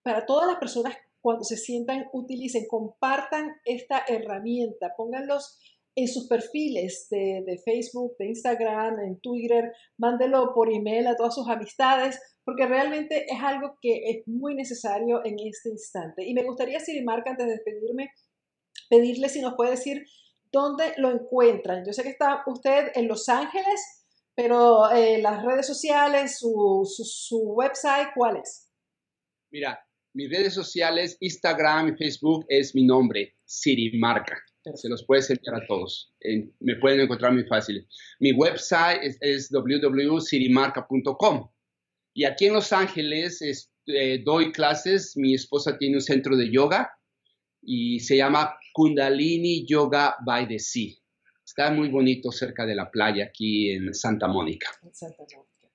Para 0.00 0.24
todas 0.24 0.46
las 0.46 0.58
personas, 0.58 0.96
cuando 1.20 1.42
se 1.42 1.56
sientan, 1.56 2.06
utilicen, 2.12 2.66
compartan 2.68 3.50
esta 3.64 4.04
herramienta, 4.06 4.94
pónganlos 4.96 5.58
en 5.96 6.06
sus 6.06 6.28
perfiles 6.28 7.08
de, 7.10 7.42
de, 7.44 7.58
Facebook, 7.58 8.16
de 8.16 8.28
Instagram, 8.28 9.00
en 9.00 9.20
Twitter, 9.20 9.72
mándelo 9.98 10.54
por 10.54 10.72
email 10.72 11.08
a 11.08 11.16
todas 11.16 11.34
sus 11.34 11.48
amistades, 11.48 12.18
porque 12.44 12.66
realmente 12.66 13.26
es 13.26 13.40
algo 13.42 13.76
que 13.82 14.02
es 14.08 14.28
muy 14.28 14.54
necesario 14.54 15.20
en 15.24 15.34
este 15.44 15.68
instante. 15.68 16.24
Y 16.24 16.32
me 16.32 16.44
gustaría, 16.44 16.78
Sirimarca, 16.78 17.30
antes 17.30 17.46
de 17.46 17.52
despedirme, 17.54 18.10
pedirle 18.88 19.28
si 19.28 19.40
nos 19.40 19.54
puede 19.54 19.72
decir 19.72 20.04
¿dónde 20.52 20.92
lo 20.98 21.10
encuentran? 21.10 21.84
Yo 21.84 21.92
sé 21.92 22.02
que 22.02 22.10
está 22.10 22.42
usted 22.46 22.92
en 22.94 23.08
Los 23.08 23.28
Ángeles, 23.28 24.01
pero 24.34 24.90
eh, 24.90 25.20
las 25.20 25.44
redes 25.44 25.66
sociales, 25.66 26.38
su, 26.38 26.82
su, 26.86 27.52
website, 27.54 28.08
¿cuál 28.14 28.38
es? 28.38 28.70
Mira, 29.50 29.78
mis 30.14 30.30
redes 30.30 30.54
sociales, 30.54 31.18
Instagram 31.20 31.88
y 31.88 31.96
Facebook 31.96 32.46
es 32.48 32.74
mi 32.74 32.84
nombre, 32.84 33.36
Sirimarca. 33.44 34.38
Se 34.74 34.88
los 34.88 35.04
puedes 35.04 35.28
enviar 35.28 35.56
a 35.56 35.66
todos. 35.66 36.14
me 36.60 36.76
pueden 36.76 37.00
encontrar 37.00 37.32
muy 37.32 37.44
fácil. 37.44 37.86
Mi 38.20 38.32
website 38.32 39.02
es, 39.02 39.18
es 39.20 39.50
www.sirimarca.com. 39.50 41.50
Y 42.14 42.24
aquí 42.24 42.46
en 42.46 42.52
Los 42.52 42.72
Ángeles 42.72 43.42
eh, 43.86 44.22
doy 44.24 44.52
clases. 44.52 45.16
Mi 45.16 45.34
esposa 45.34 45.76
tiene 45.78 45.96
un 45.96 46.00
centro 46.00 46.36
de 46.36 46.50
yoga 46.50 46.90
y 47.60 48.00
se 48.00 48.16
llama 48.16 48.56
Kundalini 48.72 49.66
Yoga 49.66 50.16
by 50.24 50.48
the 50.48 50.58
Sea. 50.58 51.01
Está 51.52 51.70
muy 51.70 51.90
bonito 51.90 52.32
cerca 52.32 52.64
de 52.64 52.74
la 52.74 52.90
playa 52.90 53.26
aquí 53.26 53.72
en 53.72 53.92
Santa 53.92 54.26
Mónica. 54.26 54.70
Santa 54.90 55.22
Mónica. 55.34 55.68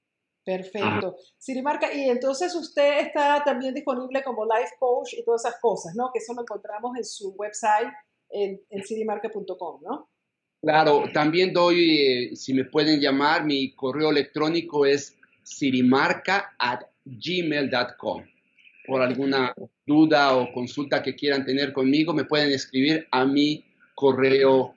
Perfecto. 0.43 1.17
Sirimarca, 1.37 1.93
y 1.93 2.09
entonces 2.09 2.55
usted 2.55 3.05
está 3.05 3.43
también 3.45 3.75
disponible 3.75 4.23
como 4.23 4.43
life 4.45 4.71
coach 4.79 5.13
y 5.13 5.23
todas 5.23 5.45
esas 5.45 5.61
cosas, 5.61 5.93
¿no? 5.95 6.09
Que 6.11 6.17
eso 6.17 6.33
lo 6.33 6.41
encontramos 6.41 6.97
en 6.97 7.03
su 7.03 7.29
website, 7.37 7.89
en, 8.31 8.59
en 8.71 8.83
sirimarca.com, 8.83 9.81
¿no? 9.83 10.09
Claro, 10.63 11.03
también 11.13 11.53
doy, 11.53 12.31
eh, 12.31 12.35
si 12.35 12.55
me 12.55 12.65
pueden 12.65 12.99
llamar, 12.99 13.45
mi 13.45 13.75
correo 13.75 14.09
electrónico 14.09 14.83
es 14.83 15.15
sirimarca 15.43 16.55
at 16.57 16.85
gmail.com 17.05 18.23
por 18.87 19.03
alguna 19.03 19.53
duda 19.85 20.35
o 20.37 20.51
consulta 20.51 21.03
que 21.03 21.13
quieran 21.13 21.45
tener 21.45 21.71
conmigo, 21.71 22.15
me 22.15 22.25
pueden 22.25 22.51
escribir 22.51 23.07
a 23.11 23.25
mi 23.25 23.63
correo 23.93 24.73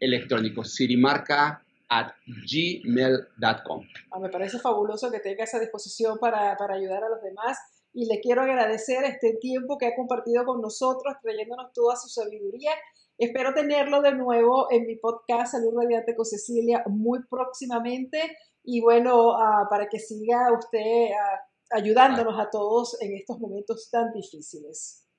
electrónico, 0.00 0.64
sirimarca 0.64 1.62
at 1.88 2.12
gmail.com. 2.26 3.84
Ah, 4.12 4.18
me 4.20 4.28
parece 4.28 4.58
fabuloso 4.58 5.10
que 5.10 5.20
tenga 5.20 5.44
esa 5.44 5.58
disposición 5.58 6.18
para, 6.18 6.56
para, 6.56 6.74
ayudar 6.74 7.04
a 7.04 7.08
los 7.08 7.22
demás 7.22 7.58
y 7.92 8.06
le 8.06 8.20
quiero 8.20 8.42
agradecer 8.42 9.04
este 9.04 9.34
tiempo 9.40 9.76
que 9.76 9.86
ha 9.86 9.96
compartido 9.96 10.44
con 10.44 10.60
nosotros, 10.60 11.14
trayéndonos 11.20 11.72
toda 11.72 11.96
su 11.96 12.08
sabiduría. 12.08 12.70
Espero 13.18 13.52
tenerlo 13.52 14.00
de 14.00 14.14
nuevo 14.14 14.68
en 14.70 14.86
mi 14.86 14.96
podcast 14.96 15.52
Salud 15.52 15.74
Radiante 15.76 16.14
con 16.14 16.24
Cecilia 16.24 16.84
muy 16.86 17.18
próximamente 17.28 18.36
y 18.62 18.80
bueno, 18.80 19.32
uh, 19.32 19.68
para 19.68 19.88
que 19.88 19.98
siga 19.98 20.52
usted 20.56 21.10
uh, 21.10 21.76
ayudándonos 21.76 22.38
a 22.38 22.48
todos 22.50 23.00
en 23.02 23.16
estos 23.16 23.38
momentos 23.40 23.90
tan 23.90 24.12
difíciles. 24.12 25.09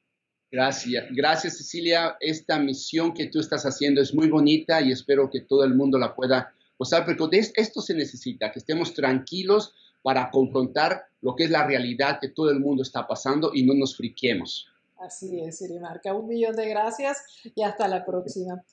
Gracias, 0.51 1.05
gracias 1.11 1.57
Cecilia. 1.57 2.17
Esta 2.19 2.59
misión 2.59 3.13
que 3.13 3.27
tú 3.27 3.39
estás 3.39 3.65
haciendo 3.65 4.01
es 4.01 4.13
muy 4.13 4.29
bonita 4.29 4.81
y 4.81 4.91
espero 4.91 5.29
que 5.29 5.39
todo 5.39 5.63
el 5.63 5.75
mundo 5.75 5.97
la 5.97 6.13
pueda 6.13 6.53
gozar, 6.77 7.05
porque 7.05 7.39
esto 7.55 7.81
se 7.81 7.93
necesita, 7.93 8.51
que 8.51 8.59
estemos 8.59 8.93
tranquilos 8.93 9.73
para 10.01 10.29
confrontar 10.29 11.05
lo 11.21 11.35
que 11.35 11.45
es 11.45 11.51
la 11.51 11.65
realidad 11.65 12.19
que 12.19 12.29
todo 12.29 12.49
el 12.49 12.59
mundo 12.59 12.81
está 12.81 13.07
pasando 13.07 13.51
y 13.53 13.63
no 13.63 13.73
nos 13.73 13.95
friquemos. 13.95 14.67
Así 14.99 15.39
es, 15.39 15.59
Sirimarca. 15.59 16.13
Un 16.13 16.27
millón 16.27 16.55
de 16.55 16.67
gracias 16.67 17.23
y 17.55 17.63
hasta 17.63 17.87
la 17.87 18.05
próxima. 18.05 18.63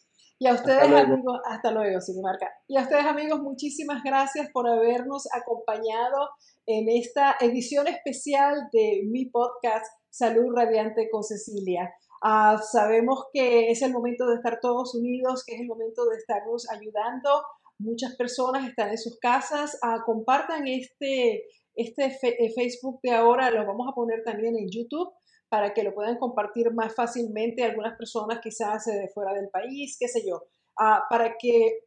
Y 0.41 0.47
a 0.47 0.55
ustedes, 0.55 0.83
amigos, 0.83 1.41
hasta 1.45 1.71
luego, 1.71 2.01
Sirimarca. 2.01 2.49
Y 2.69 2.77
a 2.77 2.83
ustedes, 2.83 3.05
amigos, 3.05 3.41
muchísimas 3.41 4.03
gracias 4.03 4.49
por 4.53 4.69
habernos 4.69 5.27
acompañado 5.33 6.31
en 6.67 6.89
esta 6.89 7.37
edición 7.41 7.89
especial 7.89 8.69
de 8.73 9.03
mi 9.07 9.27
podcast 9.27 9.98
Salud 10.11 10.55
Radiante 10.55 11.09
con 11.11 11.23
Cecilia. 11.23 11.95
Ah, 12.23 12.59
sabemos 12.59 13.27
que 13.33 13.71
es 13.71 13.83
el 13.83 13.93
momento 13.93 14.27
de 14.27 14.37
estar 14.37 14.59
todos 14.61 14.95
unidos, 14.95 15.45
que 15.47 15.55
es 15.55 15.61
el 15.61 15.67
momento 15.67 16.07
de 16.07 16.17
estarnos 16.17 16.69
ayudando. 16.71 17.43
Muchas 17.79 18.17
personas 18.17 18.69
están 18.69 18.91
en 18.91 18.99
sus 18.99 19.19
casas. 19.19 19.79
Ah, 19.83 20.03
compartan 20.05 20.67
este, 20.67 21.45
este 21.75 22.07
eh, 22.23 22.53
Facebook 22.55 23.01
de 23.03 23.13
ahora, 23.13 23.51
lo 23.51 23.65
vamos 23.67 23.87
a 23.89 23.95
poner 23.95 24.25
también 24.25 24.57
en 24.57 24.69
YouTube 24.69 25.13
para 25.49 25.73
que 25.73 25.83
lo 25.83 25.95
puedan 25.95 26.19
compartir 26.19 26.73
más 26.73 26.95
fácilmente 26.95 27.65
algunas 27.65 27.97
personas 27.97 28.41
quizás 28.43 28.85
de 28.85 29.09
fuera 29.15 29.33
del 29.33 29.49
país, 29.49 29.97
qué 29.99 30.09
sé 30.09 30.23
yo, 30.27 30.43
ah, 30.79 31.05
para 31.09 31.37
que 31.39 31.85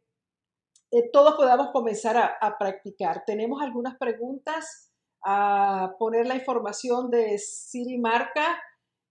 eh, 0.90 1.10
todos 1.10 1.36
podamos 1.36 1.70
comenzar 1.72 2.16
a, 2.18 2.58
practicar. 2.58 3.24
Tenemos 3.24 3.62
algunas 3.62 3.96
preguntas 3.96 4.91
a 5.24 5.94
poner 5.98 6.26
la 6.26 6.34
información 6.34 7.10
de 7.10 7.38
Siri 7.38 7.98
Marca. 7.98 8.60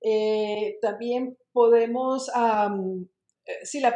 Eh, 0.01 0.77
también 0.81 1.37
podemos, 1.51 2.31
si 3.63 3.79
la, 3.79 3.93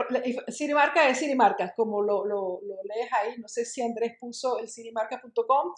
Siri 0.47 0.74
Marca 0.74 1.09
es 1.09 1.20
Siri 1.20 1.36
Marca, 1.36 1.74
como 1.76 2.01
lo, 2.01 2.26
lo, 2.26 2.59
lees 2.84 3.09
ahí, 3.13 3.38
no 3.39 3.47
sé 3.47 3.66
si 3.66 3.82
Andrés 3.82 4.13
puso 4.20 4.59
el 4.59 4.68
sirimarca.com. 4.68 5.74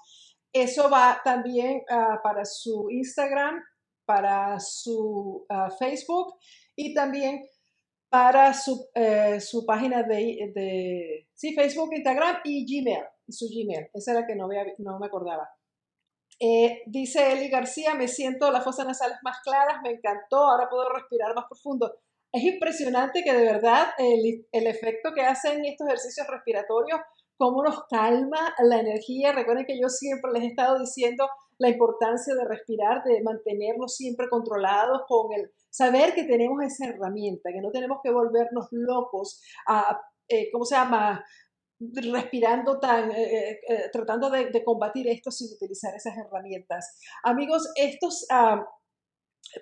Eso 0.53 0.89
va 0.89 1.21
también 1.23 1.83
ah, 1.89 2.19
para 2.23 2.45
su 2.45 2.87
Instagram, 2.89 3.61
para 4.05 4.59
su 4.59 5.45
ah, 5.49 5.69
Facebook 5.77 6.35
y 6.75 6.93
también 6.93 7.43
para 8.09 8.53
su, 8.53 8.87
eh, 8.95 9.39
su 9.39 9.65
página 9.65 10.03
de, 10.03 10.51
de, 10.55 11.27
sí, 11.33 11.53
Facebook, 11.53 11.93
Instagram 11.93 12.37
y 12.45 12.65
Gmail, 12.65 13.03
su 13.27 13.47
Gmail. 13.49 13.89
Esa 13.93 14.11
era 14.11 14.21
la 14.21 14.27
que 14.27 14.35
no, 14.35 14.47
no 14.77 14.99
me 14.99 15.07
acordaba. 15.07 15.49
Eh, 16.39 16.83
dice 16.85 17.33
Eli 17.33 17.49
García, 17.49 17.95
me 17.95 18.07
siento 18.07 18.51
las 18.51 18.63
fosas 18.63 18.85
nasales 18.85 19.17
más 19.23 19.39
claras, 19.41 19.81
me 19.81 19.91
encantó, 19.91 20.37
ahora 20.37 20.69
puedo 20.69 20.89
respirar 20.89 21.33
más 21.33 21.45
profundo. 21.45 21.95
Es 22.31 22.43
impresionante 22.43 23.23
que 23.23 23.33
de 23.33 23.45
verdad 23.45 23.87
el, 23.97 24.45
el 24.51 24.67
efecto 24.67 25.13
que 25.13 25.21
hacen 25.21 25.65
estos 25.65 25.87
ejercicios 25.87 26.27
respiratorios, 26.27 26.99
cómo 27.37 27.63
nos 27.63 27.85
calma 27.85 28.53
la 28.59 28.79
energía. 28.79 29.31
Recuerden 29.31 29.65
que 29.65 29.79
yo 29.79 29.89
siempre 29.89 30.31
les 30.33 30.43
he 30.43 30.47
estado 30.47 30.79
diciendo 30.79 31.27
la 31.59 31.69
importancia 31.69 32.35
de 32.35 32.45
respirar, 32.45 33.03
de 33.03 33.21
mantenernos 33.23 33.95
siempre 33.95 34.27
controlados 34.29 35.01
con 35.07 35.31
el 35.33 35.51
saber 35.69 36.13
que 36.13 36.23
tenemos 36.23 36.63
esa 36.63 36.87
herramienta, 36.87 37.51
que 37.51 37.61
no 37.61 37.71
tenemos 37.71 37.99
que 38.03 38.11
volvernos 38.11 38.67
locos 38.71 39.41
a, 39.67 39.99
eh, 40.27 40.49
¿cómo 40.51 40.65
se 40.65 40.75
llama? 40.75 41.23
Respirando 41.79 42.79
tan, 42.79 43.11
eh, 43.11 43.59
eh, 43.67 43.89
tratando 43.91 44.29
de, 44.29 44.63
combatir 44.63 45.07
esto 45.07 45.31
sin 45.31 45.53
utilizar 45.53 45.95
esas 45.95 46.17
herramientas. 46.17 46.99
Amigos, 47.23 47.71
estos 47.75 48.25
ah, 48.31 48.65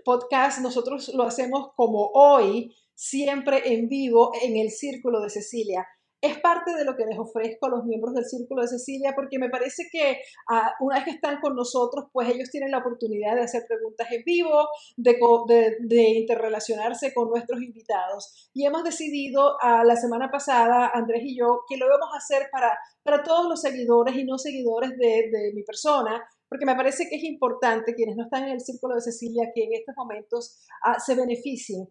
podcasts 0.03 0.61
nosotros 0.61 1.09
lo 1.13 1.23
hacemos 1.23 1.69
como 1.75 2.11
hoy, 2.13 2.73
siempre 2.93 3.73
en 3.73 3.89
vivo 3.89 4.31
en 4.41 4.57
el 4.57 4.71
Círculo 4.71 5.21
de 5.21 5.29
Cecilia 5.29 5.85
es 6.25 6.39
parte 6.39 6.73
de 6.73 6.85
lo 6.85 6.95
que 6.95 7.05
les 7.05 7.17
ofrezco 7.17 7.67
a 7.67 7.69
los 7.69 7.85
miembros 7.85 8.13
del 8.13 8.25
Círculo 8.25 8.61
de 8.61 8.67
Cecilia, 8.67 9.13
porque 9.15 9.37
me 9.39 9.49
parece 9.49 9.83
que 9.91 10.19
ah, 10.49 10.73
una 10.79 10.95
vez 10.95 11.05
que 11.05 11.11
están 11.11 11.39
con 11.39 11.55
nosotros, 11.55 12.05
pues 12.11 12.29
ellos 12.29 12.49
tienen 12.49 12.71
la 12.71 12.79
oportunidad 12.79 13.35
de 13.35 13.41
hacer 13.41 13.63
preguntas 13.67 14.07
en 14.11 14.23
vivo, 14.23 14.67
de, 14.97 15.77
interrelacionarse 16.15 17.13
con 17.13 17.29
nuestros 17.29 17.61
invitados. 17.61 18.49
Y 18.53 18.65
hemos 18.65 18.83
decidido 18.83 19.57
ah, 19.61 19.83
la 19.83 19.95
semana 19.95 20.29
pasada, 20.31 20.91
Andrés 20.93 21.21
y 21.25 21.37
yo, 21.37 21.61
que 21.67 21.77
lo 21.77 21.87
vamos 21.87 22.09
a 22.13 22.17
hacer 22.17 22.49
para, 22.51 22.77
para 23.03 23.23
todos 23.23 23.47
los 23.47 23.61
seguidores 23.61 24.15
y 24.15 24.25
no 24.25 24.37
seguidores 24.37 24.91
de, 24.97 25.51
mi 25.53 25.63
persona, 25.63 26.27
porque 26.49 26.65
me 26.65 26.75
parece 26.75 27.07
que 27.09 27.17
es 27.17 27.23
importante 27.23 27.93
quienes 27.95 28.15
no 28.15 28.23
están 28.23 28.45
en 28.45 28.51
el 28.51 28.61
Círculo 28.61 28.95
de 28.95 29.01
Cecilia 29.01 29.51
que 29.53 29.63
en 29.63 29.73
estos 29.73 29.95
momentos 29.95 30.65
ah, 30.83 30.99
se 30.99 31.15
beneficien 31.15 31.87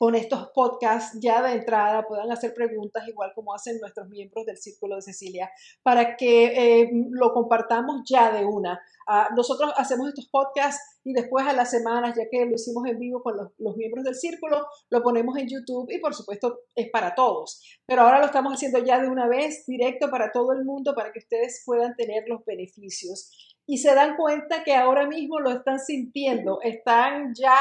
con 0.00 0.14
estos 0.14 0.48
podcasts 0.54 1.18
ya 1.20 1.42
de 1.42 1.52
entrada 1.52 2.06
puedan 2.08 2.32
hacer 2.32 2.54
preguntas 2.54 3.06
igual 3.06 3.32
como 3.34 3.52
hacen 3.52 3.78
nuestros 3.78 4.08
miembros 4.08 4.46
del 4.46 4.56
Círculo 4.56 4.96
de 4.96 5.02
Cecilia 5.02 5.50
para 5.82 6.16
que 6.16 6.46
eh, 6.46 6.90
lo 7.10 7.34
compartamos 7.34 8.00
ya 8.08 8.32
de 8.32 8.46
una. 8.46 8.80
Ah, 9.06 9.28
nosotros 9.36 9.74
hacemos 9.76 10.08
estos 10.08 10.26
podcasts 10.30 11.00
y 11.04 11.12
después 11.12 11.46
a 11.46 11.52
las 11.52 11.70
semanas, 11.70 12.16
ya 12.16 12.30
que 12.30 12.46
lo 12.46 12.54
hicimos 12.54 12.86
en 12.86 12.98
vivo 12.98 13.22
con 13.22 13.36
los, 13.36 13.76
miembros 13.76 14.06
del 14.06 14.14
Círculo, 14.14 14.66
lo 14.88 15.02
ponemos 15.02 15.36
en 15.36 15.48
YouTube 15.48 15.90
y 15.90 15.98
por 15.98 16.14
supuesto 16.14 16.60
es 16.74 16.88
para 16.88 17.14
todos. 17.14 17.62
Pero 17.84 18.00
ahora 18.00 18.20
lo 18.20 18.24
estamos 18.24 18.54
haciendo 18.54 18.78
ya 18.78 19.02
de 19.02 19.08
una 19.08 19.28
vez, 19.28 19.66
directo 19.66 20.10
para 20.10 20.32
todo 20.32 20.52
el 20.52 20.64
mundo, 20.64 20.94
para 20.94 21.12
que 21.12 21.18
ustedes 21.18 21.62
puedan 21.66 21.94
tener 21.94 22.24
los 22.26 22.42
beneficios. 22.46 23.54
Y 23.66 23.76
se 23.76 23.94
dan 23.94 24.16
cuenta 24.16 24.64
que 24.64 24.74
ahora 24.74 25.06
mismo 25.06 25.40
lo 25.40 25.50
están 25.50 25.78
sintiendo, 25.78 26.58
están 26.62 27.34
ya 27.34 27.58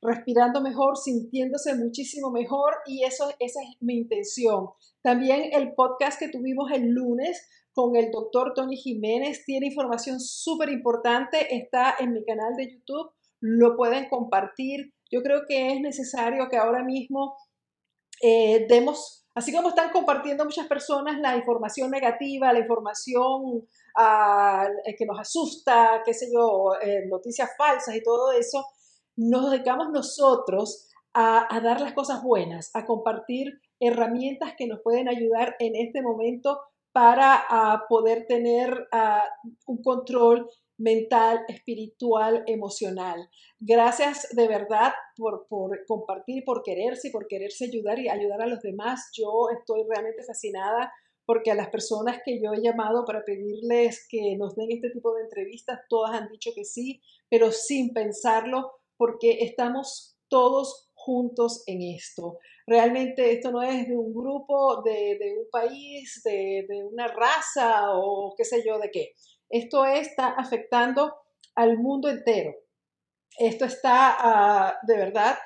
respirando 0.00 0.60
mejor, 0.60 0.96
sintiéndose 0.96 1.74
muchísimo 1.74 2.30
mejor 2.30 2.74
y 2.86 3.04
eso, 3.04 3.28
esa 3.38 3.60
es 3.62 3.76
mi 3.80 3.96
intención. 3.96 4.68
También 5.02 5.50
el 5.52 5.74
podcast 5.74 6.18
que 6.18 6.28
tuvimos 6.28 6.70
el 6.72 6.88
lunes 6.90 7.48
con 7.72 7.96
el 7.96 8.10
doctor 8.10 8.54
Tony 8.54 8.76
Jiménez 8.76 9.44
tiene 9.44 9.66
información 9.66 10.20
súper 10.20 10.68
importante, 10.70 11.56
está 11.56 11.94
en 11.98 12.12
mi 12.12 12.24
canal 12.24 12.54
de 12.56 12.72
YouTube, 12.72 13.10
lo 13.40 13.76
pueden 13.76 14.08
compartir. 14.08 14.92
Yo 15.10 15.22
creo 15.22 15.42
que 15.48 15.72
es 15.72 15.80
necesario 15.80 16.48
que 16.48 16.56
ahora 16.56 16.82
mismo 16.82 17.36
eh, 18.20 18.66
demos, 18.68 19.26
así 19.34 19.52
como 19.52 19.68
están 19.68 19.90
compartiendo 19.90 20.44
muchas 20.44 20.66
personas 20.66 21.20
la 21.20 21.36
información 21.36 21.90
negativa, 21.90 22.52
la 22.52 22.58
información 22.58 23.66
ah, 23.96 24.66
que 24.96 25.06
nos 25.06 25.20
asusta, 25.20 26.02
qué 26.04 26.12
sé 26.12 26.26
yo, 26.32 26.72
eh, 26.82 27.06
noticias 27.08 27.50
falsas 27.56 27.94
y 27.94 28.02
todo 28.02 28.32
eso, 28.32 28.64
nos 29.18 29.50
dedicamos 29.50 29.88
nosotros 29.90 30.88
a, 31.12 31.60
dar 31.60 31.80
las 31.80 31.92
cosas 31.92 32.22
buenas, 32.22 32.70
a 32.74 32.86
compartir 32.86 33.60
herramientas 33.80 34.54
que 34.56 34.68
nos 34.68 34.80
pueden 34.80 35.08
ayudar 35.08 35.56
en 35.58 35.74
este 35.74 36.02
momento 36.02 36.60
para 36.92 37.44
poder 37.88 38.26
tener 38.26 38.86
un 39.66 39.82
control 39.82 40.48
mental, 40.78 41.44
espiritual, 41.48 42.44
emocional. 42.46 43.28
Gracias 43.58 44.28
de 44.36 44.46
verdad 44.46 44.92
por, 45.16 45.48
por, 45.48 45.84
compartir, 45.88 46.44
por 46.44 46.62
quererse, 46.62 47.10
por 47.10 47.26
quererse 47.26 47.64
ayudar 47.64 47.98
y 47.98 48.08
ayudar 48.08 48.42
a 48.42 48.46
los 48.46 48.62
demás. 48.62 49.10
Yo 49.12 49.48
estoy 49.58 49.82
realmente 49.88 50.22
fascinada 50.22 50.92
porque 51.26 51.50
a 51.50 51.54
las 51.54 51.68
personas 51.68 52.20
que 52.24 52.40
yo 52.40 52.54
he 52.54 52.62
llamado 52.62 53.04
para 53.04 53.22
pedirles 53.22 54.06
que 54.08 54.36
nos 54.38 54.54
den 54.54 54.70
este 54.70 54.90
tipo 54.90 55.12
de 55.14 55.24
entrevistas, 55.24 55.80
todas 55.88 56.18
han 56.18 56.28
dicho 56.30 56.52
que 56.54 56.64
sí, 56.64 57.02
pero 57.28 57.50
sin 57.52 57.92
pensarlo, 57.92 58.77
porque 58.98 59.38
estamos 59.40 60.18
todos 60.28 60.90
juntos 60.92 61.62
en 61.66 61.80
esto. 61.80 62.38
Realmente 62.66 63.32
esto 63.32 63.50
no 63.50 63.62
es 63.62 63.88
de 63.88 63.96
un 63.96 64.12
grupo, 64.12 64.82
de, 64.82 65.18
un 65.38 65.48
país, 65.50 66.20
de, 66.22 66.66
una 66.92 67.08
raza 67.08 67.92
o 67.94 68.34
qué 68.36 68.44
sé 68.44 68.62
yo 68.66 68.78
de 68.78 68.90
qué. 68.90 69.14
Esto 69.48 69.86
está 69.86 70.28
afectando 70.28 71.14
al 71.54 71.78
mundo 71.78 72.10
entero. 72.10 72.52
Esto 73.38 73.64
está 73.64 74.16
ah, 74.18 74.78
de 74.82 74.96
verdad 74.96 75.38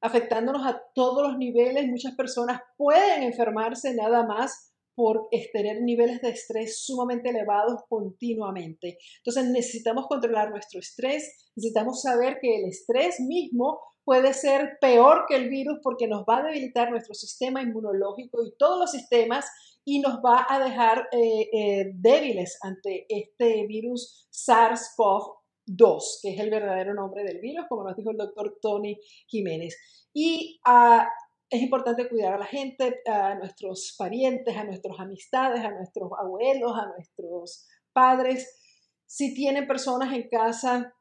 afectándonos 0.00 0.66
a 0.66 0.80
todos 0.94 1.28
los 1.28 1.36
niveles. 1.36 1.86
Muchas 1.86 2.14
personas 2.14 2.62
pueden 2.78 3.24
enfermarse 3.24 3.92
nada 3.94 4.24
más 4.24 4.69
por 5.00 5.30
tener 5.54 5.80
niveles 5.80 6.20
de 6.20 6.28
estrés 6.28 6.84
sumamente 6.84 7.30
elevados 7.30 7.80
continuamente. 7.88 8.98
Entonces 9.24 9.50
necesitamos 9.50 10.06
controlar 10.06 10.50
nuestro 10.50 10.78
estrés, 10.78 11.48
necesitamos 11.56 12.02
saber 12.02 12.36
que 12.38 12.58
el 12.58 12.66
estrés 12.66 13.18
mismo 13.18 13.80
puede 14.04 14.34
ser 14.34 14.76
peor 14.78 15.24
que 15.26 15.36
el 15.36 15.48
virus 15.48 15.78
porque 15.82 16.06
nos 16.06 16.24
va 16.28 16.40
a 16.40 16.42
debilitar 16.42 16.90
nuestro 16.90 17.14
sistema 17.14 17.62
inmunológico 17.62 18.44
y 18.44 18.52
todos 18.58 18.78
los 18.78 18.90
sistemas 18.90 19.46
y 19.86 20.00
nos 20.00 20.16
va 20.16 20.44
a 20.46 20.62
dejar 20.62 21.08
eh, 21.12 21.48
eh, 21.50 21.92
débiles 21.94 22.58
ante 22.60 23.06
este 23.08 23.66
virus 23.66 24.28
SARS-CoV-2, 24.30 26.02
que 26.20 26.34
es 26.34 26.40
el 26.40 26.50
verdadero 26.50 26.92
nombre 26.92 27.24
del 27.24 27.40
virus, 27.40 27.64
como 27.70 27.84
nos 27.84 27.96
dijo 27.96 28.10
el 28.10 28.18
doctor 28.18 28.58
Tony 28.60 29.00
Jiménez. 29.28 29.78
Y 30.12 30.60
a 30.66 31.08
es 31.50 31.62
importante 31.62 32.08
cuidar 32.08 32.34
a 32.34 32.38
la 32.38 32.46
gente, 32.46 33.00
a 33.06 33.34
nuestros 33.34 33.96
parientes, 33.98 34.56
a 34.56 34.64
nuestras 34.64 34.98
amistades, 35.00 35.64
a 35.64 35.72
nuestros 35.72 36.10
abuelos, 36.16 36.72
a 36.76 36.86
nuestros 36.86 37.66
padres. 37.92 38.56
Si 39.04 39.34
tienen 39.34 39.66
personas 39.66 40.14
en 40.14 40.28
casa 40.28 40.94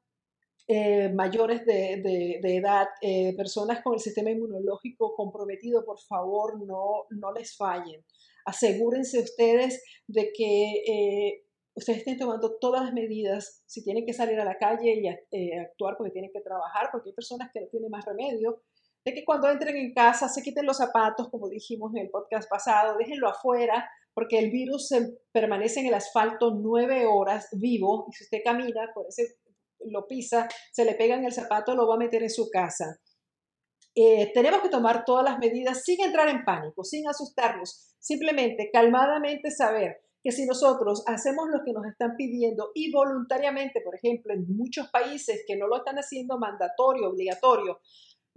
eh, 0.67 1.09
mayores 1.09 1.65
de, 1.67 2.39
edad, 2.43 2.87
eh, 3.01 3.35
personas 3.37 3.83
con 3.83 3.93
el 3.93 3.99
sistema 3.99 4.31
inmunológico 4.31 5.13
comprometido, 5.15 5.85
por 5.85 5.99
favor, 5.99 6.65
no, 6.65 7.05
no 7.11 7.31
les 7.31 7.55
fallen. 7.55 8.03
Asegúrense 8.45 9.19
ustedes 9.19 9.83
de 10.07 10.31
que 10.35 10.83
eh, 10.87 11.43
ustedes 11.75 11.99
estén 11.99 12.17
tomando 12.17 12.57
todas 12.57 12.83
las 12.83 12.93
medidas, 12.93 13.63
si 13.67 13.83
tienen 13.83 14.03
que 14.03 14.13
salir 14.13 14.39
a 14.39 14.45
la 14.45 14.57
calle 14.57 14.95
y 14.95 15.53
actuar 15.59 15.95
porque 15.95 16.11
tienen 16.11 16.31
que 16.33 16.41
trabajar, 16.41 16.89
porque 16.91 17.09
hay 17.09 17.13
personas 17.13 17.51
que 17.53 17.61
no 17.61 17.67
tienen 17.67 17.91
más 17.91 18.05
remedio, 18.05 18.63
de 19.05 19.13
que 19.13 19.23
cuando 19.25 19.49
entren 19.49 19.75
en 19.77 19.93
casa 19.93 20.27
se 20.27 20.41
quiten 20.41 20.65
los 20.65 20.77
zapatos, 20.77 21.29
como 21.29 21.49
dijimos 21.49 21.91
en 21.95 22.03
el 22.03 22.09
podcast 22.09 22.49
pasado, 22.49 22.97
déjenlo 22.97 23.29
afuera, 23.29 23.89
porque 24.13 24.39
el 24.39 24.51
virus 24.51 24.89
permanece 25.31 25.79
en 25.79 25.87
el 25.87 25.93
asfalto 25.93 26.51
nueve 26.55 27.05
horas 27.05 27.47
vivo 27.53 28.05
y 28.09 28.13
si 28.13 28.25
usted 28.25 28.39
camina, 28.43 28.91
lo 29.85 30.07
pisa, 30.07 30.47
se 30.71 30.85
le 30.85 30.95
pega 30.95 31.15
en 31.15 31.25
el 31.25 31.31
zapato, 31.31 31.75
lo 31.75 31.87
va 31.87 31.95
a 31.95 31.99
meter 31.99 32.23
en 32.23 32.29
su 32.29 32.49
casa. 32.49 32.99
Eh, 33.95 34.31
tenemos 34.33 34.61
que 34.61 34.69
tomar 34.69 35.03
todas 35.05 35.23
las 35.23 35.39
medidas 35.39 35.83
sin 35.83 36.01
entrar 36.01 36.29
en 36.29 36.43
pánico, 36.43 36.83
sin 36.83 37.07
asustarnos, 37.07 37.95
simplemente 37.99 38.69
calmadamente 38.71 39.51
saber 39.51 40.01
que 40.21 40.31
si 40.31 40.45
nosotros 40.45 41.03
hacemos 41.07 41.47
lo 41.49 41.63
que 41.63 41.71
nos 41.71 41.85
están 41.85 42.15
pidiendo 42.17 42.71
y 42.75 42.91
voluntariamente, 42.91 43.81
por 43.81 43.95
ejemplo, 43.95 44.33
en 44.33 44.45
muchos 44.55 44.89
países 44.89 45.43
que 45.47 45.55
no 45.55 45.67
lo 45.67 45.77
están 45.77 45.95
haciendo 45.95 46.37
mandatorio, 46.37 47.09
obligatorio, 47.09 47.79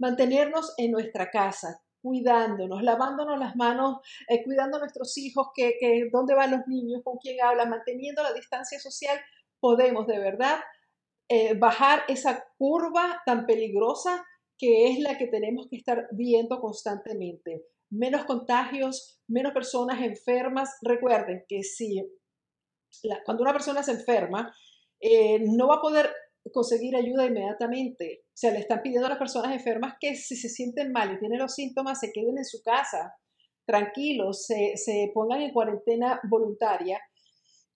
mantenernos 0.03 0.73
en 0.77 0.91
nuestra 0.91 1.31
casa, 1.31 1.81
cuidándonos, 2.01 2.83
lavándonos 2.83 3.39
las 3.39 3.55
manos, 3.55 3.99
eh, 4.27 4.43
cuidando 4.43 4.75
a 4.75 4.81
nuestros 4.81 5.17
hijos, 5.17 5.47
que, 5.55 5.77
que, 5.79 6.09
dónde 6.11 6.35
van 6.35 6.51
los 6.51 6.67
niños, 6.67 7.01
con 7.03 7.17
quién 7.17 7.37
hablan, 7.41 7.69
manteniendo 7.69 8.21
la 8.21 8.33
distancia 8.33 8.79
social, 8.79 9.17
podemos 9.61 10.05
de 10.05 10.19
verdad 10.19 10.59
eh, 11.29 11.53
bajar 11.57 12.03
esa 12.09 12.45
curva 12.57 13.21
tan 13.25 13.45
peligrosa 13.45 14.25
que 14.57 14.91
es 14.91 14.99
la 14.99 15.17
que 15.17 15.27
tenemos 15.27 15.67
que 15.69 15.77
estar 15.77 16.07
viendo 16.11 16.59
constantemente. 16.59 17.65
Menos 17.89 18.25
contagios, 18.25 19.21
menos 19.27 19.53
personas 19.53 20.01
enfermas. 20.01 20.77
Recuerden 20.81 21.45
que 21.47 21.63
si 21.63 22.03
cuando 23.25 23.43
una 23.43 23.53
persona 23.53 23.81
se 23.83 23.93
enferma, 23.93 24.53
eh, 24.99 25.39
no 25.39 25.67
va 25.67 25.75
a 25.75 25.81
poder 25.81 26.11
conseguir 26.51 26.95
ayuda 26.95 27.25
inmediatamente. 27.25 28.22
O 28.33 28.35
sea, 28.35 28.51
le 28.51 28.59
están 28.59 28.81
pidiendo 28.81 29.05
a 29.05 29.11
las 29.11 29.19
personas 29.19 29.53
enfermas 29.53 29.93
que 29.99 30.15
si 30.15 30.35
se 30.35 30.49
sienten 30.49 30.91
mal 30.91 31.13
y 31.13 31.19
tienen 31.19 31.37
los 31.37 31.53
síntomas, 31.53 31.99
se 31.99 32.11
queden 32.11 32.37
en 32.39 32.45
su 32.45 32.63
casa, 32.63 33.15
tranquilos, 33.65 34.45
se, 34.47 34.73
se 34.75 35.11
pongan 35.13 35.41
en 35.41 35.53
cuarentena 35.53 36.19
voluntaria, 36.27 36.99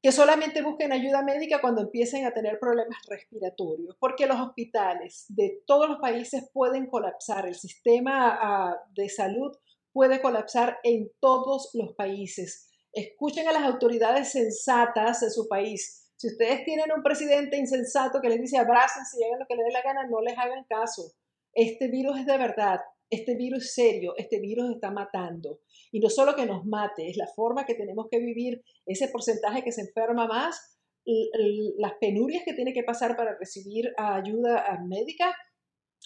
que 0.02 0.12
solamente 0.12 0.64
busquen 0.64 0.92
ayuda 0.92 1.22
médica 1.22 1.62
cuando 1.62 1.82
empiecen 1.82 2.26
a 2.26 2.32
tener 2.32 2.60
problemas 2.60 2.98
respiratorios, 3.08 3.96
porque 4.00 4.26
los 4.26 4.40
hospitales 4.40 5.26
de 5.30 5.62
todos 5.68 5.90
los 5.90 6.00
países 6.00 6.50
pueden 6.54 6.88
colapsar, 6.88 7.48
el 7.48 7.56
sistema 7.56 8.38
ah, 8.42 8.76
de 8.96 9.10
salud 9.10 9.52
puede 9.94 10.22
colapsar 10.22 10.78
en 10.84 11.12
todos 11.20 11.72
los 11.74 11.94
países. 11.94 12.70
Escuchen 12.94 13.48
a 13.48 13.52
las 13.52 13.64
autoridades 13.64 14.32
sensatas 14.32 15.22
de 15.22 15.30
su 15.30 15.48
país 15.48 16.07
si 16.18 16.28
ustedes 16.28 16.66
tienen 16.66 16.92
un 16.92 17.04
presidente 17.04 17.58
insensato 17.58 18.20
que 18.22 18.30
les 18.30 18.42
dice 18.42 18.58
abrácense 18.58 19.18
y 19.20 19.24
hagan 19.24 19.40
lo 19.40 19.46
que 19.46 19.56
les 19.56 19.66
dé 19.68 19.72
la 19.72 19.84
gana, 19.84 20.08
no 20.08 20.20
les 20.20 20.36
hagan 20.36 20.66
caso. 20.68 21.14
Este 21.54 21.90
virus 21.90 22.20
es 22.20 22.26
de 22.26 22.38
verdad, 22.38 22.80
este 23.12 23.36
virus 23.36 23.66
es 23.66 23.74
serio, 23.76 24.14
este 24.18 24.40
virus 24.40 24.72
está 24.72 24.90
matando. 24.90 25.60
Y 25.92 26.00
no 26.00 26.10
solo 26.10 26.36
que 26.36 26.48
nos 26.48 26.66
mate, 26.66 27.08
es 27.08 27.18
la 27.18 27.28
forma 27.28 27.66
que 27.66 27.76
tenemos 27.76 28.08
que 28.10 28.18
vivir 28.18 28.64
ese 28.88 29.10
porcentaje 29.10 29.64
que 29.64 29.72
se 29.72 29.82
enferma 29.82 30.28
más, 30.28 30.80
las 31.78 31.94
penurias 32.02 32.44
que 32.44 32.54
tiene 32.54 32.74
que 32.74 32.84
pasar 32.84 33.16
para 33.16 33.38
recibir 33.38 33.94
ayuda 33.96 34.66
médica, 34.88 35.34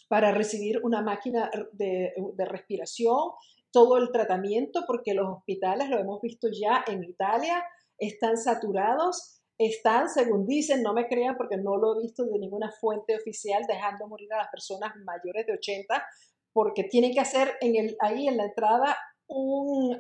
para 0.10 0.32
recibir 0.32 0.82
una 0.84 1.02
máquina 1.02 1.50
de, 1.72 2.14
de 2.36 2.46
respiración, 2.46 3.32
todo 3.72 3.98
el 3.98 4.12
tratamiento, 4.12 4.84
porque 4.86 5.14
los 5.14 5.38
hospitales, 5.38 5.88
lo 5.88 5.98
hemos 5.98 6.22
visto 6.22 6.50
ya 6.52 6.84
en 6.86 7.04
Italia, 7.04 7.64
están 7.98 8.36
saturados 8.36 9.41
están, 9.68 10.10
según 10.10 10.46
dicen, 10.46 10.82
no 10.82 10.94
me 10.94 11.08
crean 11.08 11.38
porque 11.38 11.58
no 11.58 11.78
lo 11.78 11.96
he 11.96 12.04
visto 12.04 12.26
de 12.26 12.40
ninguna 12.40 12.72
fuente 12.72 13.16
oficial, 13.16 13.64
dejando 13.68 14.08
morir 14.08 14.34
a 14.34 14.38
las 14.38 14.50
personas 14.50 14.94
mayores 15.04 15.46
de 15.46 15.54
80, 15.54 16.04
porque 16.52 16.86
tienen 16.86 17.14
que 17.14 17.20
hacer 17.20 17.54
en 17.62 17.96
ahí 18.00 18.28
en 18.28 18.38
la 18.38 18.46
entrada 18.46 18.98
uh, 19.28 19.96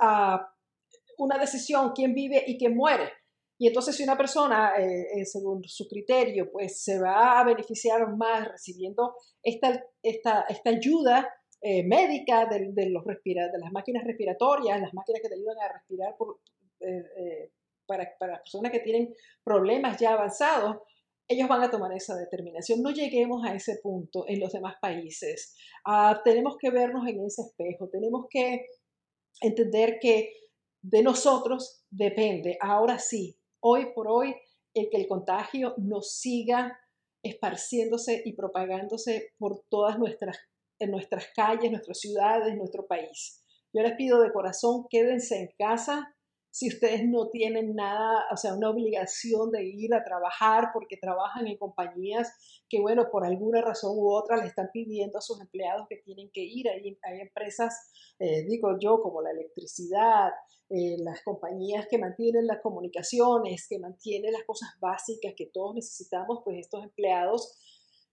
una 1.18 1.38
decisión, 1.38 1.92
quién 1.94 2.14
vive 2.14 2.44
y 2.48 2.58
quién 2.58 2.76
muere. 2.76 3.12
Y 3.60 3.68
entonces 3.68 3.96
si 3.96 4.04
una 4.04 4.18
persona, 4.18 4.74
eh, 4.80 5.20
eh, 5.20 5.26
según 5.26 5.64
su 5.66 5.88
criterio, 5.88 6.52
pues 6.52 6.84
se 6.84 7.00
va 7.00 7.40
a 7.40 7.44
beneficiar 7.44 8.16
más 8.18 8.48
recibiendo 8.48 9.16
esta, 9.44 9.86
esta, 10.02 10.46
esta 10.50 10.70
ayuda 10.72 11.32
eh, 11.62 11.84
médica 11.84 12.48
de, 12.48 12.72
de 12.72 12.90
los 12.90 13.06
respira, 13.06 13.50
de 13.50 13.60
las 13.60 13.72
máquinas 13.72 14.04
respiratorias, 14.04 14.82
las 14.82 14.96
máquinas 14.96 15.22
que 15.22 15.30
te 15.30 15.36
ayudan 15.36 15.60
a 15.60 15.74
respirar 15.74 16.18
por, 16.18 16.40
para, 17.92 18.10
para 18.18 18.38
personas 18.38 18.72
que 18.72 18.80
tienen 18.80 19.14
problemas 19.44 20.00
ya 20.00 20.14
avanzados, 20.14 20.78
ellos 21.28 21.50
van 21.50 21.64
a 21.64 21.70
tomar 21.70 21.92
esa 21.94 22.16
determinación. 22.16 22.82
No 22.82 22.92
lleguemos 22.92 23.46
a 23.46 23.54
ese 23.54 23.80
punto 23.84 24.26
en 24.28 24.40
los 24.40 24.54
demás 24.54 24.76
países. 24.82 25.56
Ah, 25.86 26.22
tenemos 26.24 26.56
que 26.58 26.72
vernos 26.72 27.06
en 27.08 27.26
ese 27.26 27.42
espejo, 27.42 27.90
tenemos 27.90 28.28
que 28.30 28.66
entender 29.42 29.98
que 30.00 30.32
de 30.82 31.04
nosotros 31.04 31.84
depende, 31.90 32.58
ahora 32.60 32.98
sí, 32.98 33.38
hoy 33.60 33.88
por 33.94 34.08
hoy, 34.08 34.36
el 34.74 34.90
que 34.90 34.98
el 34.98 35.08
contagio 35.08 35.76
no 35.78 36.02
siga 36.02 36.80
esparciéndose 37.24 38.22
y 38.26 38.34
propagándose 38.34 39.34
por 39.38 39.64
todas 39.70 40.00
nuestras, 40.00 40.38
en 40.80 40.92
nuestras 40.92 41.28
calles, 41.36 41.72
nuestras 41.72 42.00
ciudades, 42.00 42.56
nuestro 42.56 42.88
país. 42.88 43.44
Yo 43.74 43.84
les 43.84 43.94
pido 43.94 44.22
de 44.22 44.32
corazón, 44.32 44.86
quédense 44.90 45.40
en 45.40 45.50
casa, 45.58 46.16
si 46.52 46.68
ustedes 46.68 47.08
no 47.08 47.30
tienen 47.30 47.76
nada, 47.76 48.26
o 48.32 48.36
sea, 48.36 48.54
una 48.54 48.70
obligación 48.70 49.52
de 49.52 49.64
ir 49.64 49.94
a 49.94 50.04
trabajar 50.04 50.72
porque 50.74 50.98
trabajan 50.98 51.48
en 51.48 51.58
compañías 51.58 52.30
que, 52.68 52.82
bueno, 52.82 53.10
por 53.10 53.26
alguna 53.26 53.62
razón 53.62 53.94
u 53.96 54.12
otra 54.12 54.36
le 54.36 54.48
están 54.48 54.70
pidiendo 54.74 55.18
a 55.18 55.22
sus 55.22 55.40
empleados 55.40 55.88
que 55.90 55.98
tienen 56.04 56.30
que 56.34 56.42
ir. 56.42 56.68
Hay, 56.68 57.00
hay 57.04 57.22
empresas, 57.22 57.90
eh, 58.20 58.44
digo 58.44 58.78
yo, 58.80 59.02
como 59.02 59.22
la 59.22 59.32
electricidad, 59.32 60.32
eh, 60.70 60.98
las 61.00 61.24
compañías 61.24 61.88
que 61.90 61.98
mantienen 61.98 62.46
las 62.48 62.62
comunicaciones, 62.62 63.68
que 63.70 63.80
mantienen 63.80 64.34
las 64.34 64.44
cosas 64.44 64.70
básicas 64.82 65.34
que 65.38 65.50
todos 65.54 65.74
necesitamos, 65.76 66.42
pues 66.44 66.58
estos 66.60 66.84
empleados 66.84 67.58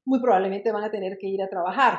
muy 0.05 0.21
probablemente 0.21 0.71
van 0.71 0.85
a 0.85 0.91
tener 0.93 1.19
que 1.19 1.27
ir 1.27 1.43
a 1.43 1.49
trabajar 1.49 1.99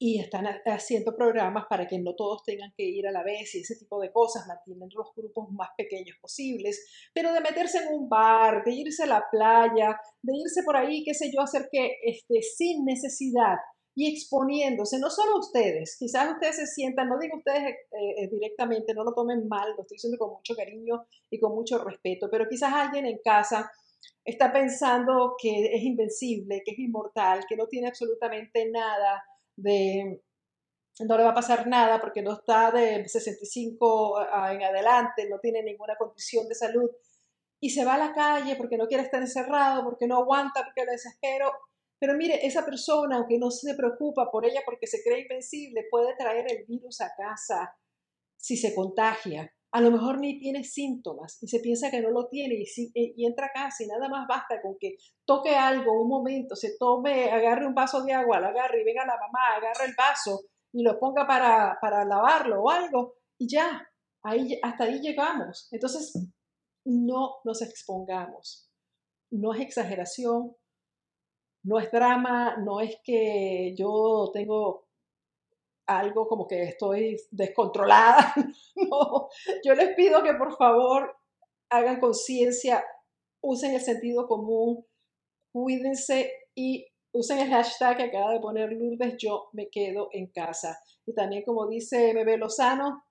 y 0.00 0.20
están 0.20 0.46
haciendo 0.64 1.14
programas 1.16 1.66
para 1.68 1.86
que 1.88 1.98
no 1.98 2.14
todos 2.14 2.44
tengan 2.44 2.72
que 2.76 2.84
ir 2.84 3.08
a 3.08 3.12
la 3.12 3.24
vez 3.24 3.54
y 3.54 3.60
ese 3.60 3.76
tipo 3.76 4.00
de 4.00 4.12
cosas, 4.12 4.46
mantienen 4.46 4.88
los 4.94 5.08
grupos 5.14 5.50
más 5.50 5.70
pequeños 5.76 6.16
posibles, 6.20 6.86
pero 7.12 7.32
de 7.32 7.40
meterse 7.40 7.78
en 7.78 7.94
un 7.94 8.08
bar, 8.08 8.62
de 8.64 8.72
irse 8.72 9.02
a 9.02 9.06
la 9.06 9.24
playa, 9.30 10.00
de 10.22 10.32
irse 10.36 10.62
por 10.64 10.76
ahí, 10.76 11.02
qué 11.04 11.14
sé 11.14 11.32
yo, 11.34 11.40
hacer 11.40 11.68
que 11.70 11.96
este, 12.04 12.42
sin 12.42 12.84
necesidad 12.84 13.56
y 13.96 14.12
exponiéndose, 14.12 15.00
no 15.00 15.10
solo 15.10 15.40
ustedes, 15.40 15.96
quizás 15.98 16.30
ustedes 16.30 16.54
se 16.54 16.66
sientan, 16.68 17.08
no 17.08 17.18
digo 17.18 17.38
ustedes 17.38 17.64
eh, 17.64 18.22
eh, 18.22 18.28
directamente, 18.30 18.94
no 18.94 19.02
lo 19.02 19.12
tomen 19.12 19.48
mal, 19.48 19.70
lo 19.76 19.82
estoy 19.82 19.96
diciendo 19.96 20.18
con 20.18 20.30
mucho 20.30 20.54
cariño 20.54 21.04
y 21.28 21.40
con 21.40 21.52
mucho 21.56 21.82
respeto, 21.82 22.28
pero 22.30 22.48
quizás 22.48 22.72
alguien 22.72 23.06
en 23.06 23.18
casa 23.18 23.68
está 24.24 24.52
pensando 24.52 25.34
que 25.42 25.74
es 25.74 25.82
invencible, 25.82 26.62
que 26.64 26.72
es 26.72 26.78
inmortal, 26.78 27.44
que 27.48 27.56
no 27.56 27.66
tiene 27.66 27.88
absolutamente 27.88 28.70
nada 28.70 29.20
de 29.58 30.22
no 31.00 31.16
le 31.16 31.24
va 31.24 31.30
a 31.30 31.34
pasar 31.34 31.66
nada 31.66 32.00
porque 32.00 32.22
no 32.22 32.32
está 32.32 32.70
de 32.70 33.06
65 33.08 34.20
en 34.50 34.62
adelante, 34.62 35.28
no 35.28 35.38
tiene 35.38 35.62
ninguna 35.62 35.96
condición 35.96 36.48
de 36.48 36.54
salud 36.54 36.90
y 37.60 37.70
se 37.70 37.84
va 37.84 37.94
a 37.94 37.98
la 37.98 38.12
calle 38.12 38.56
porque 38.56 38.76
no 38.76 38.86
quiere 38.86 39.04
estar 39.04 39.20
encerrado, 39.20 39.84
porque 39.84 40.06
no 40.06 40.16
aguanta, 40.18 40.64
porque 40.64 40.84
le 40.84 40.92
desespero. 40.92 41.52
Pero 42.00 42.14
mire, 42.14 42.46
esa 42.46 42.64
persona, 42.64 43.16
aunque 43.16 43.38
no 43.38 43.50
se 43.50 43.74
preocupa 43.74 44.30
por 44.30 44.44
ella 44.44 44.62
porque 44.64 44.86
se 44.86 45.02
cree 45.02 45.22
invencible, 45.22 45.86
puede 45.90 46.14
traer 46.16 46.46
el 46.50 46.64
virus 46.64 47.00
a 47.00 47.12
casa 47.16 47.76
si 48.36 48.56
se 48.56 48.74
contagia. 48.74 49.52
A 49.72 49.80
lo 49.80 49.90
mejor 49.90 50.18
ni 50.18 50.38
tiene 50.38 50.64
síntomas 50.64 51.42
y 51.42 51.48
se 51.48 51.60
piensa 51.60 51.90
que 51.90 52.00
no 52.00 52.10
lo 52.10 52.28
tiene 52.28 52.54
y, 52.54 52.64
si, 52.64 52.90
y 52.94 53.26
entra 53.26 53.50
y 53.78 53.86
nada 53.86 54.08
más 54.08 54.26
basta 54.26 54.62
con 54.62 54.76
que 54.80 54.96
toque 55.26 55.54
algo 55.54 56.00
un 56.00 56.08
momento, 56.08 56.56
se 56.56 56.78
tome, 56.78 57.30
agarre 57.30 57.66
un 57.66 57.74
vaso 57.74 58.02
de 58.02 58.14
agua, 58.14 58.40
lo 58.40 58.48
agarre 58.48 58.80
y 58.80 58.84
venga 58.84 59.04
la 59.04 59.18
mamá, 59.18 59.56
agarre 59.56 59.84
el 59.86 59.94
vaso 59.94 60.40
y 60.72 60.82
lo 60.82 60.98
ponga 60.98 61.26
para, 61.26 61.78
para 61.80 62.04
lavarlo 62.04 62.62
o 62.62 62.70
algo 62.70 63.14
y 63.38 63.48
ya, 63.48 63.86
ahí, 64.22 64.58
hasta 64.62 64.84
ahí 64.84 65.00
llegamos. 65.00 65.68
Entonces, 65.70 66.12
no 66.84 67.36
nos 67.44 67.62
expongamos. 67.62 68.70
No 69.30 69.52
es 69.52 69.60
exageración, 69.60 70.56
no 71.64 71.78
es 71.78 71.90
drama, 71.90 72.56
no 72.56 72.80
es 72.80 72.96
que 73.04 73.74
yo 73.76 74.30
tengo 74.32 74.87
algo 75.88 76.28
como 76.28 76.46
que 76.46 76.62
estoy 76.64 77.16
descontrolada. 77.30 78.34
no, 78.76 79.28
yo 79.64 79.74
les 79.74 79.94
pido 79.96 80.22
que 80.22 80.34
por 80.34 80.56
favor 80.56 81.16
hagan 81.70 81.98
conciencia, 81.98 82.84
usen 83.42 83.74
el 83.74 83.80
sentido 83.80 84.28
común, 84.28 84.86
cuídense 85.50 86.30
y 86.54 86.86
usen 87.12 87.38
el 87.38 87.50
hashtag 87.50 87.96
que 87.96 88.02
acaba 88.04 88.32
de 88.32 88.40
poner 88.40 88.70
Lourdes, 88.70 89.16
yo 89.18 89.48
me 89.52 89.68
quedo 89.70 90.08
en 90.12 90.26
casa. 90.28 90.78
Y 91.06 91.14
también 91.14 91.42
como 91.44 91.66
dice 91.66 92.12
MB 92.12 92.38
Lozano 92.38 93.02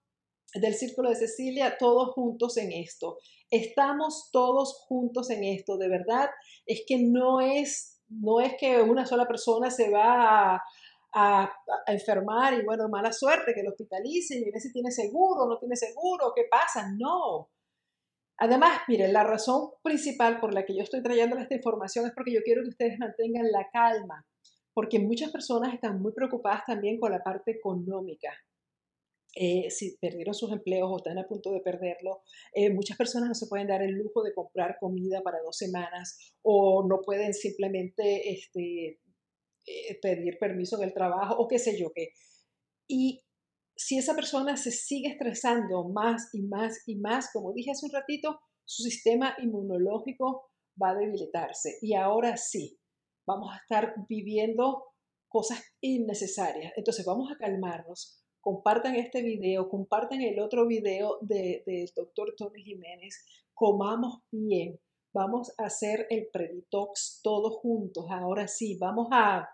del 0.54 0.76
Círculo 0.76 1.10
de 1.10 1.16
Cecilia, 1.16 1.78
todos 1.80 2.14
juntos 2.14 2.58
en 2.58 2.72
esto. 2.72 3.18
Estamos 3.50 4.30
todos 4.32 4.86
juntos 4.88 5.30
en 5.32 5.44
esto, 5.44 5.78
de 5.78 5.90
verdad. 5.90 6.30
Es 6.66 6.84
que 6.86 7.00
no 7.00 7.42
es, 7.42 8.02
no 8.08 8.40
es 8.40 8.54
que 8.60 8.82
una 8.82 9.06
sola 9.06 9.28
persona 9.28 9.72
se 9.72 9.90
va 9.90 10.56
a, 10.56 10.64
a, 11.14 11.52
enfermar 11.88 12.54
y 12.54 12.66
bueno, 12.66 12.90
mala 12.90 13.12
suerte, 13.12 13.54
que 13.54 13.64
lo 13.64 13.72
hospitalicen 13.72 14.42
y 14.42 14.52
ver 14.52 14.62
si 14.62 14.72
tiene 14.72 14.92
seguro, 14.92 15.48
no 15.48 15.58
tiene 15.58 15.76
seguro, 15.76 16.34
qué 16.36 16.44
pasa. 16.50 16.92
No. 16.98 17.50
Además, 18.40 18.82
miren, 18.88 19.14
la 19.14 19.24
razón 19.24 19.72
principal 19.82 20.40
por 20.40 20.54
la 20.54 20.66
que 20.66 20.76
yo 20.76 20.84
estoy 20.84 21.02
trayendo 21.02 21.38
esta 21.38 21.56
información 21.56 22.06
es 22.06 22.12
porque 22.14 22.34
yo 22.34 22.42
quiero 22.44 22.62
que 22.62 22.70
ustedes 22.70 23.00
mantengan 23.00 23.52
la 23.52 23.68
calma, 23.72 24.26
porque 24.74 25.00
muchas 25.00 25.32
personas 25.32 25.74
están 25.74 26.02
muy 26.02 26.14
preocupadas 26.14 26.64
también 26.66 27.00
con 27.00 27.12
la 27.12 27.24
parte 27.24 27.52
económica. 27.52 28.30
Eh, 29.40 29.70
si 29.70 29.98
perdieron 29.98 30.34
sus 30.34 30.52
empleos 30.52 30.90
o 30.92 30.98
están 30.98 31.20
a 31.20 31.28
punto 31.28 31.52
de 31.52 31.62
perderlo, 31.62 32.22
eh, 32.54 32.72
muchas 32.72 32.98
personas 32.98 33.30
no 33.30 33.36
se 33.36 33.46
pueden 33.46 33.68
dar 33.68 33.84
el 33.84 33.92
lujo 33.92 34.24
de 34.24 34.34
comprar 34.34 34.78
comida 34.80 35.22
para 35.22 35.38
dos 35.44 35.58
semanas 35.58 36.34
o 36.42 36.88
no 36.88 37.02
pueden 37.02 37.34
simplemente 37.36 38.32
este, 38.32 39.00
eh, 39.68 40.00
pedir 40.02 40.38
permiso 40.40 40.78
en 40.78 40.86
el 40.86 40.94
trabajo 40.94 41.36
o 41.38 41.48
qué 41.48 41.60
sé 41.60 41.78
yo 41.78 41.92
qué. 41.94 42.14
Y 42.88 43.22
si 43.76 43.98
esa 43.98 44.16
persona 44.16 44.58
se 44.58 44.72
sigue 44.72 45.10
estresando 45.10 45.84
más 45.90 46.30
y 46.34 46.42
más 46.42 46.82
y 46.88 46.96
más, 46.96 47.30
como 47.32 47.54
dije 47.54 47.72
hace 47.72 47.86
un 47.86 47.92
ratito, 47.92 48.40
su 48.66 48.84
sistema 48.84 49.36
inmunológico 49.42 50.50
va 50.82 50.92
a 50.92 50.96
debilitarse. 50.96 51.78
Y 51.82 51.94
ahora 51.94 52.38
sí, 52.38 52.80
vamos 53.28 53.54
a 53.54 53.58
estar 53.58 53.94
viviendo 54.08 54.86
cosas 55.28 55.62
innecesarias. 55.82 56.74
Entonces 56.76 57.06
vamos 57.06 57.30
a 57.32 57.38
calmarnos. 57.38 58.24
Compartan 58.40 58.96
este 58.96 59.22
video, 59.22 59.70
compartan 59.70 60.22
el 60.22 60.40
otro 60.40 60.66
video 60.66 61.20
del 61.22 61.92
doctor 61.96 62.34
Tony 62.38 62.64
Jiménez. 62.64 63.26
Comamos 63.54 64.22
bien. 64.32 64.80
Vamos 65.14 65.54
a 65.58 65.66
hacer 65.66 66.08
el 66.10 66.30
preditox 66.32 67.22
todos 67.24 67.58
juntos. 67.58 68.06
Ahora 68.10 68.48
sí, 68.48 68.78
vamos 68.80 69.08
a, 69.12 69.50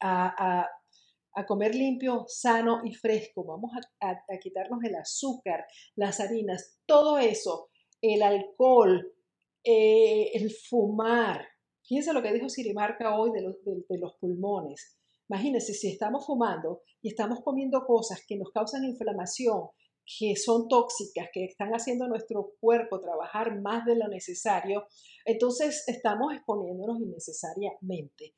a 0.00 1.44
comer 1.46 1.74
limpio, 1.74 2.24
sano 2.28 2.80
y 2.84 2.94
fresco. 2.94 3.44
Vamos 3.44 3.72
a, 4.00 4.38
quitarnos 4.38 4.82
el 4.84 4.94
azúcar, 4.94 5.66
las 5.94 6.18
harinas, 6.20 6.80
todo 6.86 7.18
eso, 7.18 7.68
el 8.00 8.22
alcohol, 8.22 9.12
eh, 9.62 10.30
el 10.34 10.50
fumar. 10.50 11.46
Fíjense 11.84 12.12
lo 12.12 12.22
que 12.22 12.32
dijo 12.32 12.48
Sirimarca 12.48 13.18
hoy 13.18 13.32
de 13.32 13.42
los, 13.42 13.56
de 13.64 13.98
los 13.98 14.16
pulmones. 14.18 14.96
Imagínense, 15.28 15.74
si 15.74 15.90
estamos 15.90 16.24
fumando 16.24 16.82
y 17.02 17.08
estamos 17.10 17.40
comiendo 17.42 17.84
cosas 17.84 18.22
que 18.26 18.36
nos 18.36 18.50
causan 18.50 18.84
inflamación, 18.84 19.68
que 20.18 20.36
son 20.36 20.68
tóxicas, 20.68 21.28
que 21.32 21.44
están 21.44 21.72
haciendo 21.72 22.06
nuestro 22.06 22.52
cuerpo 22.60 23.00
trabajar 23.00 23.60
más 23.60 23.84
de 23.84 23.96
lo 23.96 24.08
necesario, 24.08 24.86
entonces 25.24 25.84
estamos 25.88 26.32
exponiéndonos 26.32 27.00
innecesariamente. 27.00 28.34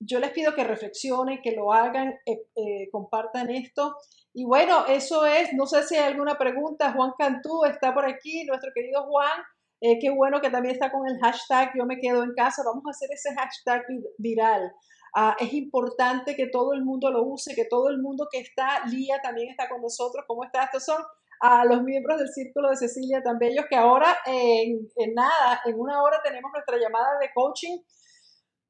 Yo 0.00 0.20
les 0.20 0.30
pido 0.30 0.54
que 0.54 0.64
reflexionen, 0.64 1.40
que 1.42 1.52
lo 1.52 1.72
hagan, 1.72 2.14
eh, 2.24 2.46
eh, 2.54 2.88
compartan 2.90 3.50
esto. 3.50 3.96
Y 4.32 4.44
bueno, 4.44 4.86
eso 4.86 5.26
es, 5.26 5.52
no 5.54 5.66
sé 5.66 5.82
si 5.82 5.96
hay 5.96 6.04
alguna 6.12 6.38
pregunta. 6.38 6.92
Juan 6.92 7.12
Cantú 7.18 7.64
está 7.64 7.92
por 7.92 8.06
aquí, 8.06 8.44
nuestro 8.44 8.70
querido 8.74 9.04
Juan. 9.04 9.42
Eh, 9.80 9.98
qué 10.00 10.10
bueno 10.10 10.40
que 10.40 10.50
también 10.50 10.74
está 10.74 10.90
con 10.90 11.06
el 11.06 11.20
hashtag 11.20 11.70
Yo 11.76 11.86
me 11.86 11.98
quedo 11.98 12.22
en 12.22 12.34
casa. 12.34 12.62
Vamos 12.64 12.84
a 12.86 12.90
hacer 12.90 13.08
ese 13.12 13.34
hashtag 13.34 13.84
viral. 14.18 14.72
Ah, 15.16 15.36
es 15.40 15.52
importante 15.54 16.36
que 16.36 16.48
todo 16.48 16.74
el 16.74 16.84
mundo 16.84 17.10
lo 17.10 17.24
use, 17.24 17.54
que 17.54 17.64
todo 17.64 17.88
el 17.88 17.98
mundo 17.98 18.28
que 18.30 18.38
está, 18.38 18.84
Lía 18.86 19.20
también 19.22 19.50
está 19.50 19.68
con 19.68 19.80
nosotros. 19.80 20.24
¿Cómo 20.28 20.44
está? 20.44 20.64
Estos 20.64 20.84
son 20.84 21.02
a 21.40 21.64
los 21.64 21.82
miembros 21.82 22.18
del 22.18 22.28
Círculo 22.28 22.70
de 22.70 22.76
Cecilia 22.76 23.22
tan 23.22 23.38
bellos 23.38 23.66
que 23.68 23.76
ahora 23.76 24.18
en, 24.26 24.88
en 24.96 25.14
nada, 25.14 25.60
en 25.64 25.78
una 25.78 26.02
hora 26.02 26.20
tenemos 26.22 26.50
nuestra 26.52 26.76
llamada 26.76 27.18
de 27.20 27.30
coaching 27.32 27.78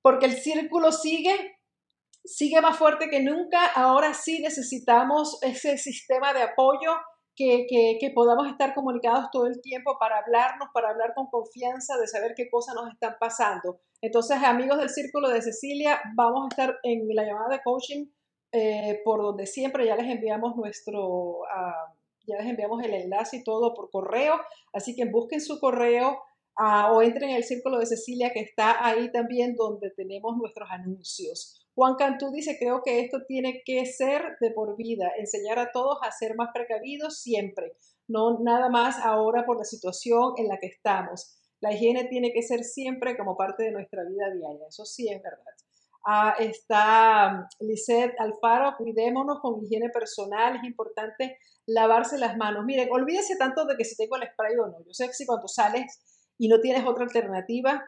porque 0.02 0.26
el 0.26 0.32
círculo 0.32 0.92
sigue, 0.92 1.58
sigue 2.24 2.60
más 2.60 2.76
fuerte 2.76 3.08
que 3.08 3.20
nunca. 3.20 3.66
Ahora 3.66 4.14
sí 4.14 4.40
necesitamos 4.40 5.38
ese 5.42 5.78
sistema 5.78 6.32
de 6.32 6.42
apoyo 6.42 6.92
que, 7.38 7.66
que, 8.00 8.10
podamos 8.10 8.48
estar 8.48 8.74
comunicados 8.74 9.26
todo 9.30 9.46
el 9.46 9.60
tiempo 9.60 9.96
para 10.00 10.18
hablarnos, 10.18 10.70
para 10.74 10.90
hablar 10.90 11.14
con 11.14 11.28
confianza, 11.28 11.96
de 11.96 12.08
saber 12.08 12.34
qué 12.36 12.50
cosas 12.50 12.74
nos 12.74 12.92
están 12.92 13.16
pasando. 13.20 13.80
Entonces, 14.02 14.42
amigos 14.42 14.78
del 14.78 14.90
Círculo 14.90 15.28
de 15.28 15.40
Cecilia, 15.40 16.00
vamos 16.16 16.44
a 16.44 16.48
estar 16.48 16.78
en 16.82 17.06
la 17.14 17.24
llamada 17.24 17.50
de 17.50 17.62
coaching 17.62 18.06
eh, 18.50 19.00
por 19.04 19.22
donde 19.22 19.46
siempre 19.46 19.86
ya 19.86 19.94
les 19.94 20.06
enviamos 20.06 20.56
nuestro, 20.56 21.44
ah, 21.54 21.94
ya 22.26 22.38
les 22.38 22.46
enviamos 22.46 22.82
el 22.82 22.94
enlace 22.94 23.36
y 23.36 23.44
todo 23.44 23.72
por 23.74 23.90
correo, 23.90 24.40
así 24.72 24.96
que 24.96 25.04
busquen 25.04 25.40
su 25.40 25.60
correo, 25.60 26.18
o 26.58 27.02
entren 27.02 27.30
en 27.30 27.36
el 27.36 27.44
círculo 27.44 27.78
de 27.78 27.86
Cecilia 27.86 28.32
que 28.32 28.40
está 28.40 28.84
ahí 28.84 29.12
también 29.12 29.54
donde 29.54 29.90
tenemos 29.90 30.36
nuestros 30.36 30.68
anuncios. 30.70 31.64
Juan 31.74 31.94
Cantú 31.94 32.32
dice, 32.32 32.56
creo 32.58 32.82
que 32.84 33.00
esto 33.00 33.18
tiene 33.28 33.62
que 33.64 33.86
ser 33.86 34.36
de 34.40 34.50
por 34.50 34.76
vida, 34.76 35.12
enseñar 35.16 35.60
a 35.60 35.70
todos 35.70 35.98
a 36.02 36.10
ser 36.10 36.34
más 36.34 36.50
precavidos 36.52 37.20
siempre, 37.20 37.76
no 38.08 38.40
nada 38.40 38.68
más 38.68 38.98
ahora 38.98 39.46
por 39.46 39.58
la 39.58 39.64
situación 39.64 40.32
en 40.36 40.48
la 40.48 40.58
que 40.58 40.66
estamos. 40.66 41.36
La 41.60 41.72
higiene 41.72 42.04
tiene 42.04 42.32
que 42.32 42.42
ser 42.42 42.64
siempre 42.64 43.16
como 43.16 43.36
parte 43.36 43.62
de 43.62 43.70
nuestra 43.70 44.02
vida 44.02 44.28
diaria, 44.32 44.66
eso 44.68 44.84
sí 44.84 45.08
es 45.08 45.22
verdad. 45.22 45.54
Ah, 46.04 46.34
está 46.40 47.48
Lisette 47.60 48.18
Alfaro, 48.18 48.74
cuidémonos 48.76 49.38
con 49.40 49.62
higiene 49.62 49.90
personal, 49.90 50.56
es 50.56 50.64
importante 50.64 51.38
lavarse 51.66 52.18
las 52.18 52.36
manos. 52.36 52.64
Miren, 52.64 52.88
olvídese 52.90 53.36
tanto 53.36 53.66
de 53.66 53.76
que 53.76 53.84
si 53.84 53.96
tengo 53.96 54.16
el 54.16 54.26
spray 54.28 54.56
o 54.56 54.66
no. 54.66 54.78
Yo 54.84 54.92
sé 54.92 55.06
que 55.06 55.12
si 55.12 55.26
cuando 55.26 55.46
sales 55.46 56.17
y 56.38 56.48
no 56.48 56.60
tienes 56.60 56.86
otra 56.86 57.04
alternativa, 57.04 57.84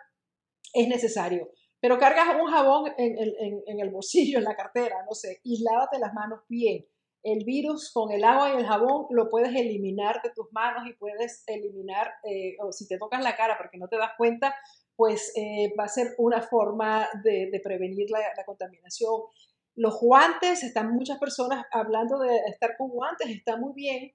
es 0.75 0.89
necesario. 0.89 1.51
Pero 1.81 1.99
cargas 1.99 2.37
un 2.39 2.51
jabón 2.51 2.93
en, 2.99 3.81
el 3.81 3.91
bolsillo, 3.91 4.39
en 4.39 4.45
la 4.45 4.55
cartera, 4.55 4.97
no 5.09 5.15
sé, 5.15 5.41
y 5.43 5.63
lávate 5.63 5.99
las 5.99 6.13
manos 6.13 6.41
bien. 6.49 6.85
El 7.23 7.45
virus 7.45 7.91
con 7.93 8.13
el 8.13 8.25
agua 8.25 8.53
y 8.53 8.59
el 8.59 8.67
jabón 8.67 9.07
lo 9.11 9.29
puedes 9.31 9.55
eliminar 9.55 10.21
de 10.23 10.31
tus 10.31 10.47
manos 10.53 10.87
y 10.89 10.95
puedes 10.95 11.43
eliminar, 11.47 12.11
eh, 12.25 12.57
o 12.63 12.73
si 12.73 12.87
te 12.87 12.99
tocas 12.99 13.23
la 13.23 13.37
cara 13.37 13.57
porque 13.59 13.79
no 13.79 13.89
te 13.89 13.97
das 13.97 14.13
cuenta, 14.17 14.55
pues 14.97 15.33
eh, 15.37 15.73
va 15.79 15.85
a 15.85 15.89
ser 15.89 16.15
una 16.19 16.43
forma 16.43 17.09
de, 17.25 17.59
prevenir 17.63 18.11
la, 18.11 18.19
la, 18.37 18.45
contaminación. 18.45 19.23
Los 19.75 19.99
guantes, 20.01 20.63
están 20.63 20.93
muchas 20.93 21.19
personas 21.19 21.65
hablando 21.73 22.19
de 22.19 22.37
estar 22.49 22.77
con 22.77 22.91
guantes, 22.91 23.29
está 23.31 23.57
muy 23.57 23.73
bien, 23.75 24.13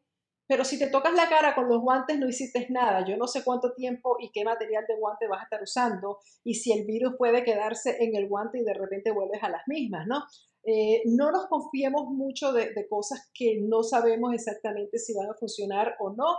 pero 0.48 0.64
si 0.64 0.78
te 0.78 0.88
tocas 0.88 1.14
la 1.14 1.28
cara 1.28 1.56
con 1.56 1.68
los 1.68 1.82
guantes 1.82 2.20
no 2.20 2.28
hiciste 2.28 2.68
nada. 2.70 3.06
Yo 3.06 3.18
no 3.18 3.28
sé 3.28 3.44
cuánto 3.44 3.74
tiempo 3.74 4.18
y 4.20 4.32
qué 4.32 4.44
material 4.44 4.86
de 4.88 4.98
guante 4.98 5.28
vas 5.28 5.42
a 5.42 5.44
estar 5.44 5.62
usando 5.62 6.20
y 6.44 6.56
si 6.56 6.72
el 6.72 6.86
virus 6.86 7.16
puede 7.18 7.44
quedarse 7.44 7.98
en 8.04 8.16
el 8.16 8.28
guante 8.28 8.60
y 8.60 8.64
de 8.64 8.74
repente 8.74 9.12
vuelves 9.12 9.44
a 9.44 9.50
las 9.50 9.64
mismas, 9.68 10.06
¿no? 10.08 10.24
Eh, 10.68 11.04
no 11.06 11.32
nos 11.32 11.48
confiemos 11.48 12.06
mucho 12.08 12.52
de, 12.52 12.74
cosas 12.90 13.30
que 13.34 13.60
no 13.62 13.84
sabemos 13.84 14.34
exactamente 14.34 14.98
si 14.98 15.14
van 15.14 15.30
a 15.30 15.36
funcionar 15.36 15.96
o 16.00 16.12
no. 16.12 16.36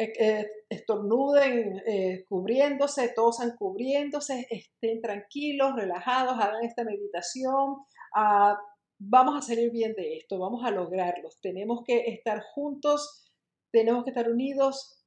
Eh, 0.00 0.12
eh, 0.20 0.50
estornuden 0.68 1.82
cubriéndose, 2.28 3.12
tosan 3.16 3.56
cubriéndose, 3.56 4.46
estén 4.48 5.00
tranquilos, 5.00 5.74
relajados, 5.74 6.38
hagan 6.38 6.64
esta 6.64 6.84
meditación. 6.84 7.78
Uh, 8.14 8.54
vamos 8.98 9.36
a 9.36 9.46
salir 9.46 9.70
bien 9.70 9.94
de 9.94 10.16
esto, 10.16 10.38
vamos 10.38 10.64
a 10.64 10.70
lograrlo. 10.70 11.28
Tenemos 11.40 11.82
que 11.84 12.04
estar 12.06 12.42
juntos, 12.54 13.30
tenemos 13.70 14.04
que 14.04 14.10
estar 14.10 14.28
unidos, 14.28 15.04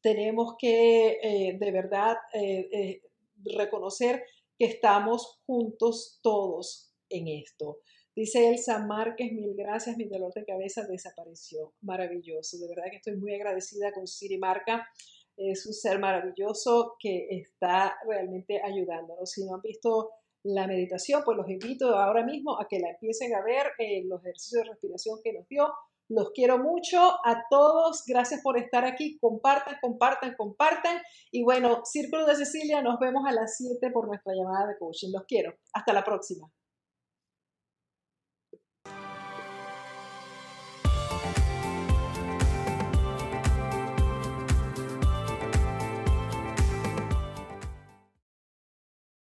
tenemos 0.00 0.56
que 0.58 1.18
eh, 1.22 1.56
de 1.58 1.70
verdad 1.70 2.16
eh, 2.34 2.68
eh, 2.72 3.02
reconocer 3.44 4.24
que 4.58 4.66
estamos 4.66 5.40
juntos 5.46 6.18
todos 6.22 6.92
en 7.08 7.28
esto. 7.28 7.78
Dice 8.14 8.50
Elsa 8.50 8.78
Márquez, 8.84 9.32
mil 9.32 9.54
gracias, 9.54 9.96
mi 9.96 10.04
dolor 10.04 10.34
de 10.34 10.44
cabeza 10.44 10.84
desapareció. 10.86 11.72
Maravilloso, 11.80 12.58
de 12.58 12.68
verdad 12.68 12.90
que 12.90 12.96
estoy 12.96 13.16
muy 13.16 13.34
agradecida 13.34 13.92
con 13.92 14.06
Siri 14.06 14.36
Marca. 14.36 14.86
Es 15.34 15.64
un 15.66 15.72
ser 15.72 15.98
maravilloso 15.98 16.96
que 16.98 17.26
está 17.30 17.96
realmente 18.06 18.60
ayudándonos. 18.62 19.30
Si 19.30 19.46
no 19.46 19.54
han 19.54 19.62
visto 19.62 20.10
la 20.44 20.66
meditación, 20.66 21.22
pues 21.24 21.36
los 21.36 21.48
invito 21.48 21.96
ahora 21.96 22.24
mismo 22.24 22.60
a 22.60 22.66
que 22.68 22.80
la 22.80 22.90
empiecen 22.90 23.34
a 23.34 23.42
ver 23.42 23.72
en 23.78 24.08
los 24.08 24.20
ejercicios 24.24 24.64
de 24.64 24.70
respiración 24.70 25.18
que 25.22 25.32
nos 25.32 25.46
dio. 25.48 25.72
Los 26.08 26.30
quiero 26.32 26.58
mucho 26.58 26.98
a 27.00 27.44
todos. 27.48 28.04
Gracias 28.06 28.40
por 28.42 28.58
estar 28.58 28.84
aquí. 28.84 29.18
Compartan, 29.18 29.76
compartan, 29.80 30.34
compartan. 30.36 31.00
Y 31.30 31.42
bueno, 31.42 31.82
Círculo 31.84 32.26
de 32.26 32.36
Cecilia, 32.36 32.82
nos 32.82 32.98
vemos 32.98 33.24
a 33.26 33.32
las 33.32 33.56
7 33.56 33.90
por 33.92 34.08
nuestra 34.08 34.34
llamada 34.34 34.66
de 34.68 34.78
coaching. 34.78 35.12
Los 35.12 35.24
quiero. 35.24 35.54
Hasta 35.72 35.92
la 35.92 36.04
próxima. 36.04 36.50